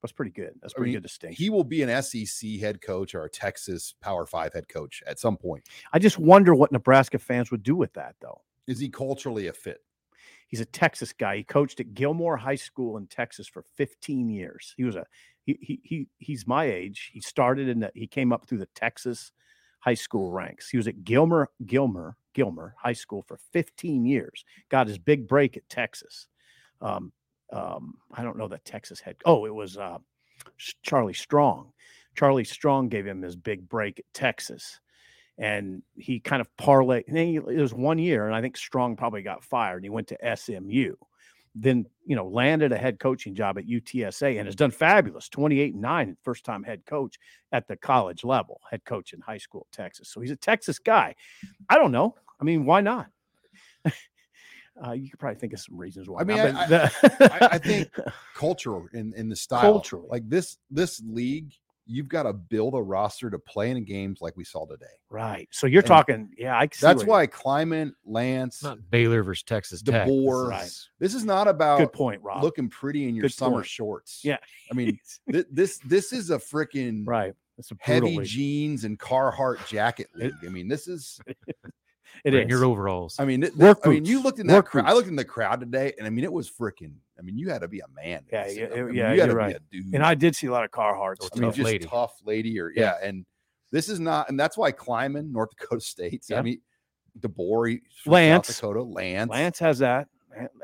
That's 0.03 0.13
pretty 0.13 0.31
good. 0.31 0.53
That's 0.63 0.75
I 0.75 0.77
pretty 0.77 0.91
mean, 0.93 0.97
good 0.99 1.09
distinction. 1.09 1.43
He 1.43 1.51
will 1.51 1.65
be 1.65 1.83
an 1.83 1.89
SEC 1.89 2.59
head 2.61 2.81
coach 2.81 3.17
or 3.17 3.25
a 3.25 3.31
Texas 3.31 3.95
Power 4.01 4.27
Five 4.27 4.53
head 4.53 4.69
coach 4.69 5.03
at 5.09 5.19
some 5.19 5.37
point. 5.37 5.67
I 5.93 5.99
just 5.99 6.19
wonder 6.21 6.55
what 6.55 6.71
Nebraska 6.71 7.19
fans 7.19 7.51
would 7.51 7.65
do 7.65 7.75
with 7.75 7.93
that 7.95 8.15
though. 8.21 8.43
Is 8.69 8.79
he 8.79 8.89
culturally 8.89 9.49
a 9.49 9.53
fit? 9.53 9.81
He's 10.49 10.61
a 10.61 10.67
Texas 10.67 11.13
guy. 11.13 11.39
He 11.39 11.45
coached 11.45 11.81
at 11.81 11.95
Gilmer 11.95 12.37
High 12.37 12.57
School 12.57 12.97
in 12.97 13.07
Texas 13.07 13.49
for 13.49 13.65
15 13.77 14.31
years. 14.31 14.75
He 14.77 14.85
was 14.85 14.97
a 14.97 15.07
he 15.43 15.59
he, 15.61 15.81
he 15.83 16.09
he's 16.19 16.47
my 16.47 16.65
age. 16.65 17.11
He 17.13 17.21
started 17.21 17.69
in 17.69 17.81
the 17.81 17.91
he 17.95 18.07
came 18.07 18.33
up 18.33 18.47
through 18.47 18.59
the 18.59 18.69
Texas 18.75 19.33
high 19.81 19.95
school 19.95 20.33
ranks. 20.33 20.69
He 20.69 20.77
was 20.77 20.89
at 20.89 21.05
Gilmer 21.05 21.51
Gilmer 21.65 22.17
Gilmer 22.35 22.75
High 22.79 22.93
School 22.93 23.23
for 23.23 23.39
15 23.53 24.05
years. 24.05 24.45
Got 24.69 24.89
his 24.89 24.99
big 24.99 25.27
break 25.27 25.57
at 25.57 25.69
Texas. 25.69 26.27
Um, 26.81 27.13
um, 27.53 27.95
I 28.13 28.23
don't 28.23 28.37
know 28.37 28.49
the 28.49 28.59
Texas 28.59 29.01
head. 29.01 29.17
Oh, 29.25 29.47
it 29.47 29.55
was 29.55 29.79
uh, 29.79 29.99
Charlie 30.83 31.15
Strong. 31.15 31.73
Charlie 32.17 32.45
Strong 32.45 32.89
gave 32.89 33.07
him 33.07 33.23
his 33.23 33.37
big 33.37 33.69
break 33.69 34.01
at 34.01 34.05
Texas 34.13 34.81
and 35.39 35.83
he 35.97 36.19
kind 36.21 36.41
of 36.41 36.49
parlayed. 36.57 37.07
And 37.09 37.17
then 37.17 37.27
he, 37.27 37.37
it 37.37 37.45
was 37.61 37.75
one 37.75 37.99
year, 37.99 38.27
and 38.27 38.35
I 38.35 38.41
think 38.41 38.57
Strong 38.57 38.97
probably 38.97 39.23
got 39.23 39.45
fired. 39.45 39.77
And 39.77 39.85
he 39.85 39.91
went 39.91 40.09
to 40.09 40.37
SMU, 40.37 40.95
then 41.55 41.87
you 42.05 42.17
know 42.17 42.27
landed 42.27 42.73
a 42.73 42.77
head 42.79 42.99
coaching 42.99 43.35
job 43.35 43.59
at 43.59 43.67
UTSA, 43.67 44.39
and 44.39 44.47
has 44.47 44.57
done 44.57 44.71
fabulous. 44.71 45.29
Twenty 45.29 45.61
eight 45.61 45.75
nine, 45.75 46.17
first 46.23 46.45
time 46.45 46.63
head 46.63 46.85
coach 46.87 47.19
at 47.53 47.67
the 47.69 47.77
college 47.77 48.25
level, 48.25 48.61
head 48.71 48.85
coach 48.85 49.13
in 49.13 49.21
high 49.21 49.39
school, 49.39 49.67
Texas. 49.73 50.09
So 50.11 50.21
he's 50.21 50.31
a 50.31 50.37
Texas 50.37 50.79
guy. 50.79 51.15
I 51.69 51.77
don't 51.77 51.93
know. 51.93 52.15
I 52.41 52.45
mean, 52.45 52.65
why 52.65 52.81
not? 52.81 53.07
Uh, 54.87 54.93
you 54.93 55.09
could 55.09 55.19
probably 55.19 55.39
think 55.41 55.55
of 55.55 55.61
some 55.61 55.79
reasons 55.79 56.07
why. 56.07 56.21
I 56.21 56.25
mean, 56.25 56.39
I- 56.39 56.91
I, 57.21 57.49
I 57.53 57.59
think 57.65 57.91
cultural 58.35 58.87
in 58.93 59.15
in 59.17 59.27
the 59.31 59.35
style. 59.37 59.63
Culturally. 59.63 60.07
like 60.11 60.29
this 60.29 60.59
this 60.71 61.01
league 61.07 61.55
you've 61.87 62.09
got 62.09 62.25
to 62.25 62.33
build 62.33 62.75
a 62.75 62.83
roster 62.83 63.31
to 63.31 63.39
play 63.39 63.71
in 63.71 63.85
games 63.85 64.21
like 64.21 64.37
we 64.37 64.45
saw 64.45 64.67
today. 64.67 64.85
Right. 65.09 65.49
So 65.53 65.67
you're 65.67 65.81
And 65.83 65.87
talking, 65.87 66.29
yeah, 66.37 66.59
I 66.59 66.67
can 66.67 66.79
see 66.79 66.87
That's 66.87 67.05
why 67.05 67.27
Klieman, 67.27 67.93
Lance, 68.05 68.63
not 68.63 68.79
Baylor 68.91 69.23
versus 69.23 69.45
Texas 69.45 69.83
Tech. 69.83 70.09
DeBoer. 70.09 70.49
Right. 70.49 70.71
This 70.99 71.15
is 71.15 71.25
not 71.25 71.47
about 71.49 71.79
Good 71.79 71.93
point, 71.93 72.21
Rob. 72.23 72.43
looking 72.43 72.69
pretty 72.69 73.09
in 73.09 73.15
your 73.15 73.23
Good 73.23 73.35
summer 73.35 73.57
point. 73.59 73.67
shorts. 73.67 74.21
Yeah. 74.25 74.39
I 74.71 74.75
mean, 74.75 74.99
th- 75.33 75.47
this 75.51 75.79
this 75.85 76.13
is 76.13 76.31
a 76.31 76.39
freaking 76.39 77.07
right. 77.07 77.35
It's 77.59 77.71
a 77.71 77.77
heavy 77.81 78.19
league. 78.19 78.27
jeans 78.27 78.85
and 78.85 78.99
Carhartt 78.99 79.67
jacket 79.67 80.09
league. 80.15 80.35
I 80.45 80.49
mean, 80.49 80.69
this 80.69 80.89
is. 80.89 81.21
It 82.27 82.33
Bring 82.33 82.49
is. 82.49 82.51
your 82.51 82.65
overalls. 82.65 83.21
I 83.21 83.25
mean, 83.25 83.43
th- 83.43 83.55
Work 83.55 83.83
I 83.85 83.91
mean, 83.91 84.05
you 84.05 84.21
looked 84.21 84.41
in 84.41 84.49
that 84.49 84.55
Work 84.55 84.67
crowd. 84.67 84.87
I 84.87 84.95
looked 84.95 85.07
in 85.07 85.15
the 85.15 85.25
crowd 85.25 85.61
today, 85.61 85.93
and 85.97 86.09
I 86.09 86.11
mean, 86.11 86.25
it 86.25 86.33
was 86.33 86.51
freaking. 86.51 86.95
I 87.17 87.23
mean, 87.23 87.39
you 87.39 87.49
had 87.49 87.61
to 87.61 87.69
be 87.69 87.79
a 87.79 87.87
man. 87.95 88.25
Yeah, 88.33 88.49
see 88.49 88.59
yeah, 88.59 88.65
it. 88.65 88.73
I 88.73 88.83
mean, 88.83 88.95
yeah, 88.97 89.13
you 89.13 89.21
had 89.21 89.29
you're 89.29 89.29
to 89.29 89.35
right. 89.37 89.71
be 89.71 89.79
a 89.79 89.83
dude. 89.83 89.95
And 89.95 90.03
I 90.03 90.17
did 90.17 90.35
see 90.35 90.49
a 90.49 90.51
lot 90.51 90.65
of 90.65 90.73
Carhartts. 90.73 91.23
Or 91.23 91.29
I 91.33 91.39
mean, 91.39 91.43
tough 91.51 91.55
just 91.55 91.65
lady. 91.65 91.87
tough 91.87 92.21
lady, 92.25 92.59
or 92.59 92.73
yeah. 92.75 92.95
and 93.01 93.25
this 93.71 93.89
is 93.89 94.01
not, 94.01 94.29
and 94.29 94.41
that's 94.41 94.59
why 94.59 94.73
Klieman, 94.73 95.31
North 95.31 95.51
Dakota 95.51 95.81
State. 95.81 96.25
I 96.35 96.43
mean, 96.43 96.61
DeBoer, 97.21 97.79
he's 97.79 98.07
Lance. 98.07 98.49
South 98.49 98.57
Dakota, 98.57 98.83
Lance. 98.83 99.31
Lance 99.31 99.61
has 99.61 99.79
that. 99.79 100.09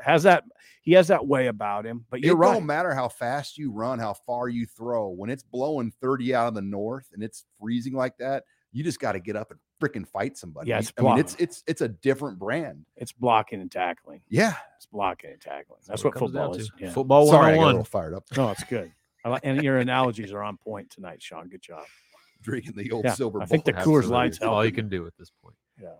Has 0.03 0.23
that. 0.23 0.43
He 0.81 0.91
has 0.91 1.07
that 1.07 1.25
way 1.25 1.47
about 1.47 1.85
him. 1.85 2.03
But 2.09 2.19
it 2.19 2.25
you're 2.25 2.35
right. 2.35 2.51
don't 2.51 2.65
matter 2.65 2.93
how 2.93 3.07
fast 3.07 3.57
you 3.57 3.71
run, 3.71 3.99
how 3.99 4.15
far 4.25 4.49
you 4.49 4.65
throw. 4.65 5.11
When 5.11 5.29
it's 5.29 5.43
blowing 5.43 5.93
30 6.01 6.35
out 6.35 6.49
of 6.49 6.55
the 6.55 6.61
north 6.61 7.07
and 7.13 7.23
it's 7.23 7.45
freezing 7.57 7.93
like 7.93 8.17
that, 8.17 8.43
you 8.73 8.83
just 8.83 8.99
got 8.99 9.13
to 9.13 9.19
get 9.19 9.35
up 9.35 9.51
and 9.51 9.59
freaking 9.81 10.05
fight 10.05 10.35
somebody. 10.35 10.69
Yeah, 10.69 10.79
it's 10.79 10.91
I 10.97 11.03
mean, 11.03 11.19
it's 11.19 11.35
it's 11.35 11.63
it's 11.67 11.81
a 11.81 11.87
different 11.87 12.39
brand. 12.39 12.85
It's 12.97 13.11
blocking 13.11 13.61
and 13.61 13.71
tackling. 13.71 14.21
Yeah. 14.27 14.55
It's 14.75 14.87
blocking 14.87 15.31
and 15.31 15.39
tackling. 15.39 15.79
That's, 15.87 16.03
what 16.03 16.15
what, 16.15 16.17
it 16.17 16.19
comes 16.19 16.33
down 16.33 16.47
football 16.49 16.59
is. 16.59 16.71
Yeah. 16.79 16.91
Football 16.91 17.27
Sorry, 17.27 17.53
I 17.53 17.55
got 17.55 17.63
a 17.63 17.67
little 17.67 17.83
fired 17.83 18.13
up. 18.15 18.25
No, 18.35 18.49
it's 18.49 18.63
good. 18.63 18.91
I 19.23 19.29
like, 19.29 19.41
and 19.45 19.63
your 19.63 19.77
analogies 19.77 20.33
are 20.33 20.43
on 20.43 20.57
point 20.57 20.89
tonight, 20.89 21.21
Sean. 21.21 21.47
Good 21.47 21.61
job. 21.61 21.83
Drinking 22.41 22.73
the 22.75 22.91
old 22.91 23.05
Yeah, 23.05 23.13
silver 23.13 23.41
I 23.41 23.45
think 23.45 23.63
Bull. 23.63 23.73
the 23.73 23.79
Coors 23.79 24.09
Lights 24.09 24.41
all 24.41 24.65
you 24.65 24.71
can 24.73 24.89
do 24.89 25.07
at 25.07 25.13
this 25.17 25.31
point. 25.41 25.55
Yeah. 25.81 25.93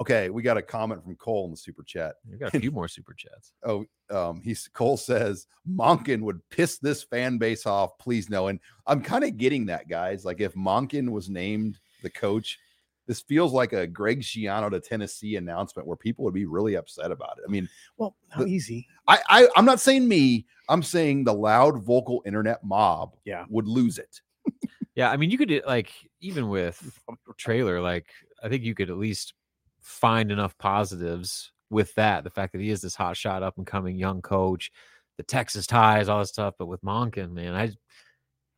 Okay, 0.00 0.30
we 0.30 0.42
got 0.42 0.56
a 0.56 0.62
comment 0.62 1.02
from 1.04 1.14
Cole 1.16 1.44
in 1.44 1.50
the 1.50 1.56
super 1.56 1.82
chat. 1.82 2.16
You 2.28 2.38
got 2.38 2.54
a 2.54 2.58
few 2.58 2.70
more 2.70 2.88
super 2.88 3.14
chats. 3.14 3.52
Oh, 3.64 3.84
um, 4.10 4.40
he's 4.42 4.68
Cole 4.72 4.96
says 4.96 5.46
Monken 5.70 6.22
would 6.22 6.40
piss 6.50 6.78
this 6.78 7.02
fan 7.02 7.38
base 7.38 7.66
off. 7.66 7.96
Please 7.98 8.28
no. 8.28 8.48
And 8.48 8.58
I'm 8.86 9.00
kind 9.00 9.22
of 9.22 9.36
getting 9.36 9.66
that, 9.66 9.88
guys. 9.88 10.24
Like 10.24 10.40
if 10.40 10.54
Monken 10.54 11.10
was 11.10 11.30
named 11.30 11.78
the 12.02 12.10
coach, 12.10 12.58
this 13.06 13.20
feels 13.20 13.52
like 13.52 13.72
a 13.72 13.86
Greg 13.86 14.20
Schiano 14.22 14.70
to 14.70 14.80
Tennessee 14.80 15.36
announcement 15.36 15.88
where 15.88 15.96
people 15.96 16.24
would 16.24 16.34
be 16.34 16.44
really 16.46 16.74
upset 16.76 17.10
about 17.10 17.38
it. 17.38 17.44
I 17.46 17.50
mean, 17.50 17.68
Well, 17.96 18.14
how 18.30 18.42
The- 18.42 18.48
easy. 18.50 18.86
I, 19.08 19.18
I 19.28 19.48
I'm 19.56 19.64
not 19.64 19.80
saying 19.80 20.06
me. 20.06 20.46
I'm 20.68 20.82
saying 20.82 21.24
the 21.24 21.34
loud 21.34 21.82
vocal 21.82 22.22
internet 22.26 22.62
mob 22.64 23.16
Yeah. 23.24 23.44
would 23.48 23.66
lose 23.66 23.98
it. 23.98 24.20
Yeah, 24.94 25.10
I 25.10 25.16
mean, 25.16 25.30
you 25.30 25.38
could 25.38 25.62
like 25.66 25.90
even 26.20 26.50
with 26.50 27.00
Traylor, 27.38 27.80
like 27.80 28.10
I 28.42 28.50
think 28.50 28.62
you 28.62 28.74
could 28.74 28.90
at 28.90 28.98
least 28.98 29.32
find 29.80 30.30
enough 30.30 30.56
positives 30.58 31.50
with 31.70 31.94
that. 31.94 32.24
The 32.24 32.30
fact 32.30 32.52
that 32.52 32.60
he 32.60 32.68
is 32.68 32.82
this 32.82 32.94
hot 32.94 33.16
shot, 33.16 33.42
up 33.42 33.56
and 33.56 33.66
coming 33.66 33.96
young 33.96 34.20
coach, 34.20 34.70
the 35.16 35.22
Texas 35.22 35.66
ties, 35.66 36.10
all 36.10 36.18
this 36.18 36.28
stuff. 36.28 36.56
But 36.58 36.66
with 36.66 36.82
Monken, 36.82 37.32
man, 37.32 37.54
I 37.54 37.70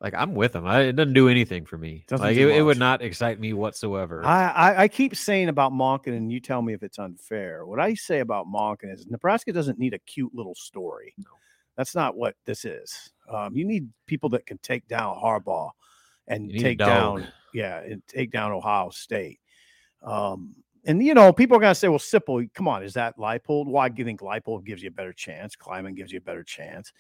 like 0.01 0.15
I'm 0.15 0.35
with 0.35 0.55
him. 0.55 0.67
I, 0.67 0.83
it 0.83 0.97
doesn't 0.97 1.15
do 1.15 1.29
anything 1.29 1.65
for 1.65 1.79
me. 1.79 2.05
Doesn't 2.09 2.27
like 2.27 2.37
it, 2.37 2.49
it 2.49 2.63
would 2.63 2.79
not 2.79 3.03
excite 3.03 3.41
me 3.41 3.53
whatsoever. 3.53 4.25
I, 4.25 4.49
I, 4.49 4.83
I 4.83 4.89
keep 4.89 5.17
saying 5.17 5.49
about 5.49 5.73
Monken, 5.73 6.17
and 6.17 6.31
you 6.31 6.41
tell 6.41 6.63
me 6.63 6.75
if 6.75 6.83
it's 6.83 6.99
unfair. 6.99 7.65
What 7.65 7.81
I 7.81 7.95
say 7.95 8.21
about 8.21 8.47
Monken 8.47 8.93
is 8.93 9.07
Nebraska 9.07 9.53
doesn't 9.53 9.79
need 9.79 9.95
a 9.95 9.99
cute 10.01 10.35
little 10.35 10.55
story. 10.55 11.15
That's 11.77 11.95
not 11.95 12.17
what 12.17 12.35
this 12.45 12.65
is. 12.65 13.13
Um, 13.33 13.57
you 13.57 13.65
need 13.65 13.89
people 14.07 14.29
that 14.31 14.47
can 14.47 14.59
take 14.59 14.87
down 14.87 15.17
Harbaugh 15.17 15.71
and 16.29 16.51
You 16.51 16.55
need 16.55 16.61
a 16.61 16.63
take 16.63 16.79
down, 16.79 17.27
yeah, 17.53 17.81
and 17.81 18.03
take 18.07 18.31
down 18.31 18.53
Ohio 18.53 18.91
State. 18.91 19.41
Um, 20.03 20.55
and 20.87 21.03
you 21.03 21.15
know, 21.15 21.33
people 21.33 21.57
are 21.57 21.61
gonna 21.61 21.75
say, 21.75 21.89
"Well, 21.89 21.99
Sipple, 21.99 22.53
come 22.53 22.69
on, 22.69 22.83
is 22.83 22.95
that 22.95 23.17
Leipold? 23.17 23.67
Why 23.67 23.89
do 23.89 23.99
you 23.99 24.05
think 24.05 24.21
Leipold 24.21 24.65
gives 24.65 24.83
you 24.83 24.89
a 24.89 24.93
better 24.93 25.13
chance? 25.13 25.57
Klieman 25.57 25.97
gives 25.97 26.13
you 26.13 26.19
a 26.19 26.23
better 26.23 26.45
chance. 26.45 26.93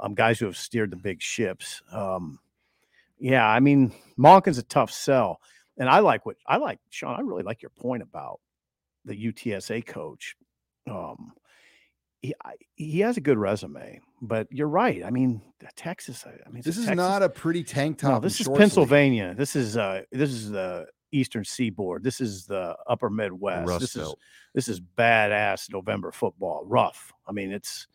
Um, 0.00 0.14
guys 0.14 0.38
who 0.38 0.46
have 0.46 0.56
steered 0.56 0.90
the 0.90 0.96
big 0.96 1.20
ships. 1.20 1.82
Um, 1.92 2.38
yeah, 3.18 3.46
I 3.46 3.60
mean, 3.60 3.92
Monken's 4.18 4.58
a 4.58 4.62
tough 4.62 4.90
sell, 4.92 5.40
and 5.76 5.88
I 5.88 5.98
like 6.00 6.24
what 6.24 6.36
I 6.46 6.56
like, 6.58 6.78
Sean. 6.90 7.16
I 7.16 7.20
really 7.22 7.42
like 7.42 7.62
your 7.62 7.70
point 7.70 8.02
about 8.02 8.40
the 9.04 9.14
UTSA 9.14 9.84
coach. 9.86 10.36
Um, 10.88 11.32
he 12.20 12.34
I, 12.44 12.54
he 12.74 13.00
has 13.00 13.16
a 13.16 13.20
good 13.20 13.38
resume, 13.38 14.00
but 14.22 14.46
you're 14.50 14.68
right. 14.68 15.04
I 15.04 15.10
mean, 15.10 15.40
Texas. 15.76 16.24
I 16.26 16.30
I 16.46 16.50
mean, 16.50 16.62
This 16.64 16.76
is 16.76 16.84
Texas, 16.86 16.96
not 16.96 17.22
a 17.22 17.28
pretty 17.28 17.64
tank 17.64 17.98
top. 17.98 18.10
no, 18.10 18.20
this 18.20 18.34
is 18.40 18.46
shorts 18.46 18.48
league. 18.48 18.58
Pennsylvania. 18.58 19.34
This 19.36 19.56
is 19.56 19.76
uh 19.76 20.02
this 20.12 20.30
is 20.30 20.50
the 20.50 20.86
Eastern 21.12 21.44
Seaboard. 21.44 22.04
This 22.04 22.20
is 22.20 22.46
the 22.46 22.76
Upper 22.86 23.10
Midwest. 23.10 23.68
Rust 23.68 23.80
this 23.80 23.96
is 23.96 24.14
this 24.54 24.68
is 24.68 24.80
badass 24.80 25.72
November 25.72 26.12
football. 26.12 26.64
Rough. 26.66 27.12
I 27.26 27.32
mean, 27.32 27.50
it's 27.52 27.86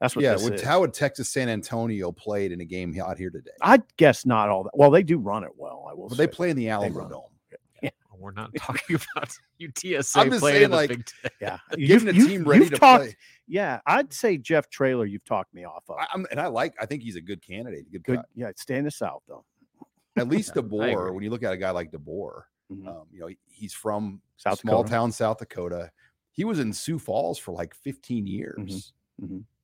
that's 0.00 0.16
what 0.16 0.22
Yeah, 0.22 0.32
this 0.32 0.42
would, 0.44 0.54
is. 0.54 0.62
how 0.62 0.80
would 0.80 0.92
Texas 0.94 1.28
San 1.28 1.48
Antonio 1.48 2.10
played 2.12 2.52
in 2.52 2.60
a 2.60 2.64
game 2.64 2.98
out 3.00 3.18
here 3.18 3.30
today? 3.30 3.50
I'd 3.60 3.82
guess 3.96 4.24
not 4.26 4.48
all 4.48 4.64
that. 4.64 4.72
Well, 4.74 4.90
they 4.90 5.02
do 5.02 5.18
run 5.18 5.44
it 5.44 5.50
well. 5.56 5.86
I 5.90 5.94
will. 5.94 6.08
But 6.08 6.18
they 6.18 6.26
play 6.26 6.50
in 6.50 6.56
the 6.56 6.68
run 6.68 6.74
Alamo 6.84 7.06
it. 7.06 7.10
Dome. 7.10 7.22
We're 8.18 8.32
not 8.32 8.50
talking 8.58 8.96
about 9.14 9.30
UTSA 9.58 10.20
I'm 10.20 10.28
just 10.28 10.40
playing 10.40 10.58
saying, 10.58 10.70
the 10.70 10.76
like, 10.76 10.88
Big 10.90 11.06
Ten. 11.22 11.30
Yeah, 11.40 11.58
Getting 11.86 12.04
the 12.06 12.12
team 12.12 12.44
ready 12.44 12.64
you've 12.64 12.72
to 12.74 12.78
talked, 12.78 13.04
play. 13.04 13.16
Yeah, 13.48 13.80
I'd 13.86 14.12
say 14.12 14.36
Jeff 14.36 14.68
Traylor. 14.68 15.06
You've 15.06 15.24
talked 15.24 15.54
me 15.54 15.64
off 15.64 15.84
of. 15.88 15.96
I, 15.98 16.06
I'm, 16.12 16.26
and 16.30 16.38
I 16.38 16.48
like. 16.48 16.74
I 16.78 16.84
think 16.84 17.02
he's 17.02 17.16
a 17.16 17.22
good 17.22 17.40
candidate. 17.40 17.90
Good, 17.90 18.04
Good. 18.04 18.16
guy. 18.16 18.22
Yeah, 18.34 18.50
stay 18.56 18.76
in 18.76 18.84
the 18.84 18.90
South 18.90 19.22
though. 19.26 19.46
At 20.18 20.28
least 20.28 20.54
agree. 20.54 20.78
DeBoer. 20.80 21.14
When 21.14 21.24
you 21.24 21.30
look 21.30 21.42
at 21.42 21.54
a 21.54 21.56
guy 21.56 21.70
like 21.70 21.90
DeBoer, 21.92 22.42
Mhm. 22.70 22.86
um, 22.88 23.06
you 23.10 23.20
know 23.20 23.28
he- 23.28 23.38
he's 23.48 23.72
from 23.72 24.20
South 24.36 24.58
small 24.58 24.82
Dakota. 24.82 24.94
town 24.96 25.12
South 25.12 25.38
Dakota. 25.38 25.90
He 26.32 26.44
was 26.44 26.58
in 26.58 26.74
Sioux 26.74 26.98
Falls 26.98 27.38
for 27.38 27.52
like 27.52 27.74
15 27.74 28.26
years. 28.26 28.92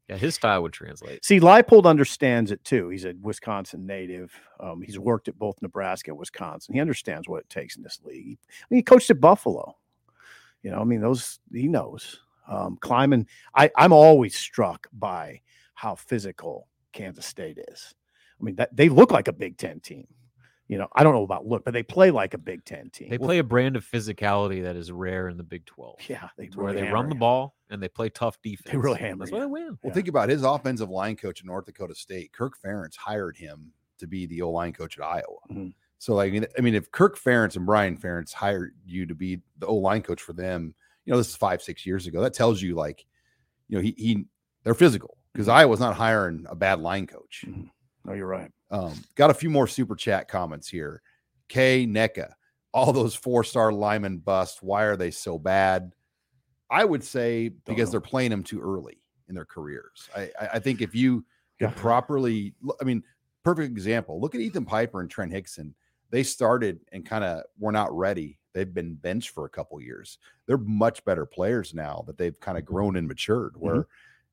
Yeah, 0.08 0.16
his 0.16 0.36
style 0.36 0.62
would 0.62 0.72
translate. 0.72 1.24
See, 1.24 1.40
Leipold 1.40 1.84
understands 1.84 2.52
it 2.52 2.62
too. 2.62 2.88
He's 2.90 3.04
a 3.04 3.14
Wisconsin 3.20 3.86
native. 3.86 4.32
Um, 4.60 4.80
he's 4.80 4.98
worked 4.98 5.26
at 5.26 5.38
both 5.38 5.60
Nebraska 5.60 6.12
and 6.12 6.18
Wisconsin. 6.18 6.74
He 6.74 6.80
understands 6.80 7.28
what 7.28 7.40
it 7.40 7.50
takes 7.50 7.76
in 7.76 7.82
this 7.82 7.98
league. 8.04 8.38
I 8.48 8.64
mean, 8.70 8.78
he 8.78 8.82
coached 8.82 9.10
at 9.10 9.20
Buffalo. 9.20 9.76
You 10.62 10.70
know, 10.70 10.80
I 10.80 10.84
mean, 10.84 11.00
those 11.00 11.40
he 11.52 11.66
knows. 11.66 12.20
Um, 12.48 12.78
Klieman, 12.80 13.26
I, 13.56 13.70
I'm 13.76 13.92
always 13.92 14.36
struck 14.36 14.86
by 14.92 15.40
how 15.74 15.96
physical 15.96 16.68
Kansas 16.92 17.26
State 17.26 17.58
is. 17.68 17.94
I 18.40 18.44
mean, 18.44 18.56
that 18.56 18.74
they 18.74 18.88
look 18.88 19.10
like 19.10 19.28
a 19.28 19.32
Big 19.32 19.56
Ten 19.56 19.80
team. 19.80 20.06
You 20.68 20.78
know, 20.78 20.88
I 20.94 21.04
don't 21.04 21.14
know 21.14 21.22
about 21.22 21.46
look, 21.46 21.64
but 21.64 21.72
they 21.74 21.84
play 21.84 22.10
like 22.10 22.34
a 22.34 22.38
Big 22.38 22.64
Ten 22.64 22.90
team. 22.90 23.08
They 23.08 23.18
play 23.18 23.38
a 23.38 23.44
brand 23.44 23.76
of 23.76 23.84
physicality 23.84 24.64
that 24.64 24.74
is 24.74 24.90
rare 24.90 25.28
in 25.28 25.36
the 25.36 25.44
Big 25.44 25.64
12. 25.66 25.98
yeah, 26.08 26.28
they 26.36 26.46
where 26.54 26.66
really 26.66 26.80
they 26.80 26.86
hammer 26.86 26.94
run 26.94 27.08
the 27.08 27.14
you. 27.14 27.20
ball 27.20 27.54
and 27.70 27.80
they 27.80 27.88
play 27.88 28.08
tough 28.08 28.40
defense. 28.42 28.72
They 28.72 28.76
really 28.76 28.98
hammer 28.98 29.18
That's 29.20 29.30
why 29.32 29.40
they 29.40 29.46
win. 29.46 29.66
Well, 29.68 29.78
Yeah. 29.84 29.92
think 29.92 30.08
about 30.08 30.28
his 30.28 30.42
offensive 30.42 30.90
line 30.90 31.14
coach 31.16 31.40
in 31.40 31.46
North 31.46 31.66
Dakota 31.66 31.94
State. 31.94 32.32
Kirk 32.32 32.54
Ferentz 32.60 32.96
hired 32.96 33.36
him 33.36 33.72
to 33.98 34.06
be 34.08 34.26
the 34.26 34.42
O 34.42 34.50
line 34.50 34.72
coach 34.72 34.98
at 34.98 35.04
Iowa. 35.04 35.38
Mhm. 35.50 35.72
So, 35.98 36.14
like, 36.14 36.32
I 36.58 36.60
mean, 36.60 36.74
if 36.74 36.90
Kirk 36.90 37.16
Ferentz 37.16 37.56
and 37.56 37.64
Brian 37.64 37.96
Ferentz 37.96 38.32
hired 38.32 38.74
you 38.84 39.06
to 39.06 39.14
be 39.14 39.40
the 39.58 39.66
O 39.66 39.76
line 39.76 40.02
coach 40.02 40.20
for 40.20 40.32
them, 40.32 40.74
you 41.04 41.12
know, 41.12 41.16
this 41.16 41.28
is 41.28 41.36
five, 41.36 41.62
six 41.62 41.86
years 41.86 42.08
ago. 42.08 42.20
That 42.20 42.34
tells 42.34 42.60
you, 42.60 42.74
like, 42.74 43.06
you 43.68 43.76
know, 43.78 43.82
he, 43.82 43.94
he 43.96 44.26
they're 44.64 44.74
physical 44.74 45.16
because 45.32 45.48
Iowa's 45.48 45.78
not 45.80 45.94
hiring 45.94 46.44
a 46.48 46.56
bad 46.56 46.80
line 46.80 47.06
coach. 47.06 47.44
Mhm. 47.46 47.70
No, 48.04 48.12
you're 48.14 48.26
right. 48.26 48.50
Um, 48.70 48.94
got 49.14 49.30
a 49.30 49.34
few 49.34 49.50
more 49.50 49.66
super 49.66 49.94
chat 49.94 50.28
comments 50.28 50.68
here. 50.68 51.02
K 51.48 51.86
NECA, 51.86 52.32
all 52.74 52.92
those 52.92 53.14
four 53.14 53.44
star 53.44 53.72
linemen 53.72 54.18
bust. 54.18 54.62
Why 54.62 54.84
are 54.84 54.96
they 54.96 55.10
so 55.10 55.38
bad? 55.38 55.92
I 56.70 56.84
would 56.84 57.04
say 57.04 57.48
because 57.48 57.88
know. 57.88 57.92
they're 57.92 58.00
playing 58.00 58.30
them 58.30 58.42
too 58.42 58.60
early 58.60 59.00
in 59.28 59.34
their 59.34 59.44
careers. 59.44 60.08
I, 60.16 60.30
I, 60.54 60.58
think 60.58 60.80
if 60.80 60.94
you 60.94 61.24
Yeah. 61.60 61.72
properly, 61.76 62.54
I 62.80 62.84
mean, 62.84 63.02
perfect 63.44 63.70
example. 63.70 64.20
Look 64.20 64.34
at 64.34 64.40
Ethan 64.40 64.64
Piper 64.64 65.00
and 65.00 65.10
Trent 65.10 65.32
Hixson. 65.32 65.72
They 66.10 66.22
started 66.22 66.80
and 66.92 67.04
kind 67.04 67.24
of 67.24 67.42
were 67.58 67.72
not 67.72 67.96
ready. 67.96 68.38
They've 68.52 68.72
been 68.72 68.94
benched 68.94 69.30
for 69.30 69.44
a 69.44 69.50
couple 69.50 69.80
years. 69.80 70.18
They're 70.46 70.58
much 70.58 71.04
better 71.04 71.26
players 71.26 71.74
now 71.74 72.04
that 72.06 72.18
they've 72.18 72.38
kind 72.40 72.56
of 72.56 72.64
grown 72.64 72.96
and 72.96 73.06
matured. 73.06 73.54
Where, 73.56 73.86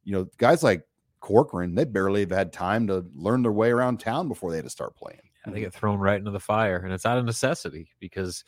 you 0.03 0.13
know, 0.13 0.27
guys 0.37 0.63
like 0.63 0.83
Corcoran, 1.23 1.73
they 1.73 1.85
barely 1.85 2.19
have 2.19 2.31
had 2.31 2.51
time 2.51 2.85
to 2.87 3.05
learn 3.15 3.43
their 3.43 3.51
way 3.53 3.71
around 3.71 4.01
town 4.01 4.27
before 4.27 4.51
they 4.51 4.57
had 4.57 4.65
to 4.65 4.69
start 4.69 4.97
playing. 4.97 5.21
They 5.47 5.61
get 5.61 5.73
thrown 5.73 5.97
right 5.97 6.17
into 6.17 6.31
the 6.31 6.39
fire, 6.39 6.77
and 6.77 6.93
it's 6.93 7.05
out 7.05 7.17
of 7.17 7.23
necessity 7.23 7.89
because 8.01 8.43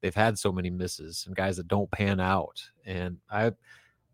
they've 0.00 0.14
had 0.14 0.38
so 0.38 0.52
many 0.52 0.70
misses 0.70 1.24
and 1.26 1.34
guys 1.34 1.56
that 1.56 1.66
don't 1.66 1.90
pan 1.90 2.20
out. 2.20 2.62
And 2.86 3.18
I 3.28 3.50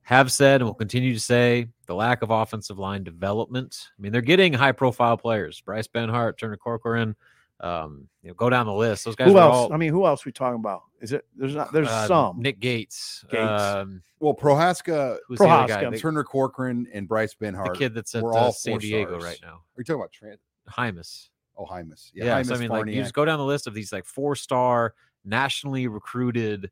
have 0.01 0.33
said 0.33 0.63
and 0.63 0.65
will 0.65 0.75
continue 0.75 1.13
to 1.13 1.21
say 1.21 1.69
the 1.87 1.95
lack 1.95 2.23
of 2.23 2.31
offensive 2.31 2.79
line 2.79 3.05
development. 3.05 3.77
I 3.99 4.01
mean, 4.01 4.13
they're 4.13 4.23
getting 4.23 4.55
high 4.55 4.73
profile 4.73 5.19
players: 5.19 5.61
Bryce 5.61 5.87
Benhart, 5.87 6.39
Turner 6.39 6.57
Corcoran. 6.57 7.17
Um, 7.61 8.09
you 8.23 8.29
know, 8.29 8.35
go 8.35 8.51
down 8.51 8.67
the 8.67 8.75
list. 8.75 9.05
Those 9.07 9.17
guys. 9.17 9.29
Who 9.29 9.39
else? 9.39 9.55
all- 9.55 9.73
I 9.73 9.77
mean, 9.79 9.91
who 9.91 10.05
else 10.07 10.25
we 10.27 10.33
talking 10.33 10.61
about? 10.61 10.83
Is 11.01 11.13
it 11.13 11.25
there's 11.37 11.55
not 11.55 11.73
there's 11.73 11.89
uh, 11.89 12.07
some 12.07 12.41
Nick 12.41 12.61
Gates. 12.61 13.25
Gates. 13.31 13.43
Um, 13.63 14.03
Well, 14.21 14.35
Prohaska, 14.35 15.17
who's 15.27 15.39
the 15.39 15.45
other 15.47 15.67
guy? 15.69 15.85
Prohaska. 15.85 16.01
Turner 16.01 16.25
Corcoran, 16.25 16.87
and 16.93 17.07
Bryce 17.09 17.35
the 17.39 17.75
kid 17.77 17.95
that's 17.95 18.15
at 18.15 18.25
uh, 18.25 18.27
all 18.29 18.53
San 18.53 18.79
Diego 18.79 19.19
stars. 19.19 19.25
right 19.25 19.39
now. 19.43 19.55
Are 19.55 19.79
you 19.79 19.85
talking 19.85 20.01
about 20.01 20.13
Trent? 20.13 20.41
Jaimes. 20.71 21.29
Oh, 21.59 21.65
Jaimes. 21.65 22.11
Yeah, 22.15 22.43
so 22.43 22.55
I 22.55 22.57
Jaimes, 22.57 22.61
mean, 22.61 22.69
like 22.71 22.87
you 22.87 23.01
just 23.03 23.15
go 23.15 23.25
down 23.25 23.39
the 23.39 23.45
list 23.45 23.67
of 23.67 23.73
these 23.75 23.93
like 23.93 24.05
four 24.05 24.35
star 24.37 24.95
nationally 25.25 25.87
recruited 25.87 26.71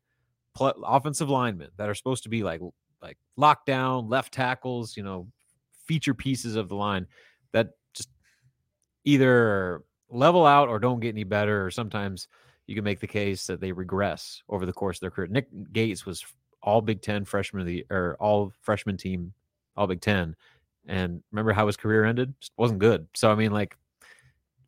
pl- 0.55 0.83
offensive 0.85 1.29
linemen 1.29 1.69
that 1.77 1.89
are 1.89 1.95
supposed 1.95 2.23
to 2.23 2.29
be 2.29 2.43
like 2.43 2.61
like 3.01 3.17
lockdown 3.39 4.09
left 4.09 4.33
tackles, 4.33 4.95
you 4.97 5.03
know, 5.03 5.27
feature 5.85 6.13
pieces 6.13 6.55
of 6.55 6.69
the 6.69 6.75
line 6.75 7.05
that 7.53 7.69
just 7.93 8.09
either 9.03 9.83
level 10.09 10.45
out 10.45 10.69
or 10.69 10.79
don't 10.79 10.99
get 10.99 11.09
any 11.09 11.23
better, 11.23 11.65
or 11.65 11.71
sometimes 11.71 12.27
you 12.67 12.75
can 12.75 12.83
make 12.83 12.99
the 12.99 13.07
case 13.07 13.47
that 13.47 13.61
they 13.61 13.71
regress 13.71 14.41
over 14.49 14.65
the 14.65 14.73
course 14.73 14.97
of 14.97 15.01
their 15.01 15.11
career. 15.11 15.27
Nick 15.27 15.47
Gates 15.71 16.05
was 16.05 16.25
all 16.61 16.81
Big 16.81 17.01
Ten 17.01 17.25
freshman 17.25 17.61
of 17.61 17.67
the 17.67 17.85
or 17.89 18.17
all 18.19 18.53
freshman 18.61 18.97
team, 18.97 19.33
all 19.77 19.87
Big 19.87 20.01
Ten, 20.01 20.35
and 20.87 21.21
remember 21.31 21.53
how 21.53 21.67
his 21.67 21.77
career 21.77 22.05
ended? 22.05 22.33
Just 22.39 22.51
wasn't 22.57 22.79
good. 22.79 23.07
So 23.13 23.31
I 23.31 23.35
mean, 23.35 23.51
like 23.51 23.77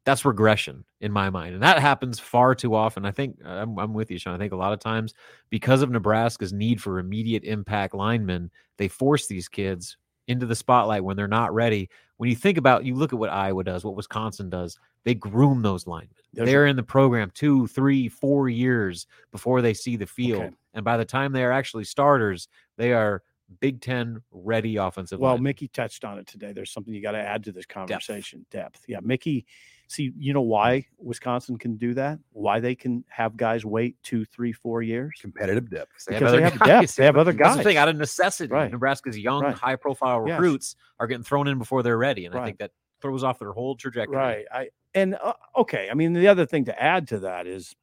that's 0.05 0.23
regression 0.23 0.85
in 1.01 1.11
my 1.11 1.29
mind, 1.29 1.53
and 1.53 1.63
that 1.63 1.79
happens 1.79 2.19
far 2.19 2.55
too 2.55 2.75
often. 2.75 3.05
I 3.05 3.11
think 3.11 3.39
uh, 3.43 3.49
I'm, 3.49 3.77
I'm 3.77 3.93
with 3.93 4.09
you, 4.09 4.17
Sean. 4.17 4.35
I 4.35 4.37
think 4.37 4.53
a 4.53 4.57
lot 4.57 4.73
of 4.73 4.79
times 4.79 5.13
because 5.49 5.81
of 5.81 5.89
Nebraska's 5.89 6.53
need 6.53 6.81
for 6.81 6.99
immediate 6.99 7.43
impact 7.43 7.93
linemen, 7.93 8.51
they 8.77 8.87
force 8.87 9.27
these 9.27 9.49
kids 9.49 9.97
into 10.27 10.45
the 10.45 10.55
spotlight 10.55 11.03
when 11.03 11.17
they're 11.17 11.27
not 11.27 11.53
ready. 11.53 11.89
When 12.17 12.29
you 12.29 12.35
think 12.35 12.57
about, 12.57 12.83
you 12.83 12.95
look 12.95 13.13
at 13.13 13.19
what 13.19 13.29
Iowa 13.29 13.63
does, 13.63 13.85
what 13.85 13.95
Wisconsin 13.95 14.49
does, 14.49 14.77
they 15.03 15.13
groom 15.13 15.61
those 15.61 15.85
linemen. 15.87 16.15
There's- 16.33 16.47
They're 16.49 16.65
in 16.65 16.75
the 16.75 16.83
program 16.83 17.31
two, 17.33 17.67
three, 17.67 18.09
four 18.09 18.49
years 18.49 19.07
before 19.31 19.61
they 19.61 19.73
see 19.73 19.95
the 19.95 20.07
field. 20.07 20.43
Okay. 20.43 20.55
And 20.73 20.83
by 20.83 20.97
the 20.97 21.05
time 21.05 21.31
they 21.31 21.43
are 21.43 21.51
actually 21.51 21.83
starters, 21.85 22.47
they 22.77 22.91
are 22.93 23.21
Big 23.61 23.79
Ten 23.81 24.21
ready 24.31 24.75
offensive 24.75 25.19
Well, 25.19 25.31
linemen. 25.33 25.43
Mickey 25.43 25.67
touched 25.69 26.03
on 26.03 26.17
it 26.19 26.27
today. 26.27 26.51
There's 26.51 26.71
something 26.71 26.93
you 26.93 27.01
got 27.01 27.11
to 27.11 27.19
add 27.19 27.43
to 27.45 27.51
this 27.53 27.65
conversation. 27.65 28.45
Depth. 28.51 28.83
Yeah, 28.87 28.99
Mickey. 29.01 29.45
See, 29.89 30.11
you 30.17 30.33
know 30.33 30.41
why 30.41 30.85
Wisconsin 30.97 31.57
can 31.57 31.77
do 31.77 31.93
that? 31.93 32.19
Why 32.33 32.59
they 32.59 32.75
can 32.75 33.05
have 33.07 33.37
guys 33.37 33.63
wait 33.65 33.95
two, 34.03 34.25
three, 34.25 34.51
four 34.51 34.81
years? 34.81 35.17
competitive 35.21 35.69
depth. 35.69 36.05
They 36.05 36.15
because 36.19 36.33
they 36.33 36.41
have 36.41 36.59
depth. 36.65 36.95
They 36.97 37.05
have 37.05 37.15
other 37.15 37.31
That's 37.31 37.51
the 37.53 37.57
guys. 37.59 37.63
thing, 37.63 37.77
out 37.77 37.87
of 37.87 37.95
necessity. 37.95 38.53
Right. 38.53 38.69
Nebraska's 38.69 39.17
young, 39.17 39.43
Right. 39.43 39.55
high 39.55 39.75
profile 39.77 40.25
Yes. 40.27 40.37
recruits 40.39 40.75
are 40.99 41.07
getting 41.07 41.23
thrown 41.23 41.47
in 41.47 41.57
before 41.57 41.83
they're 41.83 41.97
ready. 41.97 42.25
And 42.25 42.35
I 42.35 42.43
think 42.45 42.57
that 42.59 42.71
throws 43.01 43.23
off 43.23 43.39
their 43.39 43.53
whole 43.53 43.75
trajectory. 43.77 44.17
Right. 44.17 44.45
I 44.51 44.69
and 44.93 45.15
uh, 45.15 45.33
okay. 45.55 45.87
I 45.89 45.93
mean, 45.93 46.11
the 46.13 46.27
other 46.27 46.45
thing 46.45 46.65
to 46.65 46.81
add 46.81 47.07
to 47.09 47.19
that 47.19 47.47
is, 47.47 47.73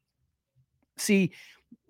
see, 0.97 1.31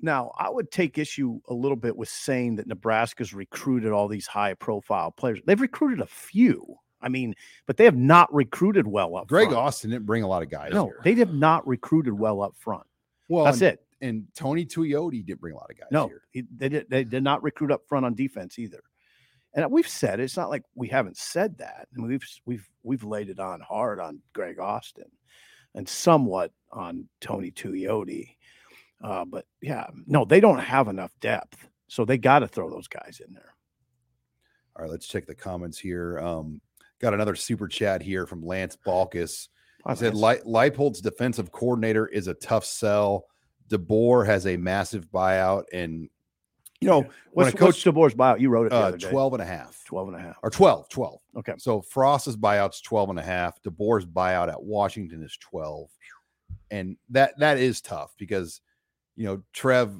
now 0.02 0.32
I 0.38 0.50
would 0.50 0.72
take 0.72 0.98
issue 0.98 1.40
a 1.50 1.54
little 1.54 1.76
bit 1.78 1.96
with 1.98 2.10
saying 2.10 2.56
that 2.56 2.68
Nebraska's 2.68 3.34
recruited 3.34 3.92
all 3.92 4.08
these 4.08 4.28
high 4.28 4.54
profile 4.54 5.12
players. 5.12 5.40
They've 5.46 5.60
recruited 5.60 6.00
a 6.02 6.06
few. 6.08 6.76
I 7.06 7.10
mean, 7.10 7.36
but 7.68 7.78
they 7.78 7.86
have 7.86 7.96
not 7.96 8.34
recruited 8.34 8.88
well 8.88 9.16
up. 9.16 9.28
Greg 9.28 9.50
front. 9.50 9.60
Austin 9.60 9.92
didn't 9.92 10.08
bring 10.08 10.24
a 10.24 10.28
lot 10.28 10.42
of 10.42 10.50
guys. 10.50 10.74
No, 10.74 10.88
here. 10.88 11.00
they 11.04 11.14
have 11.16 11.34
not 11.34 11.66
recruited 11.68 12.14
well 12.14 12.42
up 12.42 12.56
front. 12.58 12.86
well, 13.30 13.46
That's 13.46 13.62
and, 13.62 13.74
it. 13.74 13.82
And 14.02 14.28
Tony 14.36 14.66
Tuioti 14.66 15.26
didn't 15.26 15.40
bring 15.40 15.54
a 15.54 15.58
lot 15.58 15.70
of 15.70 15.78
guys. 15.78 15.88
No, 15.92 16.08
here. 16.08 16.24
he, 16.32 16.44
they 16.58 16.68
did. 16.68 16.90
They 16.90 17.04
did 17.04 17.24
not 17.24 17.44
recruit 17.44 17.72
up 17.72 17.88
front 17.88 18.06
on 18.06 18.16
defense 18.16 18.60
either. 18.60 18.82
And 19.54 19.72
we've 19.72 19.88
said 19.88 20.20
it's 20.20 20.36
not 20.36 20.50
like 20.50 20.64
we 20.74 20.90
haven't 20.90 21.16
said 21.16 21.60
that. 21.60 21.88
Mean, 21.94 22.08
we've 22.08 22.28
we've 22.46 22.70
we've 22.84 23.04
laid 23.04 23.30
it 23.30 23.40
on 23.40 23.62
hard 23.62 24.00
on 24.00 24.20
Greg 24.34 24.60
Austin, 24.60 25.10
and 25.76 25.88
somewhat 25.88 26.52
on 26.72 27.08
Tony 27.22 27.52
Tuioti. 27.52 28.36
Uh, 29.02 29.24
but 29.26 29.46
yeah, 29.62 29.88
no, 30.08 30.26
they 30.26 30.40
don't 30.40 30.60
have 30.60 30.88
enough 30.88 31.12
depth, 31.22 31.68
so 31.88 32.04
they 32.04 32.18
got 32.18 32.40
to 32.40 32.48
throw 32.48 32.70
those 32.70 32.88
guys 32.88 33.22
in 33.26 33.34
there. 33.34 33.54
All 34.76 34.84
right, 34.84 34.92
let's 34.92 35.08
check 35.08 35.26
the 35.26 35.36
comments 35.36 35.80
here. 35.80 36.20
Um, 36.20 36.60
got 37.02 37.14
another 37.14 37.36
super 37.36 37.68
chat 37.68 38.02
here 38.02 38.26
from 38.26 38.46
Lance 38.46 38.78
Balkus. 38.86 39.50
Wow, 39.86 39.94
He 39.94 40.00
said 40.00 40.16
Li- 40.16 40.42
Leipold's 40.46 41.02
defensive 41.02 41.52
coordinator 41.52 42.08
is 42.08 42.28
a 42.28 42.34
tough 42.34 42.66
sell. 42.66 43.26
DeBoer 43.70 44.26
has 44.26 44.46
a 44.48 44.58
massive 44.58 45.10
buyout, 45.12 45.64
and 45.74 46.10
you 46.82 46.90
know 46.90 47.02
when 47.02 47.12
what's, 47.46 47.54
a 47.54 47.58
coach 47.58 47.84
DeBoer's 47.84 48.14
buyout? 48.14 48.40
You 48.40 48.50
wrote 48.50 48.68
it 48.68 48.70
the 48.70 48.78
uh, 48.78 48.88
other 48.88 48.98
day. 48.98 49.10
12 49.10 49.34
and 49.34 49.42
a 49.42 49.46
half 49.46 49.84
12 49.86 50.10
and 50.10 50.18
a 50.18 50.20
half. 50.20 50.38
or 50.44 50.50
12, 50.50 50.90
12. 50.90 51.20
Okay. 51.38 51.54
So 51.58 51.82
Frost's 51.82 52.36
buyout's 52.36 52.82
12 52.82 53.12
and 53.12 53.20
a 53.20 53.24
half. 53.24 53.62
DeBoer's 53.64 54.06
buyout 54.06 54.50
at 54.50 54.62
Washington 54.62 55.24
is 55.24 55.38
12. 55.38 55.90
And 56.72 56.98
that 57.10 57.38
that 57.40 57.58
is 57.58 57.82
tough 57.82 58.14
because 58.18 58.62
you 59.16 59.26
know 59.26 59.42
Trev 59.54 60.00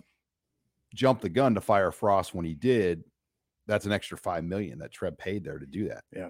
jumped 0.94 1.22
the 1.22 1.30
gun 1.30 1.56
to 1.56 1.62
fire 1.62 1.92
Frost 1.92 2.34
when 2.34 2.46
he 2.46 2.54
did. 2.54 3.04
That's 3.68 3.86
an 3.86 3.92
extra 3.92 4.18
five 4.18 4.44
million 4.44 4.80
that 4.80 4.92
Trev 4.92 5.18
paid 5.18 5.44
there 5.44 5.60
to 5.60 5.66
do 5.66 5.90
that. 5.90 6.04
Yeah. 6.16 6.30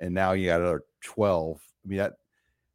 And 0.00 0.14
now 0.14 0.32
you 0.32 0.46
got 0.46 0.60
another 0.60 0.82
12. 1.04 1.60
I 1.84 1.88
mean, 1.88 1.98
that 1.98 2.14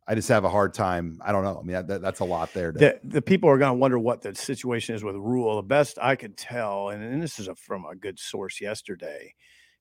I 0.08 0.16
just 0.16 0.30
have 0.30 0.44
a 0.44 0.50
hard 0.50 0.74
time. 0.74 1.20
I 1.24 1.32
don't 1.32 1.44
know. 1.44 1.58
I 1.60 1.62
mean, 1.62 1.74
that, 1.74 1.88
that- 1.88 2.02
that's 2.02 2.20
a 2.20 2.26
lot 2.26 2.54
there. 2.54 2.72
To, 2.72 2.80
the, 2.80 3.00
the 3.04 3.22
people 3.22 3.50
are 3.50 3.58
going 3.58 3.70
to 3.72 3.78
wonder 3.80 4.00
what 4.00 4.22
the 4.22 4.36
situation 4.36 4.96
is 4.96 5.04
with 5.04 5.16
Rhule. 5.16 5.56
The 5.58 5.62
best 5.64 5.98
I 6.02 6.16
could 6.16 6.38
tell, 6.38 6.90
and, 6.90 7.04
and 7.04 7.22
this 7.22 7.40
is 7.40 7.48
a, 7.48 7.56
from 7.56 7.86
a 7.86 7.96
good 7.96 8.20
source 8.20 8.60
yesterday, 8.60 9.34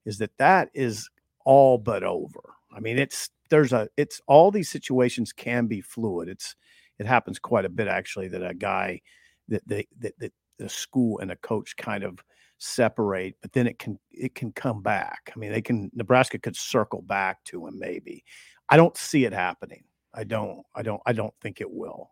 is 0.05 0.19
that 0.19 0.37
that 0.39 0.69
is 0.75 1.09
all 1.45 1.79
but 1.79 2.03
over. 2.03 2.55
I 2.75 2.81
mean, 2.81 2.99
it's 2.99 3.31
there's 3.49 3.73
a 3.73 3.89
it's 3.97 4.21
all 4.29 4.51
these 4.51 4.69
situations 4.69 5.33
can 5.33 5.67
be 5.67 5.81
fluid. 5.81 6.29
It's 6.29 6.55
it 6.99 7.07
happens 7.07 7.39
quite 7.39 7.65
a 7.65 7.69
bit 7.71 7.89
actually 7.89 8.29
that 8.29 8.47
a 8.47 8.55
guy 8.55 9.01
that 9.49 9.67
they 9.67 9.89
that, 9.99 10.19
that 10.19 10.33
the 10.59 10.69
school 10.69 11.19
and 11.19 11.31
a 11.33 11.37
coach 11.37 11.77
kind 11.77 12.05
of 12.05 12.21
separate, 12.61 13.35
but 13.43 13.53
then 13.53 13.67
it 13.67 13.79
can 13.79 13.99
it 14.11 14.35
can 14.35 14.53
come 14.53 14.83
back. 14.83 15.33
I 15.35 15.39
mean, 15.39 15.51
they 15.51 15.63
can 15.63 15.91
Nebraska 15.95 16.39
could 16.39 16.55
circle 16.57 17.03
back 17.03 17.43
to 17.45 17.67
him 17.67 17.79
maybe. 17.79 18.25
I 18.69 18.77
don't 18.77 18.97
see 18.97 19.25
it 19.25 19.33
happening. 19.33 19.83
I 20.15 20.25
don't. 20.25 20.63
I 20.75 20.83
don't. 20.83 21.01
I 21.07 21.13
don't 21.13 21.35
think 21.41 21.61
it 21.61 21.71
will. 21.71 22.11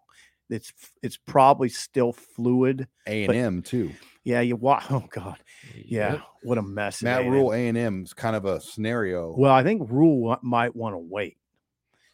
It's 0.50 0.72
it's 1.02 1.16
probably 1.18 1.68
still 1.68 2.12
fluid. 2.12 2.88
A 3.06 3.24
and 3.24 3.34
M 3.34 3.62
too. 3.62 3.92
Yeah, 4.24 4.40
you 4.40 4.56
wa 4.56 4.82
Oh 4.90 5.04
God. 5.10 5.36
Yeah, 5.74 6.12
Yep. 6.14 6.22
what 6.42 6.58
a 6.58 6.62
mess. 6.62 7.02
at 7.02 7.04
Matt 7.04 7.20
A&M. 7.22 7.32
Rhule 7.32 7.52
A 7.52 7.68
and 7.68 7.76
M 7.78 8.02
is 8.04 8.14
kind 8.14 8.34
of 8.34 8.44
a 8.46 8.60
scenario. 8.60 9.34
Well, 9.36 9.52
I 9.52 9.62
think 9.62 9.90
Rhule 9.90 10.36
might 10.42 10.74
want 10.74 10.94
to 10.94 10.98
wait. 10.98 11.36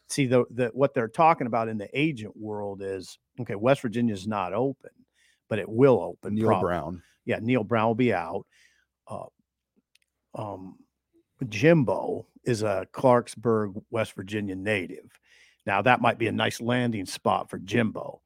See, 0.08 0.26
the, 0.26 0.44
the 0.50 0.70
what 0.74 0.94
they're 0.94 1.08
talking 1.08 1.46
about 1.46 1.68
in 1.68 1.78
the 1.78 1.88
agent 1.98 2.36
world 2.36 2.82
is 2.82 3.18
okay. 3.40 3.54
West 3.54 3.80
Virginia's 3.82 4.26
not 4.26 4.52
open, 4.52 4.90
but 5.48 5.58
it 5.58 5.68
will 5.68 6.00
open. 6.00 6.34
Neal 6.34 6.46
prob- 6.48 6.60
Brown. 6.62 7.02
Yeah, 7.24 7.38
Neal 7.40 7.64
Brown 7.64 7.88
will 7.88 7.94
be 7.94 8.12
out. 8.12 8.46
Uh, 9.06 9.26
um, 10.34 10.76
Jimbo 11.48 12.26
is 12.44 12.62
a 12.62 12.86
Clarksburg, 12.92 13.82
West 13.90 14.14
Virginia 14.14 14.54
native. 14.54 15.10
Now 15.66 15.82
that 15.82 16.00
might 16.00 16.18
be 16.18 16.26
a 16.26 16.32
nice 16.32 16.60
landing 16.60 17.06
spot 17.06 17.48
for 17.48 17.58
Jimbo, 17.58 18.20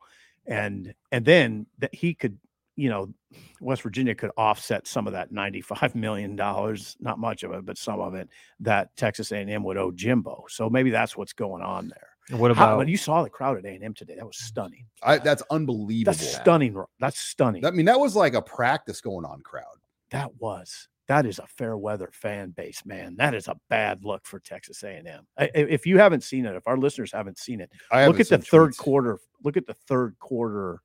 and 0.47 0.95
and 1.13 1.25
then 1.25 1.67
that 1.79 1.95
he 1.95 2.15
could, 2.15 2.39
you 2.75 2.89
know, 2.89 3.13
West 3.61 3.83
Virginia 3.83 4.15
could 4.15 4.31
offset 4.37 4.87
some 4.87 5.07
of 5.07 5.13
that 5.13 5.31
ninety-five 5.31 5.95
million 5.95 6.35
dollars, 6.35 6.97
not 7.01 7.19
much 7.19 7.45
of 7.45 7.53
it, 7.53 7.65
but 7.65 7.79
some 7.79 8.01
of 8.01 8.15
it 8.15 8.29
that 8.61 8.95
Texas 8.97 9.31
A&M 9.31 9.63
would 9.63 9.77
owe 9.77 9.93
Jimbo. 9.93 10.47
So 10.49 10.69
maybe 10.69 10.91
that's 10.91 11.17
what's 11.17 11.33
going 11.33 11.63
on 11.63 11.89
there. 11.89 12.08
And 12.31 12.39
what 12.39 12.55
How, 12.57 12.65
about 12.75 12.79
but 12.79 12.89
you 12.89 12.97
saw 12.97 13.23
the 13.23 13.31
crowd 13.31 13.57
at 13.59 13.65
A&M 13.65 13.95
today. 13.95 14.15
That 14.17 14.27
was 14.27 14.39
stunning. 14.39 14.85
I, 15.03 15.19
that's 15.19 15.43
unbelievable. 15.51 16.13
That's 16.13 16.35
stunning. 16.37 16.77
That's 17.01 17.19
stunning. 17.19 17.65
I 17.65 17.71
mean, 17.71 17.87
that 17.87 17.99
was 17.99 18.15
like 18.17 18.35
a 18.35 18.43
practice 18.43 19.01
going 19.01 19.25
on 19.25 19.41
crowd. 19.41 19.65
that 20.11 20.31
was 20.39 20.89
that 21.09 21.25
is 21.25 21.39
a 21.39 21.47
fair 21.47 21.77
weather 21.79 22.11
fan 22.13 22.51
base 22.51 22.83
man 22.85 23.17
that 23.17 23.33
is 23.35 23.49
a 23.49 23.57
bad 23.71 24.05
look 24.05 24.27
for 24.27 24.39
texas 24.41 24.83
a&m 24.83 25.27
I- 25.39 25.45
i- 25.45 25.51
if 25.55 25.87
you 25.87 25.97
haven't 25.99 26.23
seen 26.23 26.45
it 26.45 26.55
if 26.55 26.67
our 26.67 26.77
listeners 26.77 27.11
haven't 27.13 27.39
seen 27.39 27.61
it 27.63 27.71
I 27.91 28.07
look 28.07 28.21
at 28.21 28.29
the 28.29 28.37
third 28.39 28.73
tweets. 28.73 28.77
quarter 28.79 29.19
look 29.43 29.57
at 29.57 29.67
the 29.67 29.73
third 29.75 30.17
quarter 30.19 30.81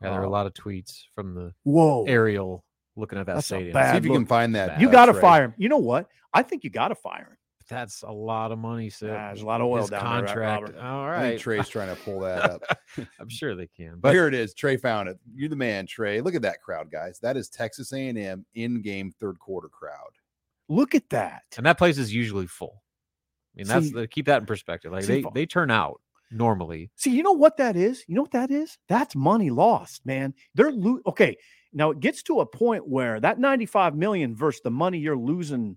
yeah, 0.00 0.10
there 0.10 0.20
are 0.20 0.24
a 0.24 0.28
uh, 0.28 0.30
lot 0.30 0.46
of 0.46 0.54
tweets 0.54 1.02
from 1.14 1.34
the 1.34 1.52
whoa 1.64 2.04
aerial 2.06 2.64
looking 2.96 3.18
at 3.18 3.26
that 3.26 3.34
That's 3.34 3.46
a 3.46 3.56
stadium. 3.56 3.74
bad 3.74 3.92
See 3.92 3.98
if 3.98 4.04
you 4.06 4.12
can 4.12 4.24
find 4.26 4.54
that. 4.54 4.80
you 4.80 4.90
got 4.90 5.06
to 5.06 5.12
Trey. 5.12 5.20
fire 5.20 5.44
him 5.44 5.54
you 5.58 5.68
know 5.68 5.76
what 5.78 6.06
i 6.32 6.42
think 6.42 6.64
you 6.64 6.70
got 6.70 6.88
to 6.88 6.94
fire 6.94 7.28
him 7.30 7.36
That's 7.70 8.02
a 8.02 8.10
lot 8.10 8.50
of 8.52 8.58
money, 8.58 8.90
Sid. 8.90 9.10
Ah, 9.10 9.28
there's 9.28 9.42
a 9.42 9.46
lot 9.46 9.60
of 9.60 9.68
oil 9.68 9.82
His 9.82 9.90
down 9.90 10.02
there, 10.02 10.10
right, 10.12 10.26
contract. 10.26 10.62
Robert? 10.76 10.78
All 10.84 11.08
I 11.08 11.20
think 11.30 11.40
Trey's 11.40 11.68
trying 11.68 11.94
to 11.94 12.02
pull 12.02 12.20
that 12.20 12.50
up. 12.50 12.62
I'm 13.20 13.28
sure 13.28 13.54
they 13.54 13.68
can. 13.68 13.92
But 13.92 14.00
But 14.02 14.12
here 14.14 14.26
it 14.26 14.34
is. 14.34 14.52
Trey 14.52 14.76
found 14.76 15.08
it. 15.08 15.18
You're 15.34 15.48
the 15.48 15.56
man, 15.56 15.86
Trey. 15.86 16.20
Look 16.20 16.34
at 16.34 16.42
that 16.42 16.60
crowd, 16.60 16.90
guys. 16.90 17.18
That 17.20 17.36
is 17.36 17.48
Texas 17.48 17.92
A&M 17.92 18.44
in-game 18.54 19.12
third 19.20 19.38
quarter 19.38 19.68
crowd. 19.68 20.10
look 20.68 20.94
at 20.94 21.08
that 21.10 21.42
and 21.56 21.64
that 21.66 21.78
place 21.78 21.96
is 21.98 22.12
usually 22.12 22.46
full. 22.46 22.82
I 23.54 23.58
mean, 23.58 23.66
that's 23.68 23.86
See- 23.86 23.92
the, 23.92 24.06
keep 24.08 24.26
that 24.26 24.40
in 24.40 24.46
perspective. 24.46 24.92
Like 24.92 25.04
see, 25.04 25.22
they 25.22 25.30
they 25.34 25.46
turn 25.46 25.70
out 25.70 26.00
normally. 26.30 26.90
See, 26.96 27.10
you 27.10 27.22
know 27.22 27.32
what 27.32 27.56
that 27.56 27.76
is? 27.76 28.04
You 28.06 28.14
know 28.16 28.22
what 28.22 28.30
that 28.32 28.50
is? 28.50 28.78
That's 28.88 29.14
money 29.16 29.50
lost, 29.50 30.04
man. 30.06 30.34
They're 30.54 30.72
lo- 30.72 31.00
okay. 31.06 31.36
Now 31.72 31.90
it 31.90 32.00
gets 32.00 32.22
to 32.24 32.40
a 32.40 32.46
point 32.46 32.88
where 32.88 33.20
that 33.20 33.38
95 33.38 33.94
million 33.96 34.34
versus 34.34 34.60
the 34.62 34.70
money 34.70 34.98
you're 34.98 35.16
losing 35.16 35.76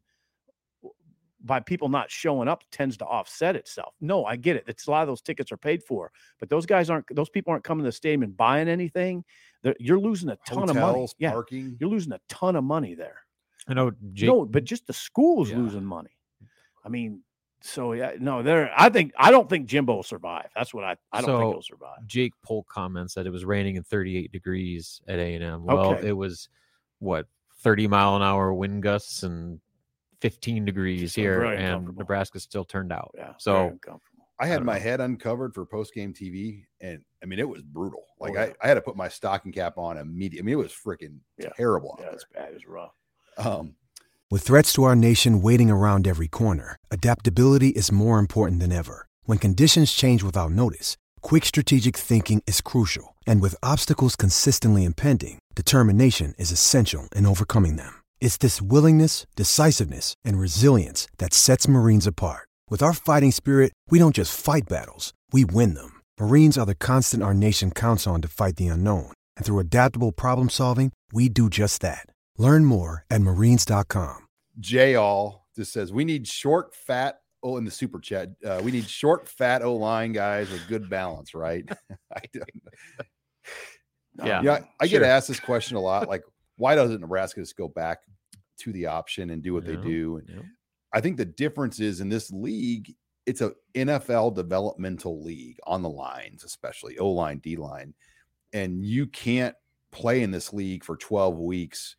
by 1.43 1.59
people 1.59 1.89
not 1.89 2.09
showing 2.09 2.47
up 2.47 2.63
tends 2.71 2.95
to 2.97 3.05
offset 3.05 3.55
itself. 3.55 3.93
No, 3.99 4.23
I 4.25 4.35
get 4.37 4.55
it. 4.55 4.63
It's 4.67 4.87
a 4.87 4.91
lot 4.91 5.01
of 5.01 5.07
those 5.07 5.21
tickets 5.21 5.51
are 5.51 5.57
paid 5.57 5.83
for, 5.83 6.11
but 6.39 6.49
those 6.49 6.65
guys 6.65 6.89
aren't 6.89 7.05
those 7.15 7.29
people 7.29 7.51
aren't 7.51 7.63
coming 7.65 7.83
to 7.83 7.87
the 7.89 7.91
stadium 7.91 8.23
and 8.23 8.35
buying 8.37 8.67
anything. 8.69 9.23
They're, 9.61 9.75
you're 9.79 9.99
losing 9.99 10.29
a 10.29 10.37
ton 10.47 10.69
of 10.69 10.75
money. 10.75 11.07
Yeah, 11.19 11.31
parking. 11.31 11.77
you're 11.79 11.89
losing 11.89 12.13
a 12.13 12.19
ton 12.29 12.55
of 12.55 12.63
money 12.63 12.95
there. 12.95 13.17
I 13.67 13.73
know 13.73 13.91
Jake. 14.13 14.27
no, 14.27 14.45
but 14.45 14.63
just 14.63 14.87
the 14.87 14.93
school's 14.93 15.49
Yeah. 15.51 15.57
losing 15.57 15.85
money. 15.85 16.17
I 16.85 16.89
mean, 16.89 17.21
So 17.61 17.93
yeah, 17.93 18.11
no, 18.19 18.43
there. 18.43 18.71
I 18.77 18.89
think 18.89 19.13
I 19.17 19.31
don't 19.31 19.49
think 19.49 19.67
Jimbo 19.67 19.95
will 19.95 20.03
survive. 20.03 20.49
That's 20.55 20.73
what 20.73 20.83
I. 20.83 20.97
I 21.13 21.21
don't 21.21 21.39
think 21.39 21.53
he'll 21.53 21.61
survive. 21.61 22.05
Jake 22.07 22.33
Polk 22.43 22.67
comments 22.67 23.13
that 23.13 23.25
it 23.25 23.29
was 23.31 23.45
raining 23.45 23.77
and 23.77 23.87
38 23.87 24.31
degrees 24.33 25.01
at 25.07 25.17
A&M. 25.19 25.63
Well, 25.65 25.93
Okay. 25.93 26.09
it 26.09 26.11
was 26.11 26.49
what 26.99 27.25
30 27.59 27.87
mile 27.87 28.17
an 28.17 28.21
hour 28.21 28.53
wind 28.53 28.83
gusts 28.83 29.23
and 29.23 29.61
15 30.23 30.65
degrees 30.65 31.13
here, 31.13 31.43
and 31.43 31.63
uncomfortable. 31.63 31.99
Nebraska 31.99 32.39
still 32.39 32.63
turned 32.65 32.91
out. 32.93 33.11
Yeah. 33.15 33.33
So. 33.37 33.77
I 34.39 34.45
I 34.45 34.47
had 34.47 34.57
don't 34.57 34.65
my 34.65 34.73
know. 34.73 34.79
head 34.79 34.99
uncovered 34.99 35.53
for 35.53 35.63
post 35.65 35.93
game 35.93 36.11
TV, 36.13 36.63
and 36.81 37.03
I 37.21 37.27
mean 37.27 37.37
it 37.39 37.47
was 37.47 37.61
brutal. 37.61 38.03
Like 38.19 38.31
Oh, 38.31 38.35
yeah. 38.35 38.41
I, 38.61 38.65
I 38.65 38.67
had 38.67 38.73
to 38.75 38.81
put 38.81 38.95
my 38.95 39.07
stocking 39.07 39.51
cap 39.51 39.77
on 39.77 39.97
immediately. 39.97 40.39
I 40.39 40.43
mean 40.43 40.53
it 40.53 40.63
was 40.63 40.71
freaking 40.73 41.19
Yeah. 41.37 41.49
terrible 41.55 41.91
out 41.93 41.99
Yeah, 42.05 42.13
it's 42.13 42.25
bad. 42.33 42.53
It's 42.53 42.67
rough. 42.67 42.93
Um, 43.37 43.75
With 44.31 44.41
threats 44.41 44.73
to 44.73 44.83
our 44.85 44.95
nation 44.95 45.41
waiting 45.41 45.69
around 45.69 46.07
every 46.07 46.27
corner, 46.27 46.77
adaptability 46.89 47.69
is 47.69 47.91
more 47.91 48.17
important 48.17 48.59
than 48.59 48.71
ever. 48.71 49.07
When 49.25 49.37
conditions 49.37 49.93
change 49.93 50.23
without 50.23 50.51
notice, 50.51 50.97
quick 51.21 51.45
strategic 51.45 51.95
thinking 51.95 52.41
is 52.47 52.59
crucial. 52.61 53.15
And 53.27 53.39
with 53.41 53.55
obstacles 53.63 54.15
consistently 54.15 54.83
impending, 54.83 55.37
determination 55.55 56.33
is 56.39 56.51
essential 56.51 57.07
in 57.15 57.25
overcoming 57.27 57.75
them. 57.77 57.93
It's 58.23 58.37
this 58.37 58.61
willingness, 58.61 59.27
decisiveness, 59.35 60.13
and 60.23 60.39
resilience 60.39 61.09
that 61.17 61.33
sets 61.33 61.67
Marines 61.67 62.07
apart. 62.07 62.47
With 62.69 62.81
our 62.81 62.93
fighting 62.93 63.33
spirit, 63.33 63.73
we 63.89 63.99
don't 63.99 64.15
just 64.15 64.33
fight 64.33 64.63
battles, 64.69 65.13
we 65.33 65.43
win 65.43 65.73
them. 65.73 65.99
Marines 66.17 66.57
are 66.57 66.65
the 66.65 66.73
constant 66.73 67.21
our 67.21 67.33
nation 67.33 67.69
counts 67.69 68.07
on 68.07 68.21
to 68.21 68.29
fight 68.29 68.55
the 68.55 68.67
unknown. 68.69 69.11
And 69.35 69.45
through 69.45 69.59
adaptable 69.59 70.13
problem 70.13 70.47
solving, 70.49 70.93
we 71.11 71.27
do 71.27 71.49
just 71.49 71.81
that. 71.81 72.05
Learn 72.37 72.63
more 72.63 73.03
at 73.09 73.19
marines.com. 73.19 74.25
Jay 74.57 74.95
All 74.95 75.45
just 75.57 75.73
says 75.73 75.91
we 75.91 76.05
need 76.05 76.25
short, 76.25 76.73
fat. 76.73 77.19
Oh, 77.43 77.57
in 77.57 77.65
the 77.65 77.71
super 77.71 77.99
chat, 77.99 78.29
uh, 78.45 78.61
we 78.63 78.71
need 78.71 78.87
short, 78.87 79.27
fat 79.27 79.63
O 79.63 79.75
line 79.75 80.13
guys 80.13 80.49
with 80.49 80.65
good 80.69 80.89
balance, 80.89 81.35
right? 81.35 81.65
I 82.15 82.21
don't, 82.31 82.49
Yeah. 84.23 84.41
yeah, 84.41 84.59
I 84.79 84.87
get 84.87 84.99
sure. 84.99 85.03
asked 85.03 85.27
this 85.27 85.41
question 85.41 85.75
a 85.75 85.81
lot. 85.81 86.07
Like, 86.07 86.23
why 86.55 86.75
doesn't 86.75 87.01
Nebraska 87.01 87.41
just 87.41 87.57
go 87.57 87.67
back 87.67 87.99
to 88.63 88.71
the 88.71 88.85
option 88.87 89.29
and 89.29 89.41
do 89.41 89.53
what 89.53 89.65
they 89.65 89.75
do? 89.75 90.17
And 90.17 90.29
yeah. 90.29 90.41
I 90.93 91.01
think 91.01 91.17
the 91.17 91.25
difference 91.25 91.79
is 91.79 92.01
in 92.01 92.09
this 92.09 92.31
league, 92.31 92.93
it's 93.25 93.41
a 93.41 93.53
NFL 93.75 94.35
developmental 94.35 95.23
league 95.23 95.57
on 95.65 95.81
the 95.81 95.89
lines, 95.89 96.43
especially 96.43 96.97
O 96.97 97.09
line, 97.09 97.39
D 97.39 97.55
line, 97.55 97.93
and 98.51 98.85
you 98.85 99.07
can't 99.07 99.55
play 99.91 100.23
in 100.23 100.31
this 100.31 100.53
league 100.53 100.83
for 100.83 100.97
12 100.97 101.37
weeks 101.37 101.95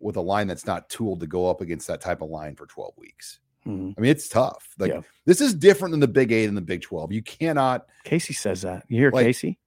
with 0.00 0.16
a 0.16 0.20
line 0.20 0.46
that's 0.46 0.66
not 0.66 0.90
tooled 0.90 1.20
to 1.20 1.26
go 1.26 1.48
up 1.48 1.60
against 1.60 1.86
that 1.86 2.00
type 2.00 2.20
of 2.20 2.28
line 2.28 2.54
for 2.54 2.66
12 2.66 2.92
weeks. 2.98 3.40
Mhm. 3.66 3.94
I 3.96 4.00
mean, 4.00 4.10
it's 4.10 4.28
tough. 4.28 4.74
Like 4.78 4.92
Yeah. 4.92 5.00
this 5.24 5.40
is 5.40 5.54
different 5.54 5.92
than 5.92 6.00
the 6.00 6.08
Big 6.08 6.32
Eight 6.32 6.46
and 6.46 6.56
the 6.56 6.60
Big 6.62 6.82
12. 6.82 7.12
You 7.12 7.22
cannot. 7.22 7.86
Casey 8.04 8.34
says 8.34 8.62
that. 8.62 8.84
You 8.88 8.98
hear 8.98 9.10
Like, 9.10 9.26
Casey? 9.26 9.58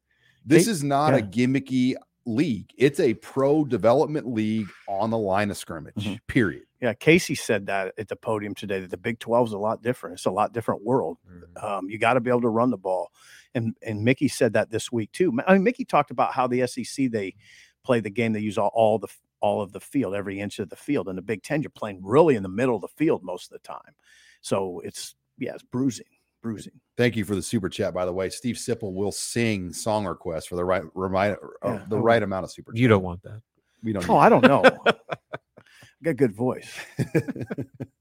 This 0.46 0.68
is 0.68 0.84
not 0.84 1.14
a 1.14 1.18
gimmicky 1.18 1.96
league. 2.30 2.72
It's 2.78 3.00
a 3.00 3.14
pro 3.16 3.66
development 3.66 4.28
league 4.28 4.68
on 4.88 5.10
the 5.10 5.18
line 5.18 5.50
of 5.52 5.58
scrimmage. 5.58 5.96
Mhm. 5.96 6.20
Period. 6.28 6.64
Yeah, 6.82 6.94
Casey 6.94 7.36
said 7.36 7.66
that 7.66 7.94
at 7.98 8.08
the 8.08 8.16
podium 8.16 8.56
today 8.56 8.80
that 8.80 8.90
the 8.92 8.98
Big 8.98 9.20
12 9.20 9.48
is 9.50 9.54
a 9.54 9.58
lot 9.58 9.82
different. 9.82 10.14
It's 10.16 10.26
a 10.26 10.32
lot 10.32 10.54
different 10.54 10.84
world. 10.84 11.18
Mhm. 11.30 11.64
Um, 11.64 11.90
you 11.90 11.98
got 11.98 12.14
to 12.14 12.22
be 12.22 12.30
able 12.30 12.42
to 12.42 12.50
run 12.50 12.70
the 12.70 12.78
ball, 12.78 13.12
and 13.54 13.76
and 13.82 14.04
Mickey 14.04 14.28
said 14.28 14.54
that 14.54 14.70
this 14.70 14.92
week 14.92 15.12
too. 15.12 15.38
I 15.46 15.54
mean, 15.54 15.64
Mickey 15.64 15.84
talked 15.84 16.12
about 16.12 16.34
how 16.34 16.48
the 16.48 16.62
SEC 16.62 17.08
they 17.08 17.36
play 17.84 18.00
the 18.00 18.10
game. 18.10 18.34
They 18.34 18.40
use 18.40 18.58
all, 18.58 18.72
all 18.74 19.00
the 19.00 19.10
all 19.42 19.62
of 19.62 19.72
the 19.72 19.80
field, 19.80 20.14
every 20.16 20.40
inch 20.40 20.60
of 20.60 20.70
the 20.70 20.76
field. 20.76 21.08
In 21.10 21.16
the 21.16 21.22
Big 21.22 21.44
Ten, 21.44 21.62
you're 21.62 21.70
playing 21.70 22.02
really 22.04 22.36
in 22.36 22.44
the 22.44 22.50
middle 22.50 22.76
of 22.76 22.82
the 22.82 22.88
field 22.90 23.24
most 23.24 23.46
of 23.52 23.54
the 23.62 23.68
time. 23.68 23.94
So 24.42 24.80
it's 24.82 25.16
yeah, 25.38 25.54
it's 25.54 25.64
bruising, 25.64 26.06
bruising. 26.42 26.74
Thank 26.98 27.16
you 27.16 27.26
for 27.26 27.36
the 27.36 27.42
super 27.42 27.70
chat, 27.70 27.94
by 27.94 28.06
the 28.06 28.14
way. 28.14 28.30
Steve 28.30 28.56
Sipple 28.56 28.94
will 28.94 29.12
sing 29.12 29.72
song 29.74 30.06
requests 30.06 30.46
for 30.46 30.56
the 30.56 30.66
right 30.66 30.84
remind, 30.94 31.38
uh, 31.62 31.80
the 31.88 31.98
I 31.98 32.02
right 32.02 32.24
amount 32.24 32.46
of 32.46 32.52
super. 32.52 32.72
You 32.74 32.88
don't 32.88 33.04
want 33.04 33.22
that. 33.24 33.42
We 33.84 33.94
don't. 33.94 34.08
Oh, 34.10 34.18
I 34.18 34.30
don't 34.30 34.44
know. 34.44 34.64
I 34.86 36.04
got 36.04 36.18
good 36.18 36.36
voice. 36.36 36.70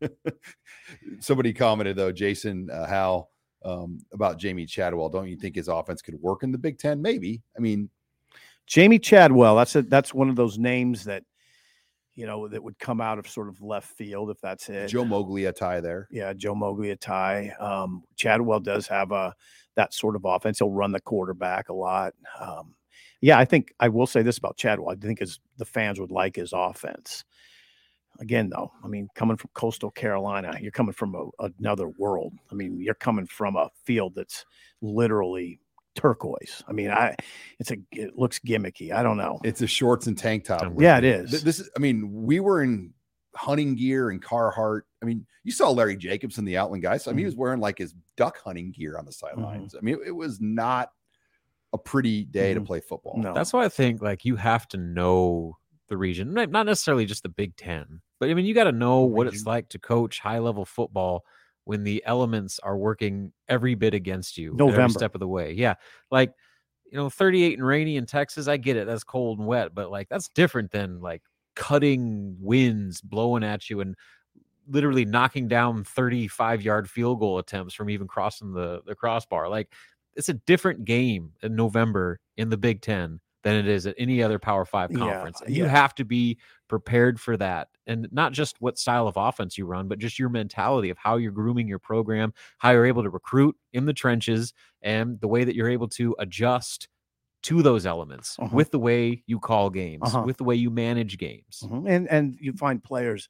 Somebody 1.20 1.52
commented 1.52 1.96
though, 1.96 2.12
Jason 2.12 2.70
uh, 2.70 2.86
Howe, 2.86 3.28
um, 3.64 4.00
about 4.12 4.38
Jamey 4.38 4.68
Chadwell. 4.68 5.08
Don't 5.08 5.28
you 5.28 5.36
think 5.36 5.56
his 5.56 5.68
offense 5.68 6.02
could 6.02 6.14
work 6.20 6.42
in 6.42 6.52
the 6.52 6.58
Big 6.58 6.78
Ten? 6.78 7.02
Maybe. 7.02 7.42
I 7.56 7.60
mean, 7.60 7.90
Jamey 8.68 9.02
Chadwell. 9.02 9.56
That's 9.56 9.74
a 9.76 9.82
that's 9.82 10.14
one 10.14 10.28
of 10.28 10.36
those 10.36 10.58
names 10.58 11.04
that 11.04 11.24
you 12.18 12.26
know 12.26 12.48
that 12.48 12.60
would 12.60 12.76
come 12.80 13.00
out 13.00 13.20
of 13.20 13.28
sort 13.28 13.48
of 13.48 13.62
left 13.62 13.86
field 13.96 14.28
if 14.28 14.40
that's 14.40 14.68
it. 14.68 14.88
Joe 14.88 15.04
Moglia 15.04 15.54
tie 15.54 15.80
there. 15.80 16.08
yeah, 16.10 16.32
Joe 16.32 16.52
Moglia 16.52 16.98
tie. 16.98 17.50
Um, 17.60 18.02
Chadwell 18.16 18.58
does 18.58 18.88
have 18.88 19.12
a 19.12 19.32
that 19.76 19.94
sort 19.94 20.16
of 20.16 20.24
offense. 20.24 20.58
He'll 20.58 20.72
run 20.72 20.90
the 20.90 21.00
quarterback 21.00 21.68
a 21.68 21.72
lot. 21.72 22.14
Um, 22.40 22.74
yeah, 23.20 23.38
I 23.38 23.44
think 23.44 23.72
I 23.78 23.88
will 23.88 24.08
say 24.08 24.22
this 24.22 24.36
about 24.36 24.56
Chadwell. 24.56 24.90
I 24.90 24.96
think 24.96 25.20
his 25.20 25.38
the 25.58 25.64
fans 25.64 26.00
would 26.00 26.10
like 26.10 26.34
his 26.34 26.52
offense. 26.52 27.22
Again, 28.18 28.50
though, 28.50 28.72
I 28.82 28.88
mean, 28.88 29.06
coming 29.14 29.36
from 29.36 29.50
coastal 29.54 29.92
Carolina, 29.92 30.58
you're 30.60 30.72
coming 30.72 30.94
from 30.94 31.14
a, 31.14 31.48
another 31.60 31.86
world. 32.00 32.32
I 32.50 32.56
mean, 32.56 32.80
you're 32.80 32.94
coming 32.94 33.26
from 33.26 33.54
a 33.54 33.70
field 33.84 34.14
that's 34.16 34.44
literally 34.82 35.60
turquoise. 35.98 36.62
I 36.68 36.72
mean, 36.72 36.90
I 36.90 37.14
it's 37.58 37.70
a 37.70 37.76
it 37.92 38.16
looks 38.18 38.38
gimmicky. 38.38 38.92
I 38.92 39.02
don't 39.02 39.16
know. 39.16 39.40
It's 39.44 39.60
a 39.60 39.66
shorts 39.66 40.06
and 40.06 40.16
tank 40.16 40.44
top. 40.44 40.72
Yeah, 40.78 40.98
it 40.98 41.04
is. 41.04 41.30
Th- 41.30 41.42
This 41.42 41.60
is. 41.60 41.68
I 41.76 41.80
mean, 41.80 42.24
we 42.24 42.40
were 42.40 42.62
in 42.62 42.92
hunting 43.34 43.74
gear 43.74 44.10
and 44.10 44.22
Carhartt. 44.24 44.82
I 45.02 45.06
mean, 45.06 45.26
you 45.44 45.52
saw 45.52 45.70
Larry 45.70 45.96
Jacobson, 45.96 46.44
the 46.44 46.56
Outland 46.56 46.82
guy. 46.82 46.96
So 46.96 47.10
I 47.10 47.14
mean, 47.14 47.18
he 47.18 47.24
Mhm. 47.24 47.26
was 47.26 47.36
wearing 47.36 47.60
like 47.60 47.78
his 47.78 47.94
duck 48.16 48.38
hunting 48.42 48.70
gear 48.72 48.96
on 48.98 49.04
the 49.04 49.10
Mm-hmm. 49.10 49.40
sidelines. 49.40 49.74
I 49.74 49.80
mean, 49.80 49.96
it, 49.96 50.08
it 50.08 50.12
was 50.12 50.40
not 50.40 50.90
a 51.72 51.78
pretty 51.78 52.24
day 52.24 52.54
to 52.54 52.60
Mhm. 52.60 52.66
play 52.66 52.80
football. 52.80 53.18
No. 53.18 53.34
That's 53.34 53.52
why 53.52 53.64
I 53.64 53.68
think 53.68 54.00
like 54.00 54.24
you 54.24 54.36
have 54.36 54.66
to 54.68 54.76
know 54.78 55.58
the 55.88 55.96
region, 55.96 56.32
not 56.34 56.50
not 56.50 56.66
necessarily 56.66 57.06
just 57.06 57.22
the 57.22 57.28
Big 57.28 57.56
Ten, 57.56 58.00
but 58.20 58.28
I 58.30 58.34
mean 58.34 58.46
you 58.46 58.54
got 58.54 58.64
to 58.64 58.72
know 58.72 59.00
what 59.00 59.26
it's 59.26 59.44
like 59.46 59.68
to 59.70 59.78
coach 59.78 60.20
high 60.20 60.38
level 60.38 60.64
football 60.64 61.24
when 61.68 61.84
the 61.84 62.02
elements 62.06 62.58
are 62.60 62.78
working 62.78 63.30
every 63.46 63.74
bit 63.74 63.92
against 63.92 64.38
you 64.38 64.54
at 64.54 64.58
every 64.72 64.88
step 64.88 65.14
of 65.14 65.20
the 65.20 65.28
way. 65.28 65.52
Yeah, 65.52 65.74
like 66.10 66.32
you 66.90 66.96
know, 66.96 67.10
38 67.10 67.58
and 67.58 67.66
rainy 67.66 67.96
in 67.98 68.06
Texas, 68.06 68.48
I 68.48 68.56
get 68.56 68.78
it. 68.78 68.86
That's 68.86 69.04
cold 69.04 69.38
and 69.38 69.46
wet, 69.46 69.74
but 69.74 69.90
like 69.90 70.08
that's 70.08 70.30
different 70.30 70.70
than 70.70 71.02
like 71.02 71.20
cutting 71.54 72.38
winds 72.40 73.02
blowing 73.02 73.44
at 73.44 73.68
you 73.68 73.82
and 73.82 73.96
literally 74.66 75.04
knocking 75.04 75.46
down 75.46 75.84
35 75.84 76.62
yard 76.62 76.88
field 76.88 77.20
goal 77.20 77.38
attempts 77.38 77.74
from 77.74 77.90
even 77.90 78.08
crossing 78.08 78.54
the 78.54 78.80
the 78.86 78.94
crossbar. 78.94 79.50
Like 79.50 79.70
it's 80.14 80.30
a 80.30 80.34
different 80.34 80.86
game 80.86 81.32
in 81.42 81.54
November 81.54 82.18
in 82.38 82.48
the 82.48 82.56
Big 82.56 82.80
Ten 82.80 83.20
than 83.48 83.56
it 83.56 83.68
is 83.68 83.86
at 83.86 83.94
any 83.98 84.22
other 84.22 84.38
Power 84.38 84.64
Five 84.64 84.90
Yeah, 84.92 84.98
conference. 84.98 85.42
You 85.48 85.64
yeah. 85.64 85.70
have 85.70 85.94
to 85.96 86.04
be 86.04 86.38
prepared 86.68 87.18
for 87.20 87.36
that. 87.38 87.68
And 87.86 88.08
not 88.12 88.32
just 88.32 88.60
what 88.60 88.78
style 88.78 89.08
of 89.08 89.16
offense 89.16 89.56
you 89.56 89.64
run, 89.66 89.88
but 89.88 89.98
just 89.98 90.18
your 90.18 90.28
mentality 90.28 90.90
of 90.90 90.98
how 90.98 91.16
you're 91.16 91.32
grooming 91.32 91.66
your 91.66 91.78
program, 91.78 92.32
how 92.58 92.70
you're 92.72 92.86
able 92.86 93.02
to 93.02 93.10
recruit 93.10 93.56
in 93.72 93.86
the 93.86 93.92
trenches, 93.94 94.52
and 94.82 95.18
the 95.20 95.28
way 95.28 95.44
that 95.44 95.54
you're 95.54 95.70
able 95.70 95.88
to 95.88 96.14
adjust 96.18 96.88
to 97.44 97.62
those 97.62 97.86
elements 97.86 98.36
Uh-huh. 98.38 98.54
with 98.54 98.70
the 98.72 98.78
way 98.78 99.22
you 99.26 99.38
call 99.38 99.70
games, 99.70 100.02
Uh-huh. 100.04 100.22
with 100.26 100.36
the 100.36 100.44
way 100.44 100.56
you 100.56 100.70
manage 100.70 101.16
games. 101.18 101.62
Mhm. 101.64 101.88
And 101.88 102.08
and 102.10 102.36
you 102.40 102.52
find 102.52 102.82
players 102.82 103.28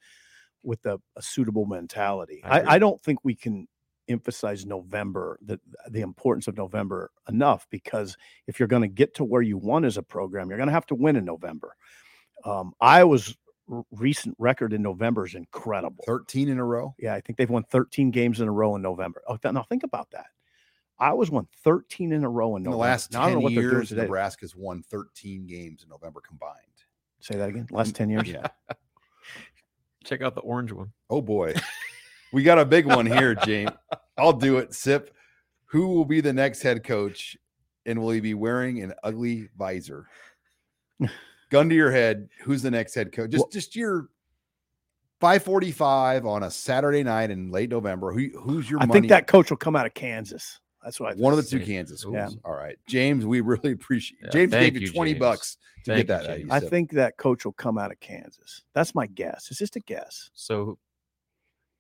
with 0.65 0.85
a, 0.87 0.99
a 1.17 1.23
suitable 1.23 1.67
mentality. 1.67 2.41
I. 2.43 2.61
I, 2.61 2.75
I 2.75 2.79
don't 2.79 3.01
think 3.01 3.21
we 3.23 3.35
can 3.37 3.69
emphasize 4.09 4.65
November, 4.67 5.39
the 5.43 5.59
the 5.91 6.01
importance 6.01 6.49
of 6.49 6.57
November 6.57 7.11
enough 7.29 7.67
because 7.71 8.17
if 8.47 8.59
you're 8.59 8.69
going 8.69 8.83
to 8.83 8.89
get 8.89 9.15
to 9.15 9.25
where 9.25 9.43
you 9.43 9.57
want 9.59 9.85
as 9.85 9.97
a 9.97 10.03
program, 10.03 10.49
you're 10.49 10.59
going 10.59 10.69
to 10.69 10.73
have 10.73 10.87
to 10.87 10.95
win 10.95 11.17
in 11.17 11.25
November. 11.25 11.77
Um, 12.45 12.73
Iowa's 12.81 13.37
r- 13.71 13.85
recent 13.91 14.35
record 14.39 14.73
in 14.73 14.83
November 14.83 15.27
is 15.27 15.35
incredible. 15.35 16.05
Thirteen 16.07 16.49
in 16.49 16.59
a 16.59 16.65
row. 16.65 16.95
Yeah, 16.99 17.15
I 17.15 17.21
think 17.21 17.37
they've 17.39 17.51
won 17.51 17.65
13 17.65 18.11
games 18.11 18.41
in 18.41 18.49
a 18.49 18.53
row 18.53 18.77
in 18.77 18.83
November. 18.83 19.23
Oh, 19.27 19.37
th- 19.37 19.53
now 19.55 19.63
think 19.65 19.83
about 19.83 20.11
that. 20.13 20.27
Iowa's 21.01 21.31
won 21.31 21.47
13 21.63 22.13
in 22.13 22.25
a 22.25 22.29
row 22.29 22.57
in 22.57 22.61
In 22.61 22.65
the 22.65 22.71
November. 22.71 22.83
last 22.91 23.13
Now, 23.13 23.23
I 23.23 23.25
don't 23.27 23.31
ten 23.35 23.39
know 23.39 23.45
what 23.45 23.55
they're 23.55 23.63
doing 23.71 23.75
years. 23.83 23.93
Nebraska's 23.93 24.57
won 24.57 24.83
13 24.83 25.47
games 25.47 25.83
in 25.85 25.89
November 25.89 26.21
combined. 26.21 26.55
Say 27.21 27.37
that 27.37 27.49
again. 27.49 27.67
Last 27.71 27.95
10 27.95 28.11
years. 28.11 28.29
Yeah. 28.29 28.47
Check 30.05 30.23
out 30.23 30.35
the 30.35 30.41
orange 30.41 30.73
one. 30.73 30.93
Oh 31.11 31.21
boy, 31.21 31.55
we 32.33 32.43
got 32.43 32.59
a 32.59 32.65
big 32.65 32.87
one 32.87 33.07
here, 33.07 33.35
James. 33.35 33.71
I'll 34.17 34.33
do 34.33 34.59
it. 34.59 34.75
Sip. 34.75 35.15
Who 35.67 35.89
will 35.89 36.05
be 36.05 36.21
the 36.21 36.33
next 36.33 36.63
head 36.63 36.83
coach, 36.85 37.37
and 37.87 38.01
will 38.01 38.11
he 38.11 38.21
be 38.21 38.35
wearing 38.35 38.83
an 38.83 38.95
ugly 39.03 39.49
visor? 39.59 40.07
Gun 41.51 41.69
to 41.69 41.75
your 41.75 41.91
head. 41.91 42.29
Who's 42.43 42.63
the 42.63 42.71
next 42.71 42.95
head 42.95 43.13
coach? 43.13 43.31
Just, 43.31 43.45
Well- 43.45 43.51
just 43.51 43.77
your. 43.77 44.09
545 45.21 46.27
on 46.27 46.45
a 46.45 46.51
Saturday 46.51 47.03
night 47.03 47.31
in 47.33 47.51
late 47.51 47.71
November. 47.71 48.13
Who, 48.13 48.29
who's 48.41 48.71
your 48.71 48.79
I 48.81 48.87
money? 48.87 49.01
think 49.01 49.11
that 49.11 49.27
coach 49.27 49.51
will 49.51 49.57
come 49.57 49.75
out 49.75 49.85
of 49.85 49.93
Kansas. 49.93 50.61
That's 50.85 51.01
what 51.01 51.09
I 51.09 51.13
think. 51.15 51.25
one 51.25 51.33
of 51.33 51.39
the 51.39 51.43
two 51.59 51.59
Kansas 51.65 52.03
schools. 52.03 52.15
Yeah. 52.15 52.29
All 52.45 52.55
right. 52.55 52.77
James, 52.87 53.27
we 53.27 53.41
really 53.41 53.73
appreciate 53.73 54.21
Yeah, 54.23 54.31
James 54.31 54.53
gave 54.53 54.75
you 54.77 54.83
you, 54.83 54.93
20 54.93 55.11
James. 55.15 55.19
bucks 55.21 55.57
to 55.87 55.91
Thank 55.95 56.07
get 56.07 56.21
you, 56.23 56.23
that. 56.27 56.31
out 56.31 56.37
of 56.37 56.43
you, 56.43 56.49
I 56.53 56.61
think 56.61 56.93
that 56.93 57.17
coach 57.17 57.45
will 57.45 57.53
come 57.53 57.79
out 57.79 57.91
of 57.91 57.99
Kansas. 57.99 58.63
That's 58.75 58.95
my 58.95 59.09
guess. 59.09 59.49
It's 59.51 59.59
just 59.59 59.75
a 59.75 59.81
guess. 59.81 60.31
So 60.35 60.79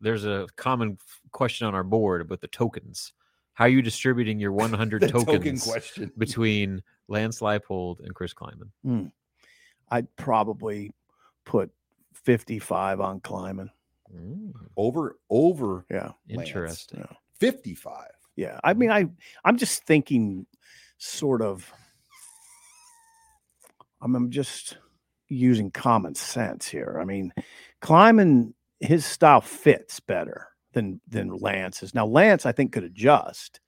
there's 0.00 0.24
a 0.24 0.46
common 0.56 0.98
question 1.32 1.66
on 1.66 1.74
our 1.74 1.84
board 1.84 2.20
about 2.20 2.40
the 2.40 2.48
tokens. 2.48 3.12
How 3.54 3.64
are 3.64 3.68
you 3.68 3.82
distributing 3.82 4.38
your 4.38 4.52
100 4.52 5.02
The 5.02 5.08
token 5.08 5.34
tokens 5.38 5.64
question. 5.64 6.12
between 6.16 6.82
Lance 7.08 7.40
Leipold 7.40 8.00
and 8.04 8.14
Chris 8.14 8.32
Klieman? 8.34 8.70
Hmm. 8.84 9.06
I'd 9.90 10.14
probably 10.16 10.92
put 11.44 11.70
55 12.14 13.00
on 13.00 13.20
Klieman. 13.20 13.70
Mm, 14.14 14.52
Over 14.76 15.18
over 15.28 15.84
Yeah. 15.90 16.12
Lance. 16.30 16.48
interesting. 16.48 17.00
Yeah. 17.00 17.16
55. 17.40 18.04
Yeah. 18.36 18.58
I 18.62 18.74
mean, 18.74 18.90
I 18.90 19.06
I'm 19.44 19.56
just 19.56 19.84
thinking 19.84 20.46
sort 20.98 21.42
of 21.42 21.70
I'm, 24.00 24.14
I'm 24.14 24.30
just 24.30 24.78
using 25.28 25.70
common 25.70 26.14
sense 26.14 26.68
here. 26.68 26.98
I 27.00 27.04
mean, 27.04 27.32
Klieman, 27.82 28.52
his 28.80 29.04
style 29.04 29.40
fits 29.40 30.00
better 30.00 30.48
than 30.72 31.00
than 31.08 31.36
Lance's. 31.36 31.94
Now, 31.94 32.06
Lance, 32.06 32.46
I 32.46 32.52
think, 32.52 32.72
could 32.72 32.84
adjust, 32.84 33.60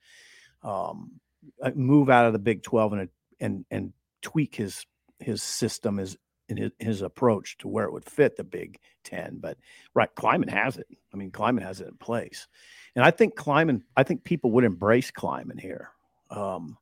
um, 0.63 1.21
uh, 1.63 1.71
move 1.75 2.11
out 2.11 2.27
of 2.27 2.33
the 2.33 2.39
Big 2.39 2.63
12 2.63 2.93
and 2.93 3.09
and 3.41 3.65
and 3.71 3.93
tweak 4.23 4.55
his 4.55 4.85
his 5.19 5.43
system, 5.43 5.99
his 5.99 6.17
his, 6.49 6.71
his 6.79 7.03
approach 7.03 7.59
to 7.59 7.69
where 7.69 7.85
it 7.85 7.93
would 7.93 8.09
fit 8.09 8.37
the 8.37 8.45
Big 8.45 8.79
Ten. 9.05 9.39
But 9.41 9.57
right, 9.95 10.15
Klieman 10.15 10.51
has 10.51 10.77
it. 10.77 10.87
I 11.13 11.17
mean, 11.17 11.31
Klieman 11.31 11.63
has 11.63 11.81
it 11.81 11.89
in 11.89 11.97
place, 11.97 12.47
and 12.95 13.05
I 13.05 13.11
think 13.11 13.37
Klieman. 13.37 13.83
I 13.97 14.03
think 14.03 14.25
people 14.25 14.53
would 14.53 14.65
embrace 14.65 15.11
Klieman 15.11 15.61
here. 15.61 15.91
Um, 16.31 16.77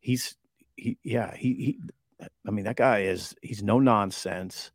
he's 0.00 0.36
he, 0.76 0.98
yeah, 1.02 1.34
he 1.34 1.54
he. 1.54 1.80
I 2.46 2.50
mean, 2.50 2.64
that 2.64 2.76
guy 2.76 3.00
is 3.00 3.34
he's 3.42 3.62
no 3.62 3.78
nonsense. 3.78 4.70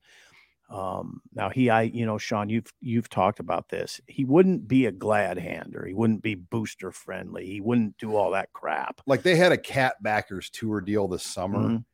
Um, 0.71 1.21
now 1.33 1.49
he, 1.49 1.69
I, 1.69 1.81
you 1.83 2.05
know, 2.05 2.17
Sean, 2.17 2.47
you've 2.49 2.71
you've 2.79 3.09
talked 3.09 3.39
about 3.39 3.69
this. 3.69 3.99
He 4.07 4.23
wouldn't 4.23 4.67
be 4.67 4.85
a 4.85 4.91
glad 4.91 5.37
hander. 5.37 5.85
He 5.85 5.93
wouldn't 5.93 6.21
be 6.21 6.35
booster 6.35 6.91
friendly. 6.91 7.45
He 7.45 7.59
wouldn't 7.61 7.97
do 7.97 8.15
all 8.15 8.31
that 8.31 8.53
crap. 8.53 9.01
Like 9.05 9.21
they 9.23 9.35
had 9.35 9.51
a 9.51 9.57
cat 9.57 10.01
backers 10.01 10.49
tour 10.49 10.79
deal 10.81 11.07
this 11.09 11.23
summer, 11.23 11.59
Mhm. 11.59 11.85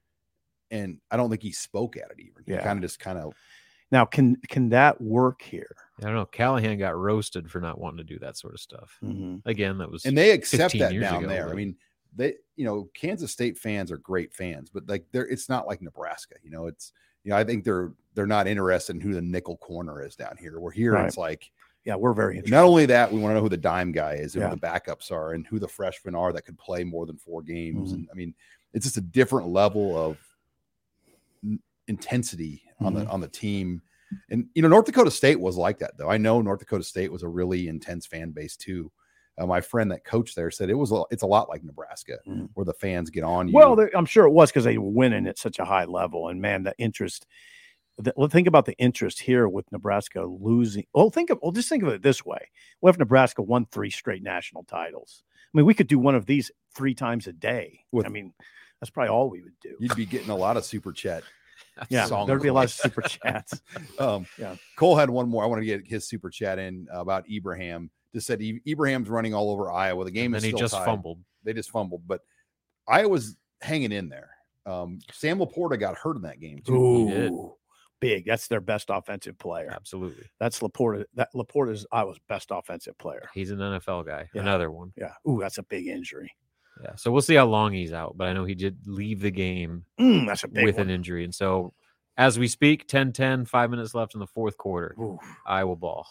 and 0.72 1.02
I 1.12 1.18
don't 1.18 1.30
think 1.30 1.42
he 1.44 1.52
spoke 1.52 1.98
at 1.98 2.12
it 2.12 2.20
even. 2.20 2.44
He 2.46 2.52
Yeah. 2.54 2.64
kind 2.64 2.78
of 2.78 2.84
just 2.84 3.00
kind 3.00 3.18
of 3.18 3.34
Now, 3.92 4.06
can 4.06 4.36
can 4.50 4.70
that 4.70 5.00
work 5.02 5.42
here? 5.42 5.76
I 6.00 6.04
don't 6.04 6.14
know. 6.16 6.26
Callahan 6.26 6.78
got 6.78 6.96
roasted 6.98 7.50
for 7.50 7.62
not 7.62 7.80
wanting 7.80 8.00
to 8.00 8.04
do 8.04 8.20
that 8.20 8.38
sort 8.38 8.54
of 8.54 8.60
stuff. 8.60 8.98
Mhm. 9.04 9.42
Again, 9.46 9.78
that 9.80 9.90
was 9.90 10.06
and 10.06 10.18
they 10.18 10.32
accept 10.32 10.78
that 10.78 10.92
down 11.00 11.24
ago, 11.24 11.28
there. 11.28 11.50
I 11.50 11.54
mean, 11.54 11.78
they 12.14 12.36
you 12.58 12.66
know 12.66 12.90
Kansas 12.94 13.32
State 13.32 13.58
fans 13.58 13.92
are 13.92 13.98
great 13.98 14.34
fans, 14.34 14.70
but 14.70 14.88
like 14.90 15.06
they're 15.12 15.28
it's 15.28 15.48
not 15.50 15.68
like 15.68 15.82
Nebraska. 15.82 16.36
You 16.44 16.52
know, 16.52 16.68
it's 16.68 16.92
you 17.24 17.30
know 17.32 17.38
I 17.38 17.46
think 17.46 17.64
they're 17.64 17.94
they're 18.18 18.26
not 18.26 18.47
interested 18.47 18.95
in 18.95 19.01
who 19.01 19.13
the 19.13 19.22
nickel 19.22 19.55
corner 19.57 20.01
is 20.03 20.15
down 20.15 20.36
here. 20.39 20.59
We're 20.59 20.72
here. 20.72 20.93
Right. 20.93 21.05
It's 21.05 21.18
like 21.18 21.51
Yeah, 21.86 21.95
we're 21.95 22.13
very 22.13 22.34
interested. 22.38 22.55
not 22.55 22.63
only 22.65 22.88
that 22.88 23.13
we 23.13 23.20
want 23.20 23.30
to 23.32 23.36
know 23.36 23.41
who 23.43 23.47
the 23.47 23.55
dime 23.57 23.91
guy 23.91 24.13
is 24.15 24.34
and 24.34 24.41
Yeah. 24.41 24.49
who 24.49 24.55
the 24.55 24.61
backups 24.61 25.11
are 25.11 25.34
and 25.34 25.45
who 25.45 25.59
the 25.59 25.68
freshmen 25.68 26.15
are 26.15 26.34
that 26.34 26.41
could 26.43 26.57
play 26.57 26.84
more 26.84 27.05
than 27.05 27.15
four 27.18 27.43
games. 27.43 27.91
Mhm. 27.91 27.95
And 27.95 28.07
I 28.11 28.15
mean, 28.15 28.34
it's 28.74 28.86
just 28.86 28.97
a 28.97 29.01
different 29.01 29.49
level 29.49 29.95
of 29.95 30.18
n- 31.43 31.59
intensity 31.88 32.63
on 32.80 32.93
Mm-hmm. 32.95 33.05
the 33.05 33.09
on 33.11 33.22
the 33.22 33.28
team. 33.28 33.82
And 34.32 34.47
you 34.55 34.61
know, 34.63 34.68
North 34.68 34.86
Dakota 34.88 35.11
State 35.11 35.39
was 35.39 35.55
like 35.57 35.78
that 35.80 35.95
though. 35.97 36.09
I 36.09 36.18
know 36.18 36.41
North 36.41 36.59
Dakota 36.59 36.84
State 36.84 37.11
was 37.11 37.22
a 37.24 37.28
really 37.30 37.68
intense 37.68 38.05
fan 38.07 38.32
base 38.32 38.55
too. 38.57 38.91
Uh, 39.38 39.45
my 39.45 39.61
friend 39.61 39.91
that 39.91 40.03
coached 40.03 40.36
there 40.36 40.49
said 40.49 40.68
it 40.72 40.74
was 40.74 40.91
a, 40.91 41.03
it's 41.11 41.22
a 41.22 41.28
lot 41.28 41.47
like 41.47 41.63
Nebraska, 41.63 42.18
Mhm. 42.28 42.49
where 42.55 42.65
the 42.65 42.74
fans 42.74 43.11
get 43.11 43.24
on 43.24 43.47
you. 43.47 43.53
Well, 43.53 43.80
I'm 43.93 44.05
sure 44.07 44.26
it 44.26 44.32
was 44.32 44.49
because 44.49 44.63
they 44.63 44.80
were 44.80 44.89
winning 44.89 45.28
at 45.28 45.38
such 45.38 45.59
a 45.59 45.63
high 45.65 45.86
level, 45.86 46.30
and 46.30 46.41
man, 46.41 46.63
the 46.63 46.74
interest. 46.80 47.28
The, 48.00 48.14
well, 48.16 48.28
think 48.28 48.48
about 48.48 48.66
the 48.66 48.78
interest 48.78 49.20
here 49.20 49.48
with 49.48 49.72
Nebraska 49.72 50.24
losing. 50.24 50.86
Well, 50.93 51.10
think 51.10 51.30
of 51.32 51.39
well, 51.41 51.52
just 51.52 51.68
think 51.70 51.82
of 51.84 51.89
it 51.89 52.02
this 52.04 52.24
way: 52.26 52.50
What 52.80 52.91
if 52.91 53.00
Nebraska 53.00 53.41
won 53.41 53.66
three 53.66 53.89
straight 53.89 54.22
national 54.22 54.64
titles? 54.66 55.24
I 55.34 55.58
mean, 55.58 55.66
we 55.66 55.74
could 55.74 55.88
do 55.88 55.98
one 55.98 56.14
of 56.16 56.26
these 56.26 56.52
three 56.76 56.93
times 56.93 57.26
a 57.28 57.34
day. 57.34 57.80
With- 57.91 58.06
I 58.06 58.10
mean, 58.10 58.34
that's 58.80 58.91
probably 58.91 59.10
all 59.10 59.30
we 59.30 59.41
would 59.41 59.60
do. 59.62 59.76
you'd 59.80 59.95
be 59.95 60.06
getting 60.06 60.30
a 60.30 60.36
lot 60.36 60.58
of 60.58 60.66
super 60.66 60.91
chat. 60.91 61.24
Yeah, 61.89 62.06
song 62.06 62.26
there'd 62.28 62.41
be 62.41 62.48
a 62.48 62.54
lot 62.54 62.66
of 62.66 62.72
super 62.72 63.02
chats. 63.08 63.62
Um, 64.00 64.26
Yeah. 64.38 64.56
Cole 64.78 64.95
had 64.95 65.10
one 65.12 65.28
more. 65.30 65.43
I 65.43 65.48
want 65.48 65.62
to 65.62 65.66
get 65.66 65.86
his 65.88 66.08
super 66.08 66.30
chat 66.32 66.58
in 66.60 66.88
about 66.91 67.30
Ibrahim. 67.30 67.89
Just 68.14 68.26
said 68.28 68.41
Ibrahim's 68.41 69.10
running 69.10 69.34
all 69.36 69.52
over 69.52 69.72
Iowa. 69.72 70.04
The 70.06 70.12
game 70.12 70.34
and 70.34 70.38
is 70.38 70.43
then 70.43 70.54
he 70.54 70.58
just 70.60 70.74
tied. 70.74 70.86
fumbled. 70.86 71.20
They 71.43 71.54
just 71.54 71.70
fumbled, 71.72 72.02
but 72.08 72.22
Iowa's 72.88 73.36
hanging 73.62 73.91
in 73.91 74.10
there. 74.10 74.32
Um, 74.66 75.00
Sam 75.12 75.38
Laporta 75.39 75.80
got 75.80 75.95
hurt 75.98 76.16
in 76.16 76.24
that 76.24 76.39
game 76.39 76.62
too. 76.66 77.08
He 77.08 77.12
did. 77.14 77.32
Ooh, 77.32 77.54
big. 78.00 78.26
That's 78.26 78.48
their 78.48 78.62
best 78.62 78.88
offensive 78.89 79.38
player. 79.38 79.70
Absolutely. 79.74 80.26
That's 80.39 80.60
Laporta. 80.60 81.06
That 81.16 81.30
Laporta 81.34 81.72
is 81.72 81.86
Iowa's 81.91 82.20
best 82.28 82.50
offensive 82.52 82.98
player. 82.98 83.30
He's 83.34 83.52
an 83.52 83.60
NFL 83.60 84.06
guy. 84.06 84.30
Yeah. 84.34 84.41
Another 84.41 84.72
one. 84.72 84.93
Yeah. 84.98 85.14
Ooh, 85.28 85.39
that's 85.39 85.58
a 85.58 85.64
big 85.64 85.88
injury. 85.88 86.32
Yeah. 86.84 86.95
So 86.95 87.12
we'll 87.12 87.22
see 87.24 87.36
how 87.36 87.45
long 87.48 87.74
he's 87.74 87.93
out, 87.93 88.16
but 88.18 88.28
I 88.28 88.34
know 88.34 88.45
he 88.45 88.54
did 88.56 88.78
leave 88.86 89.20
the 89.22 89.32
game 89.32 89.84
Mm, 90.00 90.28
that's 90.28 90.43
a 90.43 90.48
big 90.48 90.64
with 90.66 90.78
one. 90.78 90.89
an 90.89 90.93
injury. 90.95 91.24
And 91.24 91.34
so 91.34 91.74
as 92.18 92.38
we 92.38 92.48
speak, 92.48 92.88
10 92.88 93.14
10, 93.14 93.45
five 93.45 93.70
minutes 93.72 93.95
left 93.95 94.14
in 94.14 94.20
the 94.20 94.28
fourth 94.28 94.58
quarter. 94.58 94.95
Ooh. 95.00 95.18
Iowa 95.45 95.76
ball. 95.76 96.08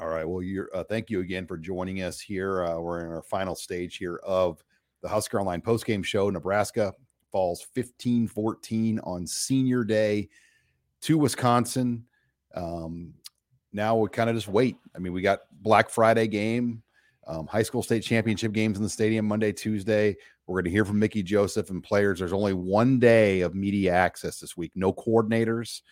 All 0.00 0.08
right. 0.08 0.28
Well, 0.28 0.42
you're 0.42 0.68
uh, 0.74 0.82
thank 0.84 1.10
you 1.10 1.20
again 1.20 1.46
for 1.46 1.56
joining 1.56 2.02
us 2.02 2.20
here. 2.20 2.64
Uh, 2.64 2.78
we're 2.80 3.00
in 3.04 3.12
our 3.12 3.22
final 3.22 3.54
stage 3.54 3.96
here 3.96 4.20
of 4.24 4.62
the 5.02 5.08
Husker 5.08 5.38
Online 5.38 5.60
postgame 5.60 6.04
show. 6.04 6.30
Nebraska 6.30 6.92
falls 7.30 7.66
15-14 7.76 9.00
on 9.04 9.26
senior 9.26 9.84
day 9.84 10.28
to 11.04 11.18
Wisconsin. 11.18 12.04
Um, 12.54 13.14
now 13.72 13.96
we 13.96 14.08
kind 14.08 14.30
of 14.30 14.36
just 14.36 14.48
wait. 14.48 14.76
I 14.96 14.98
mean, 14.98 15.12
we 15.12 15.20
got 15.20 15.40
Black 15.52 15.90
Friday 15.90 16.26
game, 16.28 16.82
um, 17.26 17.46
high 17.46 17.62
school 17.62 17.82
state 17.82 18.02
championship 18.02 18.52
games 18.52 18.78
in 18.78 18.82
the 18.82 18.88
stadium 18.88 19.26
Monday, 19.26 19.52
Tuesday. 19.52 20.16
We're 20.46 20.56
going 20.56 20.64
to 20.64 20.70
hear 20.70 20.84
from 20.84 20.98
Mickey 20.98 21.22
Joseph 21.22 21.70
and 21.70 21.82
players. 21.82 22.18
There's 22.18 22.32
only 22.32 22.54
one 22.54 22.98
day 22.98 23.42
of 23.42 23.54
media 23.54 23.92
access 23.92 24.40
this 24.40 24.56
week. 24.56 24.72
No 24.74 24.92
coordinators, 24.92 25.82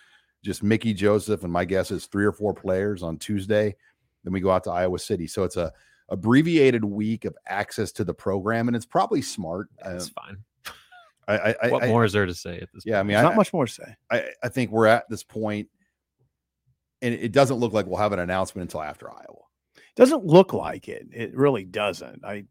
just 0.42 0.62
Mickey 0.62 0.94
Joseph, 0.94 1.42
and 1.42 1.52
my 1.52 1.64
guess 1.64 1.90
is 1.90 2.06
three 2.06 2.24
or 2.24 2.32
four 2.32 2.54
players 2.54 3.02
on 3.02 3.18
Tuesday. 3.18 3.74
Then 4.24 4.32
we 4.32 4.40
go 4.40 4.50
out 4.50 4.64
to 4.64 4.70
Iowa 4.70 4.98
City. 4.98 5.26
So 5.26 5.44
it's 5.44 5.56
a 5.56 5.72
abbreviated 6.08 6.84
week 6.84 7.24
of 7.24 7.34
access 7.48 7.92
to 7.92 8.04
the 8.04 8.14
program, 8.14 8.68
and 8.68 8.76
it's 8.76 8.86
probably 8.86 9.22
smart. 9.22 9.68
Uh, 9.82 9.92
That's 9.92 10.08
fine. 10.10 10.38
I, 11.32 11.50
I, 11.50 11.54
I, 11.62 11.68
What 11.70 11.84
I- 11.84 11.88
more 11.88 12.04
is 12.04 12.12
there 12.12 12.26
to 12.26 12.34
say 12.34 12.58
at 12.58 12.72
this 12.72 12.84
Yeah, 12.86 13.00
I 13.00 13.02
mean, 13.02 13.14
There's 13.14 13.24
I, 13.24 13.28
not 13.28 13.36
much 13.36 13.52
more 13.52 13.66
to 13.66 13.72
say. 13.72 13.96
I, 14.10 14.24
I 14.42 14.48
think 14.48 14.70
we're 14.70 14.86
at 14.86 15.08
this 15.08 15.22
point, 15.22 15.68
and 17.00 17.14
it 17.14 17.32
doesn't 17.32 17.56
look 17.56 17.72
like 17.72 17.86
we'll 17.86 17.98
have 17.98 18.12
an 18.12 18.18
announcement 18.18 18.68
until 18.68 18.82
after 18.82 19.10
Iowa. 19.10 19.38
Doesn't 19.94 20.24
look 20.24 20.52
like 20.52 20.88
it. 20.88 21.06
It 21.12 21.36
really 21.36 21.64
doesn't. 21.64 22.24
I 22.24 22.44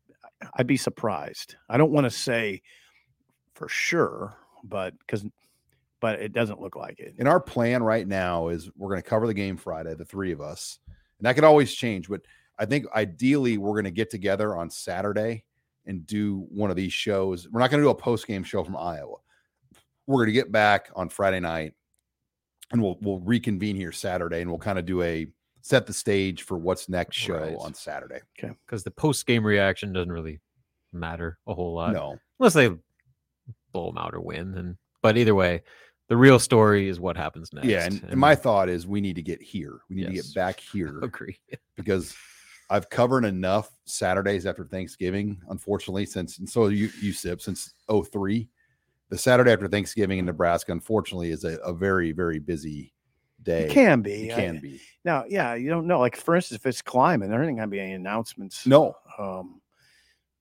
I'd 0.56 0.68
be 0.68 0.78
surprised. 0.78 1.56
I 1.70 1.78
don't 1.78 1.92
want 1.92 2.06
to 2.06 2.12
say 2.12 2.62
for 3.54 3.68
sure, 3.68 4.36
but 4.64 4.98
because 5.00 5.26
but 6.00 6.20
it 6.20 6.34
doesn't 6.34 6.60
look 6.60 6.76
like 6.76 7.00
it. 7.00 7.16
And 7.20 7.28
our 7.28 7.40
plan 7.40 7.84
right 7.84 8.08
now 8.08 8.48
is 8.48 8.70
we're 8.76 8.90
going 8.90 9.02
to 9.02 9.08
cover 9.10 9.28
the 9.28 9.34
game 9.34 9.56
Friday, 9.56 9.94
the 9.94 10.06
three 10.06 10.32
of 10.32 10.42
us, 10.42 10.80
and 11.20 11.26
that 11.26 11.34
could 11.34 11.44
always 11.44 11.74
change. 11.74 12.10
But 12.10 12.22
I 12.58 12.66
think 12.66 12.86
ideally 12.96 13.58
we're 13.58 13.74
going 13.74 13.86
to 13.86 13.92
get 13.92 14.10
together 14.10 14.56
on 14.56 14.70
Saturday 14.70 15.46
and 15.86 16.06
do 16.06 16.46
one 16.50 16.70
of 16.70 16.76
these 16.76 16.94
shows. 16.94 17.48
We're 17.50 17.60
not 17.60 17.70
going 17.72 17.82
to 17.82 17.86
do 17.86 17.90
a 17.92 17.96
post 17.96 18.28
game 18.28 18.44
show 18.44 18.64
from 18.64 18.78
Iowa. 18.78 19.16
We're 20.08 20.18
going 20.26 20.28
to 20.28 20.34
get 20.34 20.52
back 20.52 20.90
on 20.96 21.10
Friday 21.10 21.40
night, 21.40 21.74
and 22.72 22.82
we'll 22.82 22.98
we'll 23.02 23.20
reconvene 23.20 23.76
here 23.76 23.92
Saturday, 23.92 24.42
and 24.42 24.50
we'll 24.50 24.60
kind 24.60 24.80
of 24.80 24.86
do 24.86 25.02
a 25.02 25.28
set 25.62 25.86
the 25.86 25.94
stage 25.94 26.42
for 26.44 26.58
what's 26.58 26.90
next 26.90 27.16
show 27.16 27.36
Right. 27.40 27.56
on 27.60 27.74
Saturday. 27.74 28.20
Okay. 28.40 28.54
Because 28.66 28.84
the 28.84 28.92
post 28.92 29.26
game 29.28 29.46
reaction 29.46 29.94
doesn't 29.94 30.12
really 30.12 30.40
matter 30.92 31.38
a 31.48 31.54
whole 31.54 31.74
lot. 31.76 31.94
no, 31.94 32.18
Unless 32.40 32.54
they 32.54 32.70
blow 33.72 33.88
them 33.88 33.98
out 34.00 34.14
or 34.16 34.22
win. 34.22 34.56
And 34.58 34.76
but 35.04 35.18
either 35.18 35.36
way, 35.36 35.62
the 36.10 36.18
real 36.18 36.40
story 36.40 36.88
is 36.90 37.00
what 37.00 37.16
happens 37.16 37.54
next. 37.54 37.68
yeah, 37.68 37.86
and, 37.86 38.04
and 38.10 38.20
my 38.20 38.36
thought 38.36 38.70
is 38.70 38.86
we 38.88 39.02
need 39.02 39.16
to 39.16 39.22
get 39.22 39.42
here. 39.42 39.80
We 39.90 39.98
need 39.98 40.08
to 40.08 40.14
get 40.14 40.34
back 40.36 40.60
here. 40.74 41.00
agree. 41.04 41.40
because 41.78 42.16
I've 42.72 42.90
covered 42.90 43.26
enough 43.26 43.70
Saturdays 43.84 44.46
after 44.46 44.64
Thanksgiving, 44.64 45.42
unfortunately, 45.50 46.06
since 46.06 46.40
and 46.40 46.50
so 46.50 46.68
you 46.70 46.90
you 47.02 47.12
sip 47.12 47.42
since 47.42 47.74
03. 47.90 48.48
The 49.10 49.18
Saturday 49.18 49.52
after 49.52 49.68
Thanksgiving 49.68 50.20
in 50.20 50.26
Nebraska, 50.26 50.72
unfortunately, 50.72 51.32
is 51.32 51.44
a, 51.44 51.58
a 51.58 51.74
very, 51.74 52.14
very 52.14 52.40
busy 52.40 52.94
day. 53.44 53.66
It 53.66 53.72
can 53.72 54.02
be. 54.02 54.30
It 54.30 54.32
I- 54.32 54.36
can 54.36 54.60
be. 54.60 54.80
Now, 55.04 55.26
yeah, 55.28 55.54
you 55.56 55.70
don't 55.70 55.86
know. 55.86 56.00
Like 56.00 56.16
for 56.16 56.34
instance, 56.34 56.62
if 56.62 56.66
it's 56.66 56.82
climbing, 56.82 57.30
there 57.30 57.44
ain't 57.44 57.58
gonna 57.58 57.68
be 57.68 57.82
any 57.82 57.92
announcements. 57.92 58.66
No. 58.66 58.96
Um, 59.20 59.60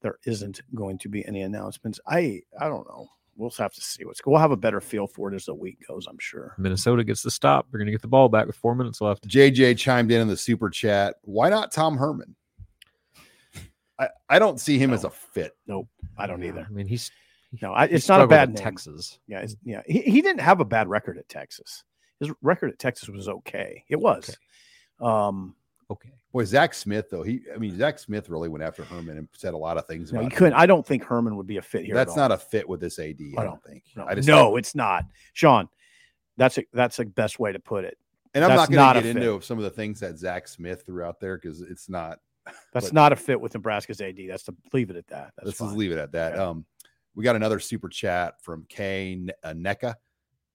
there 0.01 0.18
isn't 0.24 0.61
going 0.72 0.99
to 0.99 1.09
be 1.09 1.26
any 1.26 1.43
announcements. 1.43 1.99
I 2.07 2.43
I 2.61 2.68
don't 2.68 2.87
know. 2.89 3.09
We'll 3.41 3.51
have 3.51 3.72
to 3.72 3.80
see 3.80 4.05
what's. 4.05 4.20
We'll 4.24 4.38
have 4.38 4.51
a 4.51 4.57
better 4.57 4.82
feel 4.82 5.07
for 5.07 5.32
it 5.32 5.34
as 5.34 5.47
the 5.47 5.55
week 5.55 5.78
goes. 5.88 6.07
I'm 6.07 6.18
sure. 6.18 6.55
Minnesota 6.59 7.03
gets 7.03 7.22
the 7.22 7.30
stop. 7.30 7.66
They're 7.70 7.78
gonna 7.78 7.91
get 7.91 8.03
the 8.03 8.09
ball 8.09 8.28
back 8.28 8.47
with 8.47 8.55
four 8.55 8.74
minutes 8.74 9.01
left. 9.01 9.26
JJ 9.26 9.78
chimed 9.78 10.12
in 10.12 10.20
in 10.20 10.28
the 10.28 10.36
super 10.36 10.68
chat. 10.68 11.16
Why 11.22 11.49
not 11.49 11.72
Tom 11.72 11.97
Herman? 11.97 12.36
I, 13.99 14.09
I 14.28 14.38
don't 14.38 14.61
see 14.61 14.78
him 14.78 14.93
as 14.93 15.05
a 15.05 15.11
fit. 15.11 15.57
Nope, 15.66 15.88
I 16.18 16.26
don't 16.26 16.45
either. 16.45 16.66
I 16.68 16.72
mean, 16.72 16.86
he's 16.86 17.11
No, 17.62 17.72
I, 17.72 17.86
he 17.86 17.95
it's 17.95 18.09
not 18.09 18.20
a 18.20 18.26
bad 18.26 18.51
at 18.51 18.55
name. 18.55 18.64
Texas. 18.64 19.18
Yeah, 19.26 19.41
it's, 19.41 19.57
yeah. 19.64 19.82
He, 19.86 20.01
he 20.03 20.20
didn't 20.20 20.41
have 20.41 20.61
a 20.61 20.64
bad 20.64 20.88
record 20.88 21.16
at 21.16 21.28
Texas. 21.28 21.82
His 22.18 22.30
record 22.43 22.70
at 22.70 22.78
Texas 22.78 23.09
was 23.09 23.28
okay. 23.28 23.84
It 23.88 23.97
was. 23.97 24.36
Um, 25.01 25.55
okay. 25.91 26.11
Boy, 26.33 26.45
Zach 26.45 26.74
Smith 26.74 27.11
though. 27.11 27.22
He, 27.22 27.43
I 27.53 27.59
mean, 27.59 27.76
Zach 27.76 27.99
Smith 27.99 28.28
really 28.28 28.49
went 28.49 28.62
after 28.62 28.85
Herman 28.85 29.18
and 29.18 29.28
said 29.33 29.53
a 29.55 29.57
lot 29.57 29.76
of 29.76 29.87
things. 29.87 30.12
No, 30.12 30.20
about 30.20 30.24
you 30.24 30.31
him. 30.31 30.39
couldn't. 30.39 30.55
I 30.55 30.66
don't 30.66 30.87
think 30.87 31.05
Herman 31.05 31.37
would 31.37 31.47
be 31.47 31.57
a 31.57 31.62
fit 31.62 31.85
here. 31.85 31.97
at 31.97 32.07
That's 32.07 32.16
not 32.16 32.31
a 32.31 32.37
fit 32.37 32.68
with 32.68 32.81
this 32.81 32.99
AD. 32.99 33.16
I 33.37 33.41
I 33.41 33.45
don't 33.45 33.62
think. 33.64 33.85
No, 33.97 34.05
I 34.07 34.14
just 34.14 34.28
no 34.28 34.57
it's 34.57 34.74
not, 34.74 35.07
Sean. 35.33 35.68
That's 36.37 36.59
a, 36.59 36.64
that's 36.72 36.97
the 36.99 37.05
best 37.05 37.39
way 37.39 37.53
to 37.53 37.59
put 37.59 37.85
it. 37.85 37.99
And 38.33 38.45
I'm 38.45 38.51
That's 38.51 38.70
not 38.70 38.95
going 38.95 38.95
to 38.95 39.12
get 39.12 39.16
into 39.16 39.41
some 39.41 39.59
of 39.59 39.64
the 39.64 39.70
things 39.70 40.01
that 40.01 40.16
Zach 40.16 40.47
Smith 40.47 40.85
threw 40.87 41.03
out 41.03 41.20
there 41.20 41.37
because 41.37 41.62
it's 41.62 41.89
not. 41.89 42.18
That's 42.72 42.87
but 42.87 42.93
not 42.93 43.12
a 43.12 43.16
fit 43.16 43.41
with 43.41 43.55
Nebraska's 43.55 44.01
AD. 44.01 44.18
That's 44.28 44.45
to 44.45 44.55
leave 44.72 44.91
it 44.91 44.97
at 44.97 45.07
that. 45.09 45.33
That's 45.37 45.47
let's 45.47 45.59
fine. 45.59 45.68
just 45.68 45.78
leave 45.78 45.93
it 45.93 45.99
at 45.99 46.12
that. 46.12 46.39
Um, 46.39 46.64
we 47.14 47.24
got 47.24 47.37
another 47.37 47.59
super 47.59 47.89
chat 47.89 48.41
from 48.43 48.64
Kay 48.68 49.16
Ne- 49.20 49.33
uh, 49.43 49.53
NECA. 49.53 49.95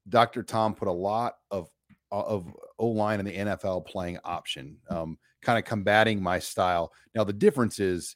Dr. 0.08 0.44
Tom 0.44 0.74
put 0.74 0.88
a 0.88 0.92
lot 0.92 1.36
of 1.52 1.70
of 2.12 2.48
O 2.80 2.88
line 2.88 3.20
in 3.20 3.26
the 3.26 3.36
NFL 3.36 3.86
playing 3.86 4.20
option, 4.24 4.78
um, 4.90 5.18
kind 5.42 5.58
of 5.60 5.66
combating 5.66 6.22
my 6.22 6.40
style. 6.40 6.92
Now 7.14 7.24
the 7.24 7.34
difference 7.34 7.80
is 7.80 8.16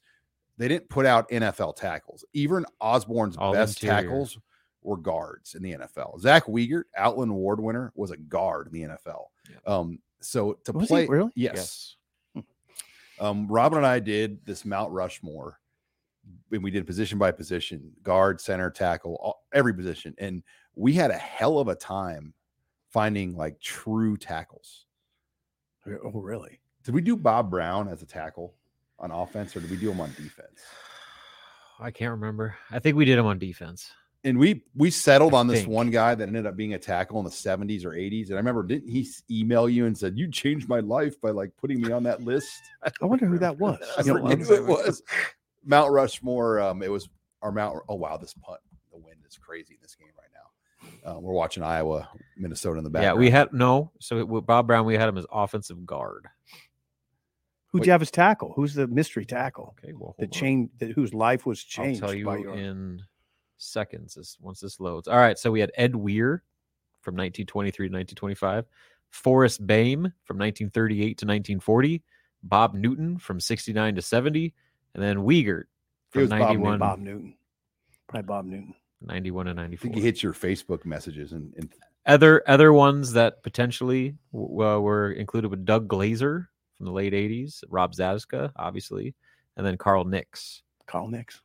they 0.57 0.67
didn't 0.67 0.89
put 0.89 1.05
out 1.05 1.29
NFL 1.29 1.75
tackles. 1.75 2.25
Even 2.33 2.65
Osborne's 2.81 3.37
All 3.37 3.53
best 3.53 3.81
interior. 3.83 4.03
tackles 4.03 4.37
were 4.81 4.97
guards 4.97 5.55
in 5.55 5.63
the 5.63 5.73
NFL. 5.73 6.19
Zach 6.19 6.45
Wiegert, 6.45 6.83
Outland 6.97 7.31
Award 7.31 7.59
winner, 7.59 7.91
was 7.95 8.11
a 8.11 8.17
guard 8.17 8.67
in 8.67 8.73
the 8.73 8.81
NFL. 8.95 9.25
Um, 9.65 9.99
so 10.21 10.53
to 10.65 10.71
Was 10.73 10.83
he 10.83 10.87
play, 10.87 11.07
really? 11.07 11.31
yes. 11.35 11.95
Um, 13.19 13.47
Robin 13.47 13.77
and 13.79 13.87
I 13.87 13.99
did 13.99 14.45
this 14.45 14.63
Mount 14.63 14.91
Rushmore, 14.93 15.59
and 16.51 16.63
we 16.63 16.71
did 16.71 16.87
position 16.87 17.17
by 17.17 17.31
position, 17.31 17.91
guard, 18.01 18.39
center, 18.39 18.69
tackle, 18.69 19.17
all, 19.21 19.43
every 19.53 19.73
position, 19.73 20.15
and 20.19 20.41
we 20.75 20.93
had 20.93 21.11
a 21.11 21.17
hell 21.17 21.59
of 21.59 21.67
a 21.67 21.75
time 21.75 22.33
finding 22.89 23.35
like 23.35 23.59
true 23.59 24.17
tackles. 24.17 24.85
Oh, 25.87 26.19
really? 26.19 26.59
Did 26.83 26.93
we 26.93 27.01
do 27.01 27.15
Bob 27.15 27.49
Brown 27.49 27.87
as 27.87 28.01
a 28.01 28.05
tackle 28.05 28.53
on 28.99 29.11
offense, 29.11 29.55
or 29.55 29.59
did 29.61 29.71
we 29.71 29.77
do 29.77 29.91
him 29.91 29.99
on 30.01 30.09
defense? 30.09 30.59
I 31.79 31.91
can't 31.91 32.11
remember. 32.11 32.55
I 32.71 32.79
think 32.79 32.97
we 32.97 33.05
did 33.05 33.17
him 33.17 33.25
on 33.25 33.39
defense. 33.39 33.91
And 34.25 34.37
we 34.37 34.65
we 34.75 34.91
settled 34.91 35.33
I 35.33 35.37
on 35.37 35.47
this 35.47 35.59
think. 35.61 35.71
one 35.71 35.89
guy 35.91 36.13
that 36.13 36.27
ended 36.27 36.45
up 36.45 36.57
being 36.57 36.73
a 36.73 36.77
tackle 36.79 37.19
in 37.19 37.23
the 37.23 37.31
70s 37.31 37.85
or 37.85 37.91
80s. 37.91 38.25
And 38.27 38.33
I 38.33 38.37
remember, 38.37 38.63
didn't 38.63 38.89
he 38.89 39.03
s- 39.03 39.23
email 39.31 39.69
you 39.69 39.85
and 39.85 39.97
said, 39.97 40.17
You 40.17 40.29
changed 40.29 40.67
my 40.67 40.81
life 40.81 41.19
by 41.21 41.29
like 41.29 41.55
putting 41.55 41.79
me 41.81 41.93
on 41.93 42.03
that 42.03 42.21
list? 42.21 42.51
I 43.01 43.05
wonder 43.05 43.25
who 43.27 43.39
that 43.39 43.57
was. 43.57 43.79
I 43.97 44.01
You 44.01 44.13
know, 44.13 44.27
forget 44.27 44.45
who 44.45 44.53
it 44.55 44.65
was. 44.65 45.01
Mount 45.63 45.93
Rushmore. 45.93 46.59
Um, 46.59 46.83
it 46.83 46.91
was 46.91 47.07
our 47.41 47.53
Mount. 47.53 47.79
Oh 47.87 47.95
wow, 47.95 48.17
this 48.17 48.33
punt, 48.33 48.59
the 48.91 48.97
wind 48.97 49.19
is 49.25 49.37
crazy 49.37 49.75
in 49.75 49.79
this 49.81 49.95
game 49.95 50.09
right 51.03 51.11
now. 51.11 51.17
Uh, 51.17 51.19
we're 51.19 51.33
watching 51.33 51.63
Iowa, 51.63 52.09
Minnesota 52.37 52.77
in 52.77 52.83
the 52.83 52.89
back. 52.89 53.03
Yeah, 53.03 53.13
we 53.13 53.29
had 53.29 53.53
no. 53.53 53.91
So 53.99 54.23
with 54.25 54.45
Bob 54.45 54.67
Brown, 54.67 54.85
we 54.85 54.95
had 54.95 55.09
him 55.09 55.17
as 55.17 55.25
offensive 55.31 55.85
guard. 55.85 56.27
Who'd 57.71 57.85
you 57.85 57.91
have 57.91 58.01
as 58.01 58.09
tackle? 58.09 58.53
Who's 58.55 58.73
the 58.73 58.87
mystery 58.87 59.25
tackle? 59.25 59.75
Okay, 59.79 59.93
well, 59.93 60.15
The 60.17 60.25
hold 60.25 60.33
on. 60.35 60.39
chain 60.39 60.69
that 60.79 60.91
whose 60.91 61.13
life 61.13 61.45
was 61.45 61.63
changed. 61.63 62.03
I'll 62.03 62.09
changed 62.09 62.25
tell 62.25 62.35
you 62.37 62.43
by 62.45 62.53
your 62.53 62.55
in 62.55 63.01
seconds 63.57 64.17
as, 64.17 64.37
once 64.41 64.59
this 64.59 64.79
loads. 64.79 65.07
All 65.07 65.17
right, 65.17 65.37
so 65.37 65.51
we 65.51 65.59
had 65.59 65.71
Ed 65.75 65.95
Weir 65.95 66.43
from 67.01 67.13
1923 67.13 67.89
to 67.89 67.93
1925, 67.93 68.65
Forrest 69.11 69.65
Behm 69.67 70.11
from 70.23 70.37
1938 70.39 71.03
to 71.03 71.25
1940, 71.25 72.01
Bob 72.43 72.73
Newton 72.73 73.17
from 73.19 73.39
69 73.39 73.95
to 73.95 74.01
70, 74.01 74.53
and 74.95 75.03
then 75.03 75.17
Wiegert 75.17 75.65
from 76.09 76.21
was 76.21 76.29
Bob 76.31 76.39
91, 76.39 76.79
Bob 76.79 76.99
Newton. 76.99 77.35
Probably 78.07 78.25
Bob 78.27 78.45
Newton. 78.45 78.73
91 79.01 79.47
and 79.47 79.59
I 79.59 79.63
94. 79.63 79.81
think 79.83 79.95
he 79.95 80.01
hits 80.01 80.21
your 80.23 80.33
Facebook 80.33 80.85
messages 80.85 81.31
and, 81.31 81.53
and 81.57 81.69
Other 82.05 82.43
other 82.47 82.73
ones 82.73 83.13
that 83.13 83.43
potentially 83.43 84.15
w- 84.33 84.61
uh, 84.63 84.79
were 84.79 85.11
included 85.11 85.49
with 85.49 85.65
Doug 85.65 85.87
Glaser 85.87 86.49
from 86.77 86.85
the 86.85 86.91
late 86.91 87.13
80s, 87.13 87.63
Rob 87.69 87.93
Zaska, 87.93 88.51
obviously, 88.55 89.15
and 89.57 89.65
then 89.65 89.77
Carl 89.77 90.05
Nicks. 90.05 90.63
Carl 90.87 91.07
Nicks. 91.09 91.41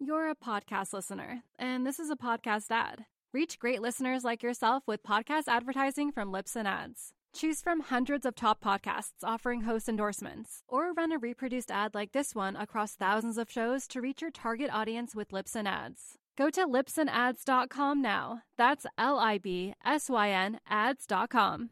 You're 0.00 0.28
a 0.30 0.34
podcast 0.34 0.92
listener, 0.92 1.42
and 1.58 1.86
this 1.86 1.98
is 1.98 2.10
a 2.10 2.16
podcast 2.16 2.66
ad. 2.70 3.06
Reach 3.32 3.58
great 3.58 3.80
listeners 3.80 4.22
like 4.24 4.42
yourself 4.42 4.82
with 4.86 5.02
podcast 5.02 5.44
advertising 5.48 6.12
from 6.12 6.30
Libsyn 6.32 6.66
Ads. 6.66 7.14
Choose 7.34 7.60
from 7.60 7.80
hundreds 7.80 8.26
of 8.26 8.36
top 8.36 8.62
podcasts 8.62 9.24
offering 9.24 9.62
host 9.62 9.88
endorsements, 9.88 10.62
or 10.68 10.92
run 10.92 11.10
a 11.10 11.18
reproduced 11.18 11.70
ad 11.70 11.94
like 11.94 12.12
this 12.12 12.34
one 12.34 12.54
across 12.54 12.94
thousands 12.94 13.38
of 13.38 13.50
shows 13.50 13.88
to 13.88 14.00
reach 14.00 14.20
your 14.22 14.30
target 14.30 14.70
audience 14.72 15.16
with 15.16 15.30
Libsyn 15.30 15.66
Ads. 15.66 16.18
Go 16.36 16.50
to 16.50 16.66
libsynads.com 16.66 18.02
now. 18.02 18.40
That's 18.58 18.86
L 18.98 19.18
I 19.18 19.38
B 19.38 19.74
S 19.84 20.10
Y 20.10 20.30
N 20.30 20.58
ads.com. 20.68 21.70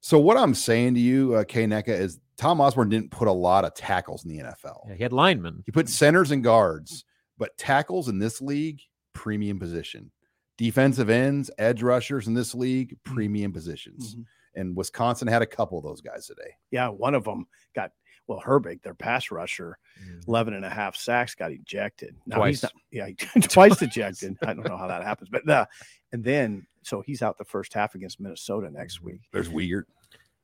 so 0.00 0.18
what 0.18 0.36
I'm 0.36 0.54
saying 0.54 0.94
to 0.94 1.00
you, 1.00 1.34
uh, 1.34 1.44
K 1.44 1.64
NECA, 1.66 1.88
is 1.88 2.20
Tom 2.36 2.60
Osborne 2.60 2.88
didn't 2.88 3.10
put 3.10 3.28
a 3.28 3.32
lot 3.32 3.64
of 3.64 3.74
tackles 3.74 4.24
in 4.24 4.30
the 4.30 4.38
NFL. 4.44 4.88
Yeah, 4.88 4.94
he 4.94 5.02
had 5.02 5.12
linemen. 5.12 5.62
He 5.66 5.72
put 5.72 5.88
centers 5.88 6.30
and 6.30 6.42
guards, 6.42 7.04
but 7.38 7.56
tackles 7.58 8.08
in 8.08 8.18
this 8.18 8.40
league, 8.40 8.80
premium 9.14 9.58
position. 9.58 10.10
Defensive 10.58 11.08
ends, 11.10 11.50
edge 11.58 11.82
rushers 11.82 12.28
in 12.28 12.34
this 12.34 12.54
league, 12.54 12.96
premium 13.04 13.52
positions. 13.52 14.14
Mhm. 14.16 14.24
And 14.54 14.76
Wisconsin 14.76 15.28
had 15.28 15.40
a 15.42 15.46
couple 15.46 15.78
of 15.78 15.84
those 15.84 16.00
guys 16.02 16.26
today. 16.26 16.50
Yeah, 16.70 16.88
one 16.88 17.14
of 17.14 17.24
them 17.24 17.46
got 17.74 17.92
well, 18.32 18.42
Herbig, 18.44 18.82
their 18.82 18.94
pass 18.94 19.30
rusher, 19.30 19.78
mm. 20.02 20.26
11 20.26 20.54
and 20.54 20.64
a 20.64 20.70
half 20.70 20.96
sacks, 20.96 21.34
got 21.34 21.52
ejected. 21.52 22.16
Now 22.26 22.42
he's 22.44 22.60
Twice. 22.60 22.62
not, 22.62 22.72
yeah, 22.90 23.06
he- 23.34 23.40
twice 23.40 23.82
ejected. 23.82 24.36
I 24.42 24.54
don't 24.54 24.66
know 24.66 24.76
how 24.76 24.88
that 24.88 25.02
happens, 25.04 25.28
but 25.30 25.48
uh, 25.48 25.66
and 26.12 26.24
then 26.24 26.66
so 26.82 27.00
he's 27.02 27.22
out 27.22 27.38
the 27.38 27.44
first 27.44 27.74
half 27.74 27.94
against 27.94 28.20
Minnesota 28.20 28.70
next 28.70 28.98
mm-hmm. 28.98 29.06
week. 29.06 29.20
There's 29.32 29.48
Weird. 29.48 29.86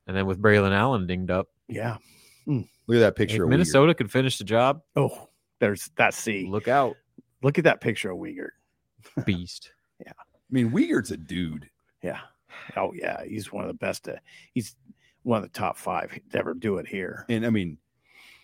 And 0.07 0.15
then 0.15 0.25
with 0.25 0.41
Braylon 0.41 0.71
Allen 0.71 1.05
dinged 1.05 1.29
up, 1.31 1.49
Yeah. 1.67 1.97
Mm. 2.47 2.67
Look 2.87 2.95
at 2.95 2.99
that 3.01 3.07
if 3.09 3.15
picture. 3.15 3.43
of 3.43 3.47
Wiegert. 3.47 3.51
Minnesota 3.51 3.93
could 3.93 4.11
finish 4.11 4.37
the 4.37 4.43
job, 4.43 4.81
Oh, 4.95 5.29
there's 5.59 5.89
that 5.97 6.13
C. 6.13 6.47
look 6.47 6.67
out, 6.67 6.95
Look 7.43 7.57
at 7.57 7.63
that 7.65 7.81
picture 7.81 8.11
of 8.11 8.17
Wiegert. 8.17 8.51
beast. 9.25 9.71
Yeah. 10.03 10.13
I 10.17 10.23
mean, 10.51 10.71
Wiegert's 10.71 11.11
a 11.11 11.17
dude. 11.17 11.69
Yeah. 12.03 12.19
Oh 12.75 12.91
yeah, 12.93 13.23
he's 13.23 13.51
one 13.51 13.63
of 13.63 13.67
the 13.67 13.73
best. 13.75 14.05
To, 14.05 14.19
he's 14.53 14.75
one 15.23 15.37
of 15.37 15.43
the 15.43 15.57
top 15.57 15.77
five 15.77 16.17
to 16.31 16.37
ever 16.37 16.53
do 16.53 16.77
it 16.77 16.87
here. 16.87 17.25
And 17.29 17.45
I 17.45 17.49
mean, 17.49 17.77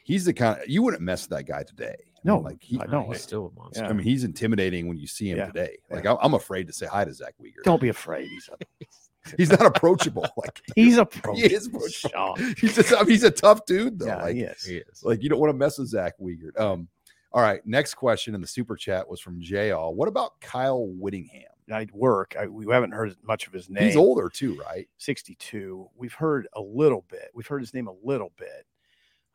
he's 0.04 0.26
the 0.26 0.34
kind 0.34 0.62
of 0.62 0.68
you 0.68 0.82
wouldn't 0.84 1.02
mess 1.02 1.24
with 1.24 1.38
that 1.38 1.44
guy 1.44 1.64
today. 1.64 1.96
I 1.98 2.20
No, 2.24 2.36
mean, 2.36 2.44
like 2.44 2.64
he, 2.64 2.80
I 2.80 2.86
know. 2.86 3.10
He's 3.10 3.22
still 3.22 3.54
a 3.56 3.60
monster. 3.60 3.84
Yeah. 3.84 3.90
I 3.90 3.94
mean, 3.94 4.04
he's 4.04 4.24
intimidating 4.24 4.88
when 4.88 4.98
you 4.98 5.08
see 5.08 5.30
him 5.30 5.38
Yeah, 5.38 5.48
today. 5.48 5.78
Like 5.90 6.06
I'm, 6.06 6.18
I'm 6.22 6.34
afraid 6.34 6.68
to 6.68 6.74
say 6.74 6.86
hi 6.86 7.06
to 7.06 7.14
Zach 7.14 7.34
Wiegert. 7.42 7.64
Don't 7.64 7.82
be 7.82 7.90
afraid. 7.90 8.28
He's 8.30 8.50
a, 8.50 8.86
He's 9.38 9.50
not 9.50 9.66
approachable. 9.66 10.28
Like 10.38 10.62
he's 10.76 11.00
a 11.00 11.08
he 11.34 11.52
is 11.52 11.66
approachable. 11.66 12.36
He's 12.58 12.76
just, 12.76 12.94
I 12.94 13.00
mean, 13.00 13.10
he's 13.10 13.24
a 13.24 13.32
tough 13.32 13.66
dude 13.66 13.98
though. 13.98 14.06
Yeah, 14.08 14.22
like, 14.22 14.36
he 14.36 14.42
is. 14.44 14.64
He 14.64 14.76
is. 14.78 15.02
like 15.04 15.24
you 15.24 15.30
don't 15.30 15.40
want 15.40 15.50
to 15.52 15.58
mess 15.58 15.80
with 15.80 15.88
Zach 15.88 16.14
Wiegert. 16.22 16.60
Um, 16.60 16.88
all 17.32 17.42
right. 17.42 17.66
Next 17.66 17.96
question 17.96 18.36
in 18.36 18.42
the 18.42 18.48
super 18.48 18.76
chat 18.76 19.10
was 19.10 19.20
from 19.20 19.42
JL. 19.42 19.94
What 19.96 20.08
about 20.08 20.40
Kyle 20.42 20.86
Whittingham? 20.88 21.42
I'd 21.72 21.92
work. 21.92 22.36
I, 22.40 22.48
we 22.48 22.72
haven't 22.72 22.92
heard 22.92 23.16
much 23.24 23.48
of 23.48 23.54
his 23.54 23.70
name. 23.70 23.86
He's 23.86 23.96
older 23.96 24.30
too, 24.30 24.56
right? 24.56 24.88
62. 24.98 25.90
We've 25.96 26.14
heard 26.14 26.48
a 26.54 26.62
little 26.62 27.06
bit. 27.10 27.32
We've 27.34 27.48
heard 27.48 27.62
his 27.62 27.74
name 27.74 27.88
a 27.88 27.96
little 28.04 28.32
bit. 28.38 28.66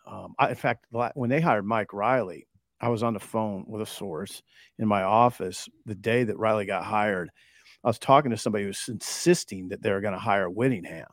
Um, 0.07 0.35
I, 0.39 0.51
in 0.51 0.55
fact, 0.55 0.87
when 1.14 1.31
they 1.31 1.41
hired 1.41 1.66
Mike 1.66 1.93
Riley, 1.93 2.47
I 2.81 2.89
was 2.89 3.03
on 3.03 3.14
the 3.14 3.20
phone 3.20 3.64
with 3.66 3.83
a 3.83 3.87
source 3.87 4.43
in 4.78 4.89
my 4.89 5.03
office 5.03 5.68
the 5.85 5.95
day 5.95 6.24
that 6.24 6.39
Riley 6.39 6.66
got 6.66 6.85
hired. 6.85 7.31
I 7.85 7.89
was 7.89 7.99
talking 7.99 8.31
to 8.31 8.37
somebody 8.37 8.64
who 8.64 8.68
was 8.68 8.89
insisting 8.89 9.68
that 9.68 9.83
they 9.83 9.91
were 9.91 10.01
going 10.01 10.14
to 10.14 10.18
hire 10.18 10.49
Whittingham. 10.49 11.07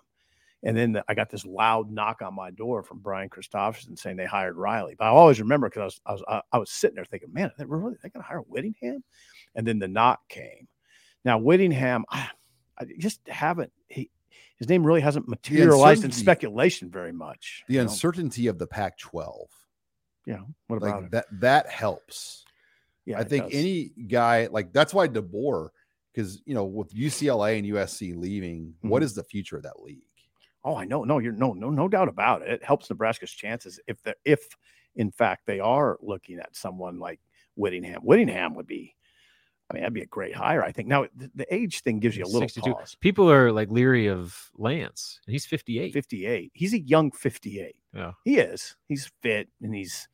And 0.63 0.75
then 0.75 0.93
the- 0.93 1.05
I 1.07 1.13
got 1.13 1.29
this 1.29 1.45
loud 1.45 1.91
knock 1.91 2.21
on 2.21 2.33
my 2.33 2.51
door 2.51 2.83
from 2.83 2.99
Brian 2.99 3.29
Christopherson 3.29 3.95
saying 3.95 4.17
they 4.17 4.25
hired 4.25 4.55
Riley. 4.55 4.95
But 4.97 5.05
I 5.05 5.09
always 5.09 5.39
remember 5.39 5.69
because 5.69 5.99
I 6.05 6.13
was, 6.13 6.23
I 6.27 6.33
was 6.35 6.43
I, 6.51 6.57
was 6.57 6.71
sitting 6.71 6.95
there 6.95 7.05
thinking, 7.05 7.31
man, 7.31 7.51
they 7.57 7.65
really 7.65 7.95
they 8.01 8.09
going 8.09 8.23
to 8.23 8.27
hire 8.27 8.39
Whittingham? 8.39 9.03
And 9.55 9.67
then 9.67 9.79
the 9.79 9.87
knock 9.87 10.27
came. 10.29 10.67
Now 11.27 11.37
Whittingham, 11.37 12.05
I, 12.09 12.29
I 12.79 12.85
just 12.97 13.19
haven't. 13.27 13.71
He 13.89 14.09
his 14.57 14.69
name 14.69 14.81
really 14.83 15.01
hasn't 15.01 15.27
materialized 15.27 16.05
in 16.05 16.11
speculation 16.11 16.89
very 16.89 17.11
much. 17.11 17.65
The 17.67 17.73
you 17.73 17.79
know? 17.79 17.83
uncertainty 17.83 18.47
of 18.47 18.57
the 18.57 18.65
Pac-12, 18.65 19.45
Yeah. 20.25 20.39
What 20.67 20.77
about 20.77 21.01
like 21.03 21.11
that, 21.11 21.25
that 21.33 21.69
helps. 21.69 22.45
Yeah, 23.05 23.19
I 23.19 23.25
think 23.25 23.51
does. 23.51 23.55
any 23.55 23.91
guy 24.07 24.47
like 24.49 24.71
that's 24.71 24.93
why 24.93 25.09
DeBoer, 25.09 25.69
because 26.13 26.41
you 26.45 26.53
know 26.55 26.63
with 26.63 26.93
UCLA 26.93 27.57
and 27.59 27.67
USC 27.67 28.15
leaving, 28.15 28.73
what 28.81 29.01
Mhm. 29.01 29.05
is 29.05 29.13
the 29.13 29.23
future 29.25 29.57
of 29.57 29.63
that 29.63 29.81
league? 29.81 29.99
Oh, 30.63 30.75
I 30.77 30.85
know. 30.85 31.03
No, 31.03 31.19
you're 31.19 31.33
no, 31.33 31.51
no, 31.53 31.69
no 31.69 31.89
doubt 31.89 32.07
about 32.07 32.41
it. 32.41 32.49
It 32.49 32.63
helps 32.63 32.89
Nebraska's 32.89 33.31
chances 33.31 33.81
if 33.85 33.97
if 34.23 34.47
in 34.95 35.11
fact 35.11 35.45
they 35.45 35.59
are 35.59 35.97
looking 36.01 36.39
at 36.39 36.55
someone 36.55 36.99
like 36.99 37.19
Whittingham. 37.55 38.01
Whittingham 38.01 38.55
would 38.55 38.67
be, 38.67 38.95
I 39.69 39.73
mean, 39.73 39.81
that'd 39.81 39.93
be 39.93 40.01
a 40.01 40.05
great 40.05 40.33
hire. 40.33 40.63
I 40.63 40.71
think. 40.71 40.87
Now 40.87 41.07
the, 41.15 41.29
the 41.35 41.53
age 41.53 41.81
thing 41.81 41.99
gives 41.99 42.15
you 42.15 42.23
a 42.23 42.27
little 42.27 42.41
62. 42.41 42.73
pause. 42.73 42.95
People 43.01 43.29
are 43.29 43.51
like 43.51 43.69
leery 43.69 44.07
of 44.07 44.49
Lance, 44.57 45.19
and 45.25 45.33
he's 45.33 45.45
58. 45.45 45.93
58. 45.93 46.51
He's 46.53 46.73
a 46.73 46.79
young 46.79 47.11
58. 47.11 47.75
Yeah. 47.93 48.11
He 48.23 48.37
is. 48.37 48.75
He's 48.87 49.11
fit 49.21 49.49
and 49.61 49.73
he's. 49.75 50.07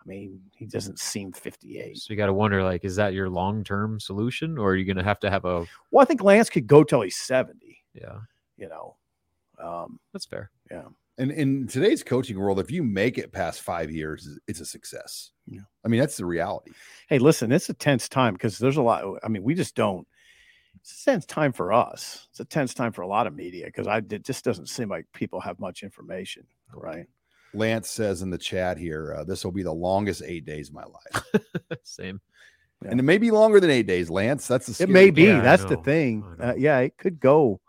I 0.00 0.08
mean, 0.08 0.40
he 0.54 0.66
doesn't 0.66 1.00
seem 1.00 1.32
58. 1.32 1.98
So 1.98 2.12
you 2.12 2.16
got 2.16 2.26
to 2.26 2.32
wonder, 2.32 2.62
like, 2.62 2.84
is 2.84 2.94
that 2.94 3.12
your 3.12 3.28
long 3.28 3.64
term 3.64 3.98
solution, 3.98 4.56
or 4.56 4.70
are 4.70 4.76
you 4.76 4.84
going 4.84 4.96
to 4.96 5.02
have 5.02 5.18
to 5.20 5.30
have 5.30 5.44
a? 5.44 5.66
Well, 5.90 6.02
I 6.02 6.04
think 6.04 6.22
Lance 6.22 6.48
could 6.48 6.66
go 6.68 6.84
till 6.84 7.00
he's 7.00 7.16
70. 7.16 7.82
Yeah, 7.94 8.18
You 8.56 8.68
know. 8.68 8.96
Um, 9.58 9.98
that's 10.12 10.26
fair. 10.26 10.50
Yeah. 10.70 10.84
And 11.18 11.30
in 11.30 11.66
today's 11.66 12.02
coaching 12.02 12.38
world, 12.38 12.60
if 12.60 12.70
you 12.70 12.82
make 12.82 13.16
it 13.16 13.32
past 13.32 13.62
five 13.62 13.90
years, 13.90 14.28
it's 14.46 14.60
a 14.60 14.66
success. 14.66 15.30
Yeah. 15.46 15.60
I 15.84 15.88
mean, 15.88 16.00
that's 16.00 16.16
the 16.18 16.26
reality. 16.26 16.72
Hey, 17.08 17.18
listen, 17.18 17.52
it's 17.52 17.70
a 17.70 17.74
tense 17.74 18.08
time 18.08 18.34
because 18.34 18.58
there's 18.58 18.76
a 18.76 18.82
lot. 18.82 19.02
I 19.24 19.28
mean, 19.28 19.42
we 19.42 19.54
just 19.54 19.74
don't. 19.74 20.06
It's 20.80 21.02
a 21.02 21.10
tense 21.10 21.24
time 21.24 21.52
for 21.52 21.72
us. 21.72 22.28
It's 22.30 22.40
a 22.40 22.44
tense 22.44 22.74
time 22.74 22.92
for 22.92 23.00
a 23.02 23.06
lot 23.08 23.26
of 23.26 23.34
media 23.34 23.64
because 23.66 23.86
I 23.86 23.98
it 24.10 24.24
just 24.24 24.44
doesn't 24.44 24.68
seem 24.68 24.90
like 24.90 25.06
people 25.14 25.40
have 25.40 25.58
much 25.58 25.82
information, 25.82 26.44
right? 26.74 27.06
Lance 27.54 27.88
says 27.88 28.20
in 28.20 28.28
the 28.28 28.36
chat 28.38 28.76
here, 28.76 29.14
uh, 29.18 29.24
this 29.24 29.42
will 29.42 29.52
be 29.52 29.62
the 29.62 29.72
longest 29.72 30.22
eight 30.26 30.44
days 30.44 30.68
of 30.68 30.74
my 30.74 30.84
life. 30.84 31.42
Same. 31.82 32.20
And 32.84 33.00
it 33.00 33.04
may 33.04 33.16
be 33.16 33.30
longer 33.30 33.58
than 33.58 33.70
eight 33.70 33.86
days, 33.86 34.10
Lance. 34.10 34.46
That's 34.46 34.66
the 34.66 34.82
It 34.84 34.90
may 34.90 35.08
be. 35.10 35.30
part. 35.32 35.42
That's 35.44 35.64
the 35.64 35.78
thing. 35.78 36.22
Uh, 36.38 36.52
yeah, 36.58 36.78
it 36.80 36.98
could 36.98 37.18
go 37.18 37.60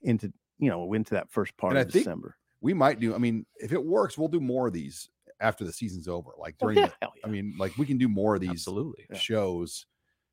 into 0.00 0.32
you 0.58 0.70
know 0.70 0.90
into 0.94 1.14
that 1.14 1.30
first 1.30 1.54
part 1.58 1.72
And 1.72 1.78
I 1.78 1.82
of 1.82 1.90
think 1.92 2.04
December. 2.04 2.36
We 2.64 2.72
might 2.72 2.98
do. 2.98 3.14
I 3.14 3.18
mean, 3.18 3.44
if 3.56 3.72
it 3.72 3.84
works, 3.84 4.16
we'll 4.16 4.28
do 4.28 4.40
more 4.40 4.66
of 4.68 4.72
these 4.72 5.10
after 5.40 5.64
the 5.64 5.72
season's 5.72 6.08
over. 6.08 6.30
Like 6.38 6.54
Oh, 6.62 6.64
during, 6.66 6.78
yeah, 6.78 6.86
the- 6.86 6.92
hell 7.02 7.12
I 7.22 7.28
mean, 7.28 7.54
like 7.58 7.76
we 7.76 7.84
can 7.84 7.98
do 7.98 8.08
more 8.08 8.34
of 8.34 8.40
these 8.40 8.50
Absolutely. 8.50 9.04
shows 9.14 9.84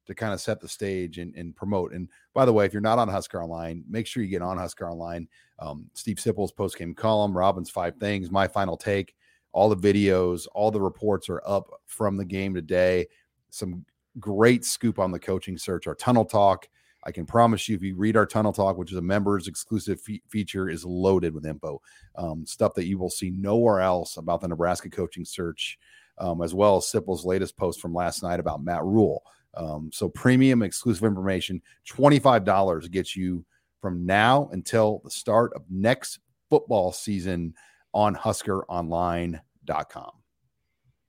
to 0.08 0.16
kind 0.16 0.34
of 0.34 0.40
set 0.40 0.62
the 0.62 0.68
stage 0.68 1.18
and, 1.18 1.36
and 1.36 1.54
promote. 1.56 1.92
And 1.94 2.08
by 2.34 2.46
the 2.46 2.54
way, 2.54 2.66
if 2.66 2.72
you're 2.74 2.82
not 2.82 3.00
on 3.00 3.10
Husker 3.10 3.44
Online, 3.44 3.84
make 3.88 4.08
sure 4.08 4.24
you 4.24 4.30
get 4.30 4.42
on 4.42 4.58
Husker 4.58 4.90
Online. 4.90 5.28
Um, 5.60 5.90
Steve 5.94 6.20
Sipple's 6.22 6.54
post 6.54 6.78
game 6.78 6.94
column, 6.96 7.38
Robin's 7.38 7.70
five 7.70 7.98
things, 7.98 8.32
my 8.32 8.48
final 8.48 8.78
take, 8.78 9.14
all 9.52 9.68
the 9.70 9.76
videos, 9.76 10.48
all 10.56 10.72
the 10.72 10.82
reports 10.82 11.28
are 11.30 11.42
up 11.46 11.68
from 11.86 12.16
the 12.16 12.26
game 12.26 12.54
today. 12.54 13.08
Some 13.50 13.86
great 14.20 14.64
scoop 14.64 15.00
on 15.00 15.12
the 15.12 15.20
coaching 15.20 15.58
search, 15.58 15.86
our 15.86 15.96
tunnel 15.96 16.26
talk. 16.26 16.68
I 17.04 17.12
can 17.12 17.26
promise 17.26 17.68
you, 17.68 17.76
if 17.76 17.82
you 17.82 17.96
read 17.96 18.16
our 18.16 18.26
tunnel 18.26 18.54
talk, 18.54 18.78
which 18.78 18.92
is 18.92 18.98
a 18.98 19.02
members 19.02 19.48
exclusive 19.48 20.00
fe- 20.02 20.22
feature, 20.28 20.70
is 20.70 20.86
loaded 20.86 21.34
with 21.34 21.46
info, 21.46 21.82
um, 22.16 22.46
stuff 22.46 22.76
that 22.76 22.86
you 22.86 22.98
will 22.98 23.10
see 23.10 23.32
nowhere 23.32 23.80
else 23.80 24.18
about 24.18 24.42
the 24.42 24.48
Nebraska 24.48 24.90
coaching 24.90 25.26
search, 25.26 25.80
um, 26.20 26.42
as 26.42 26.54
well 26.54 26.78
as 26.78 26.88
Sipple's 26.88 27.26
latest 27.26 27.58
post 27.58 27.82
from 27.82 27.94
last 27.94 28.22
night 28.22 28.40
about 28.40 28.64
Matt 28.64 28.84
Rhule. 28.84 29.24
Um, 29.56 29.90
so 29.92 30.08
premium 30.10 30.62
exclusive 30.62 31.04
information, 31.04 31.62
$25 31.90 32.92
gets 32.92 33.16
you 33.16 33.44
from 33.82 34.06
now 34.06 34.50
until 34.52 35.02
the 35.04 35.10
start 35.10 35.54
of 35.56 35.64
next 35.70 36.20
football 36.50 36.92
season 36.92 37.54
on 37.94 38.16
huskeronline.com. 38.16 40.12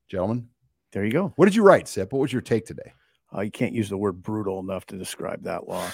Gentlemen, 0.09 0.49
there 0.93 1.05
you 1.05 1.13
go. 1.13 1.33
What 1.37 1.45
did 1.47 1.55
you 1.55 1.63
write, 1.63 1.87
Sip? 1.89 2.13
What 2.13 2.21
was 2.21 2.33
your 2.33 2.43
take 2.43 2.67
today? 2.67 2.93
Uh, 3.35 3.41
you 3.41 3.51
can't 3.51 3.73
use 3.73 3.89
the 3.89 3.97
word 3.97 4.23
brutal 4.23 4.61
enough 4.61 4.87
to 4.87 4.97
describe 4.99 5.45
that 5.45 5.69
law. 5.69 5.89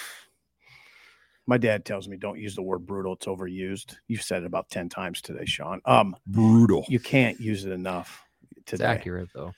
My 1.46 1.56
dad 1.56 1.84
tells 1.84 2.08
me 2.08 2.16
don't 2.16 2.38
use 2.38 2.54
the 2.54 2.62
word 2.62 2.84
brutal; 2.86 3.14
it's 3.14 3.26
overused. 3.26 3.96
You've 4.06 4.22
said 4.22 4.42
it 4.42 4.46
about 4.46 4.68
ten 4.70 4.88
times 4.88 5.22
today, 5.22 5.46
Sean. 5.46 5.80
Um, 5.84 6.14
brutal. 6.26 6.84
You 6.88 7.00
can't 7.00 7.40
use 7.40 7.64
it 7.64 7.72
enough 7.72 8.22
It's 8.56 8.70
today. 8.72 8.84
accurate 8.84 9.30
though. 9.34 9.52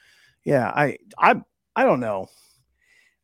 Yeah, 0.44 0.68
I, 0.68 0.98
I, 1.18 1.34
I 1.74 1.84
don't 1.84 2.00
know. 2.00 2.28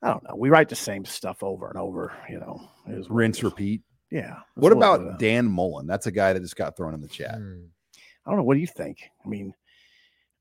I 0.02 0.08
don't 0.08 0.22
know. 0.24 0.34
We 0.36 0.50
write 0.50 0.68
the 0.68 0.76
same 0.76 1.04
stuff 1.04 1.42
over 1.42 1.68
and 1.68 1.78
over. 1.78 2.12
You 2.28 2.40
know, 2.40 2.68
it 2.88 2.92
is 2.92 3.08
what 3.08 3.16
it 3.16 3.18
Rinse, 3.22 3.42
repeat. 3.42 3.82
Yeah. 4.10 4.36
What 4.54 4.72
about. 4.72 5.18
Dan 5.18 5.46
Mullen? 5.46 5.86
That's 5.86 6.06
a 6.06 6.12
guy 6.12 6.32
that 6.32 6.40
just 6.40 6.56
got 6.56 6.76
thrown 6.76 6.94
in 6.94 7.00
the 7.00 7.08
chat. 7.08 7.34
I 7.36 8.30
don't 8.30 8.36
know. 8.36 8.42
What 8.42 8.54
do 8.54 8.60
you 8.60 8.66
think? 8.66 8.98
I 9.24 9.28
mean, 9.28 9.54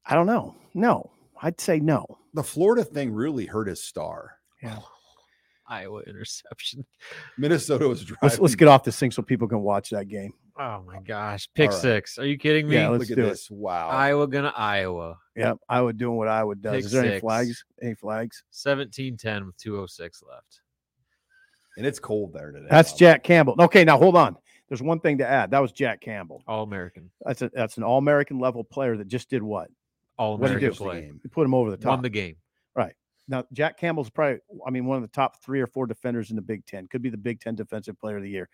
I 0.05 0.15
don't 0.15 0.25
know. 0.27 0.55
No, 0.73 1.11
I'd 1.41 1.59
say 1.59 1.79
no. 1.79 2.05
The 2.33 2.43
Florida 2.43 2.83
thing 2.83 3.11
really 3.13 3.45
hurt 3.45 3.67
his 3.67 3.83
star. 3.83 4.37
Yeah. 4.63 4.79
Iowa 5.67 6.01
interception. 6.01 6.85
Minnesota 7.37 7.87
was 7.87 8.03
driving. 8.03 8.19
Let's 8.21 8.39
let's 8.39 8.55
get 8.55 8.67
off 8.67 8.83
this 8.83 8.99
thing 8.99 9.09
so 9.11 9.21
people 9.23 9.47
can 9.47 9.61
watch 9.61 9.89
that 9.89 10.07
game. 10.07 10.33
Oh 10.59 10.83
my 10.85 10.99
gosh. 10.99 11.49
Pick 11.55 11.69
All 11.71 11.75
right. 11.75 11.81
six. 11.81 12.17
Are 12.19 12.25
you 12.25 12.37
kidding 12.37 12.67
me? 12.69 12.75
Yeah, 12.75 12.89
let's 12.89 13.01
Look 13.09 13.11
at 13.11 13.15
do 13.21 13.27
this. 13.27 13.49
Wow. 13.49 13.89
Iowa 13.89 14.27
gonna 14.27 14.53
Iowa. 14.55 15.17
Yep, 15.35 15.57
I 15.67 15.81
would 15.81 15.97
doing 15.97 16.17
what 16.17 16.27
I 16.27 16.43
would 16.43 16.61
does. 16.61 16.75
Pick 16.75 16.85
Is 16.85 16.91
there 16.91 17.01
any 17.01 17.11
six. 17.13 17.21
flags? 17.21 17.65
Any 17.81 17.95
flags? 17.95 18.43
17-10 18.53 19.45
with 19.47 19.57
206 19.57 20.23
left. 20.29 20.61
and 21.77 21.85
it's 21.85 21.99
cold 21.99 22.31
there 22.31 22.51
today. 22.51 22.67
That's 22.69 22.91
Bob. 22.91 22.99
Jack 22.99 23.23
Campbell. 23.23 23.55
Okay, 23.59 23.83
now 23.83 23.97
hold 23.97 24.15
on. 24.15 24.37
There's 24.69 24.81
one 24.81 24.99
thing 24.99 25.17
to 25.17 25.27
add. 25.27 25.51
That 25.51 25.59
was 25.59 25.71
Jack 25.71 25.99
Campbell. 25.99 26.41
All 26.47 26.63
American. 26.63 27.09
That's 27.25 27.41
a 27.41 27.49
that's 27.53 27.77
an 27.77 27.83
all 27.83 27.97
American 27.97 28.37
level 28.39 28.63
player 28.63 28.95
that 28.97 29.07
just 29.07 29.29
did 29.29 29.41
what? 29.43 29.69
All 30.17 30.37
What'd 30.37 30.57
he 30.57 30.65
American 30.65 30.77
do? 30.77 30.83
play. 30.83 31.11
He 31.23 31.29
put 31.29 31.45
him 31.45 31.53
over 31.53 31.71
the 31.71 31.77
top. 31.77 31.91
Won 31.91 32.01
the 32.01 32.09
game. 32.09 32.35
Right. 32.75 32.93
Now, 33.27 33.43
Jack 33.53 33.77
Campbell's 33.79 34.09
probably, 34.09 34.39
I 34.65 34.69
mean, 34.69 34.85
one 34.85 34.97
of 34.97 35.01
the 35.01 35.09
top 35.09 35.43
three 35.43 35.59
or 35.59 35.67
four 35.67 35.87
defenders 35.87 36.29
in 36.29 36.35
the 36.35 36.41
Big 36.41 36.65
Ten. 36.65 36.87
Could 36.87 37.01
be 37.01 37.09
the 37.09 37.17
Big 37.17 37.39
Ten 37.39 37.55
Defensive 37.55 37.99
Player 37.99 38.17
of 38.17 38.23
the 38.23 38.29
Year. 38.29 38.49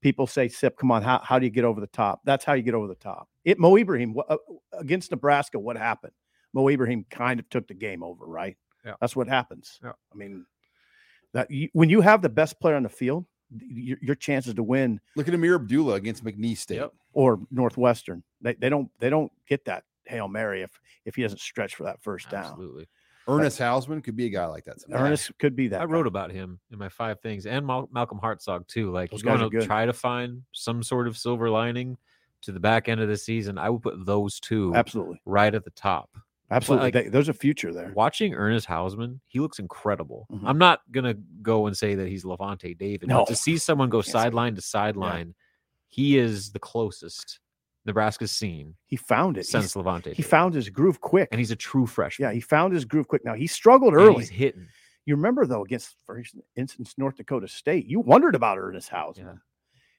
People 0.00 0.26
say, 0.26 0.48
Sip, 0.48 0.76
come 0.78 0.90
on, 0.90 1.02
how, 1.02 1.20
how 1.22 1.38
do 1.38 1.46
you 1.46 1.50
get 1.50 1.64
over 1.64 1.80
the 1.80 1.86
top? 1.88 2.20
That's 2.24 2.44
how 2.44 2.54
you 2.54 2.62
get 2.62 2.74
over 2.74 2.86
the 2.86 2.94
top. 2.94 3.28
It 3.44 3.58
Mo 3.58 3.76
Ibrahim 3.76 4.14
wha- 4.14 4.24
uh, 4.28 4.36
against 4.72 5.10
Nebraska, 5.10 5.58
what 5.58 5.76
happened? 5.76 6.12
Mo 6.52 6.68
Ibrahim 6.68 7.04
kind 7.10 7.40
of 7.40 7.48
took 7.50 7.66
the 7.68 7.74
game 7.74 8.02
over, 8.02 8.26
right? 8.26 8.56
Yeah. 8.84 8.94
That's 9.00 9.16
what 9.16 9.28
happens. 9.28 9.78
Yeah. 9.82 9.92
I 10.12 10.16
mean, 10.16 10.46
that 11.32 11.50
you, 11.50 11.68
when 11.72 11.90
you 11.90 12.00
have 12.00 12.22
the 12.22 12.28
best 12.28 12.58
player 12.60 12.76
on 12.76 12.82
the 12.82 12.88
field, 12.88 13.26
your, 13.58 13.98
your 14.00 14.14
chances 14.14 14.54
to 14.54 14.62
win 14.62 15.00
Look 15.14 15.28
at 15.28 15.34
Ameer 15.34 15.56
Abdullah 15.56 15.94
against 15.94 16.24
McNeese 16.24 16.58
State. 16.58 16.76
Yep. 16.76 16.92
or 17.12 17.40
Northwestern, 17.50 18.22
they, 18.40 18.54
they 18.54 18.68
don't 18.68 18.88
they 18.98 19.10
don't 19.10 19.30
get 19.48 19.64
that 19.66 19.84
hail 20.06 20.28
mary 20.28 20.62
if 20.62 20.70
if 21.04 21.14
he 21.16 21.22
doesn't 21.22 21.40
stretch 21.40 21.74
for 21.74 21.84
that 21.84 22.02
first 22.02 22.30
down. 22.30 22.44
Absolutely. 22.44 22.86
Ernest 23.28 23.58
Hausman 23.58 24.04
could 24.04 24.14
be 24.14 24.26
a 24.26 24.30
guy 24.30 24.46
like 24.46 24.64
that. 24.66 24.80
someday. 24.80 24.98
Ernest 24.98 25.36
could 25.38 25.56
be 25.56 25.66
that. 25.68 25.80
I 25.80 25.86
guy. 25.86 25.92
wrote 25.92 26.06
about 26.06 26.30
him 26.30 26.60
in 26.70 26.78
my 26.78 26.88
five 26.88 27.18
things 27.20 27.44
and 27.46 27.66
Mal- 27.66 27.88
Malcolm 27.92 28.20
Hartzog 28.22 28.68
too. 28.68 28.92
Like 28.92 29.10
Those 29.10 29.24
you're 29.24 29.36
going 29.36 29.50
to 29.50 29.58
good. 29.58 29.66
try 29.66 29.84
to 29.84 29.92
find 29.92 30.42
some 30.52 30.82
sort 30.84 31.08
of 31.08 31.18
silver 31.18 31.50
lining 31.50 31.96
to 32.42 32.52
the 32.52 32.60
back 32.60 32.88
end 32.88 33.00
of 33.00 33.08
the 33.08 33.16
season. 33.16 33.58
I 33.58 33.68
would 33.68 33.82
put 33.82 34.06
those 34.06 34.38
two 34.38 34.72
Absolutely. 34.76 35.20
right 35.24 35.52
at 35.52 35.64
the 35.64 35.70
top. 35.72 36.10
Absolutely. 36.52 36.86
like- 36.86 36.94
They- 36.94 37.08
there's 37.08 37.28
a 37.28 37.32
future 37.34 37.72
there. 37.72 37.92
Watching 37.96 38.32
Ernest 38.32 38.68
Hausman, 38.68 39.18
he 39.26 39.40
looks 39.40 39.58
incredible. 39.58 40.28
Mhm. 40.30 40.42
I'm 40.44 40.58
not 40.58 40.82
gonna 40.92 41.14
go 41.42 41.66
and 41.66 41.76
say 41.76 41.96
that 41.96 42.06
he's 42.06 42.22
Lavonte 42.22 42.78
David, 42.78 43.08
No. 43.08 43.22
but 43.22 43.28
to 43.28 43.34
see 43.34 43.58
someone 43.58 43.88
go 43.88 43.98
Can't 43.98 44.06
say 44.06 44.12
that. 44.12 44.22
sideline 44.22 44.54
to 44.54 44.60
sideline, 44.62 45.34
he 45.88 46.16
is 46.16 46.52
the 46.52 46.60
closest 46.60 47.40
Nebraska's 47.86 48.32
seen 48.32 48.74
He 48.86 48.96
found 48.96 49.36
it. 49.38 49.46
since 49.46 49.72
He's- 49.72 49.74
Lavonte. 49.76 50.04
he 50.06 50.10
David. 50.10 50.26
found 50.26 50.54
his 50.54 50.68
groove 50.68 51.00
quick. 51.00 51.28
and 51.32 51.38
he's 51.38 51.50
a 51.50 51.56
true 51.56 51.86
freshman. 51.86 52.28
yeah, 52.28 52.32
he 52.34 52.40
found 52.40 52.72
his 52.74 52.84
groove 52.84 53.08
quick. 53.08 53.24
Now 53.24 53.34
he 53.34 53.46
struggled 53.46 53.94
And 53.94 54.02
early. 54.02 54.20
he's 54.20 54.28
hitting. 54.28 54.68
You 55.04 55.14
remember 55.16 55.46
though, 55.46 55.62
against 55.64 55.96
for 56.04 56.20
instance 56.56 56.94
North 56.98 57.16
Dakota 57.16 57.46
State, 57.48 57.86
you 57.86 58.00
wondered 58.00 58.34
about 58.34 58.58
Ernest 58.58 58.88
House, 58.88 59.16
Yeah. 59.18 59.34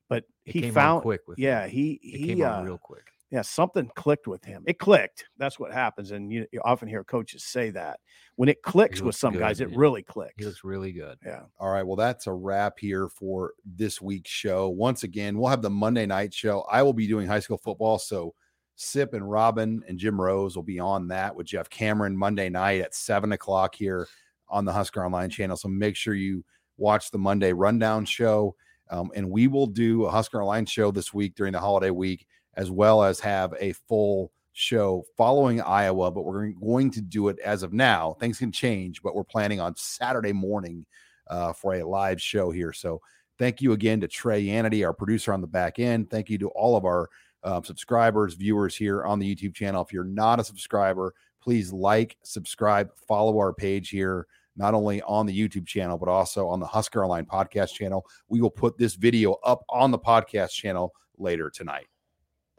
but 0.09 0.25
It 0.45 0.51
he 0.53 0.71
found 0.71 1.01
quick 1.03 1.21
with 1.27 1.37
him. 1.37 1.43
yeah 1.43 1.65
he 1.67 1.99
he 2.03 2.27
came 2.27 2.43
uh, 2.43 2.61
real 2.63 2.77
quick. 2.77 3.07
Yeah 3.31 3.41
something 3.41 3.89
clicked 3.95 4.27
with 4.27 4.43
him. 4.43 4.63
It 4.67 4.79
clicked. 4.79 5.25
That's 5.37 5.59
what 5.59 5.71
happens, 5.71 6.11
and 6.11 6.31
you, 6.31 6.45
you 6.51 6.61
often 6.63 6.87
hear 6.87 7.03
coaches 7.03 7.43
say 7.43 7.69
that 7.71 7.99
when 8.37 8.49
it 8.49 8.61
clicks 8.61 8.99
with 8.99 9.07
looks 9.07 9.19
some 9.19 9.33
guys, 9.33 9.61
it 9.61 9.69
man. 9.71 9.79
really 9.79 10.03
clicks. 10.03 10.35
He 10.37 10.45
looks 10.45 10.63
really 10.63 10.91
good. 10.91 11.17
yeah. 11.25 11.41
All 11.59 11.69
right. 11.69 11.85
Well, 11.85 11.95
that's 11.95 12.27
a 12.27 12.33
wrap 12.33 12.79
here 12.79 13.09
for 13.09 13.53
this 13.65 13.99
week's 14.01 14.29
show. 14.29 14.69
Once 14.69 15.03
again, 15.03 15.37
we'll 15.37 15.49
have 15.49 15.63
the 15.63 15.69
Monday 15.69 16.05
night 16.05 16.33
show. 16.33 16.61
I 16.71 16.83
will 16.83 16.93
be 16.93 17.07
doing 17.07 17.27
high 17.27 17.39
school 17.39 17.57
football. 17.57 17.97
So 17.97 18.35
Sip 18.75 19.15
and 19.15 19.29
Robin 19.29 19.83
and 19.87 19.97
Jim 19.97 20.21
Rose 20.21 20.55
will 20.55 20.63
be 20.63 20.79
on 20.79 21.07
that 21.07 21.35
with 21.35 21.47
Jeff 21.47 21.67
Cameron 21.67 22.15
Monday 22.15 22.47
night 22.47 22.81
at 22.81 22.93
seven 22.93 23.31
o'clock 23.31 23.73
here 23.73 24.07
on 24.49 24.65
the 24.65 24.71
Husker 24.71 25.03
Online 25.03 25.31
channel. 25.31 25.57
So 25.57 25.67
make 25.67 25.95
sure 25.95 26.13
you 26.13 26.45
watch 26.77 27.09
the 27.09 27.17
Monday 27.17 27.53
rundown 27.53 28.05
show. 28.05 28.55
Um, 28.89 29.11
and 29.15 29.31
we 29.31 29.47
will 29.47 29.65
do 29.65 30.05
a 30.05 30.11
Husker 30.11 30.41
Online 30.41 30.67
show 30.67 30.91
this 30.91 31.11
week 31.11 31.35
during 31.35 31.53
the 31.53 31.59
holiday 31.59 31.89
week, 31.89 32.27
as 32.57 32.69
well 32.69 33.03
as 33.03 33.19
have 33.21 33.53
a 33.59 33.71
full 33.71 34.31
show 34.51 35.05
following 35.15 35.61
Iowa. 35.61 36.11
But 36.11 36.23
we're 36.23 36.49
going 36.49 36.91
to 36.91 37.01
do 37.01 37.29
it 37.29 37.39
as 37.39 37.63
of 37.63 37.71
now. 37.71 38.17
Things 38.19 38.39
can 38.39 38.51
change, 38.51 39.01
but 39.01 39.15
we're 39.15 39.23
planning 39.23 39.61
on 39.61 39.75
Saturday 39.75 40.33
morning 40.33 40.85
uh, 41.29 41.53
for 41.53 41.75
a 41.75 41.87
live 41.87 42.21
show 42.21 42.51
here. 42.51 42.73
So 42.73 42.99
thank 43.37 43.61
you 43.61 43.73
again 43.73 44.01
to 44.01 44.07
Trey 44.07 44.43
Yanity, 44.43 44.85
our 44.85 44.93
producer 44.93 45.31
on 45.31 45.41
the 45.41 45.47
back 45.47 45.79
end. 45.79 46.09
Thank 46.09 46.29
you 46.29 46.37
to 46.39 46.49
all 46.49 46.75
of 46.75 46.85
our 46.85 47.07
um, 47.43 47.63
subscribers, 47.63 48.33
viewers 48.33 48.75
here 48.75 49.03
on 49.03 49.19
the 49.19 49.35
YouTube 49.35 49.53
channel. 49.53 49.83
If 49.83 49.93
you're 49.93 50.03
not 50.03 50.39
a 50.39 50.43
subscriber, 50.43 51.13
please 51.41 51.71
like, 51.71 52.17
subscribe, 52.23 52.89
follow 53.07 53.37
our 53.37 53.53
page 53.53 53.89
here, 53.89 54.25
not 54.55 54.73
only 54.73 55.03
on 55.03 55.27
the 55.27 55.39
YouTube 55.39 55.67
channel, 55.67 55.97
but 55.97 56.09
also 56.09 56.47
on 56.47 56.59
the 56.59 56.65
Husker 56.65 57.03
Online 57.03 57.25
podcast 57.25 57.73
channel. 57.73 58.05
We 58.27 58.41
will 58.41 58.49
put 58.49 58.77
this 58.77 58.95
video 58.95 59.33
up 59.45 59.63
on 59.69 59.91
the 59.91 59.99
podcast 59.99 60.51
channel 60.51 60.93
later 61.17 61.51
tonight. 61.51 61.85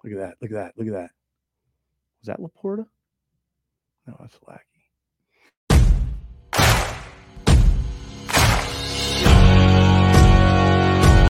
Look 0.05 0.13
at 0.13 0.19
that. 0.19 0.35
Look 0.41 0.51
at 0.51 0.55
that. 0.55 0.73
Look 0.77 0.87
at 0.89 0.93
that. 0.93 1.11
Was 2.21 2.27
that 2.27 2.41
Laporta? 2.41 2.87
No, 4.07 4.17
that's 4.21 4.37
Flag. 4.37 4.61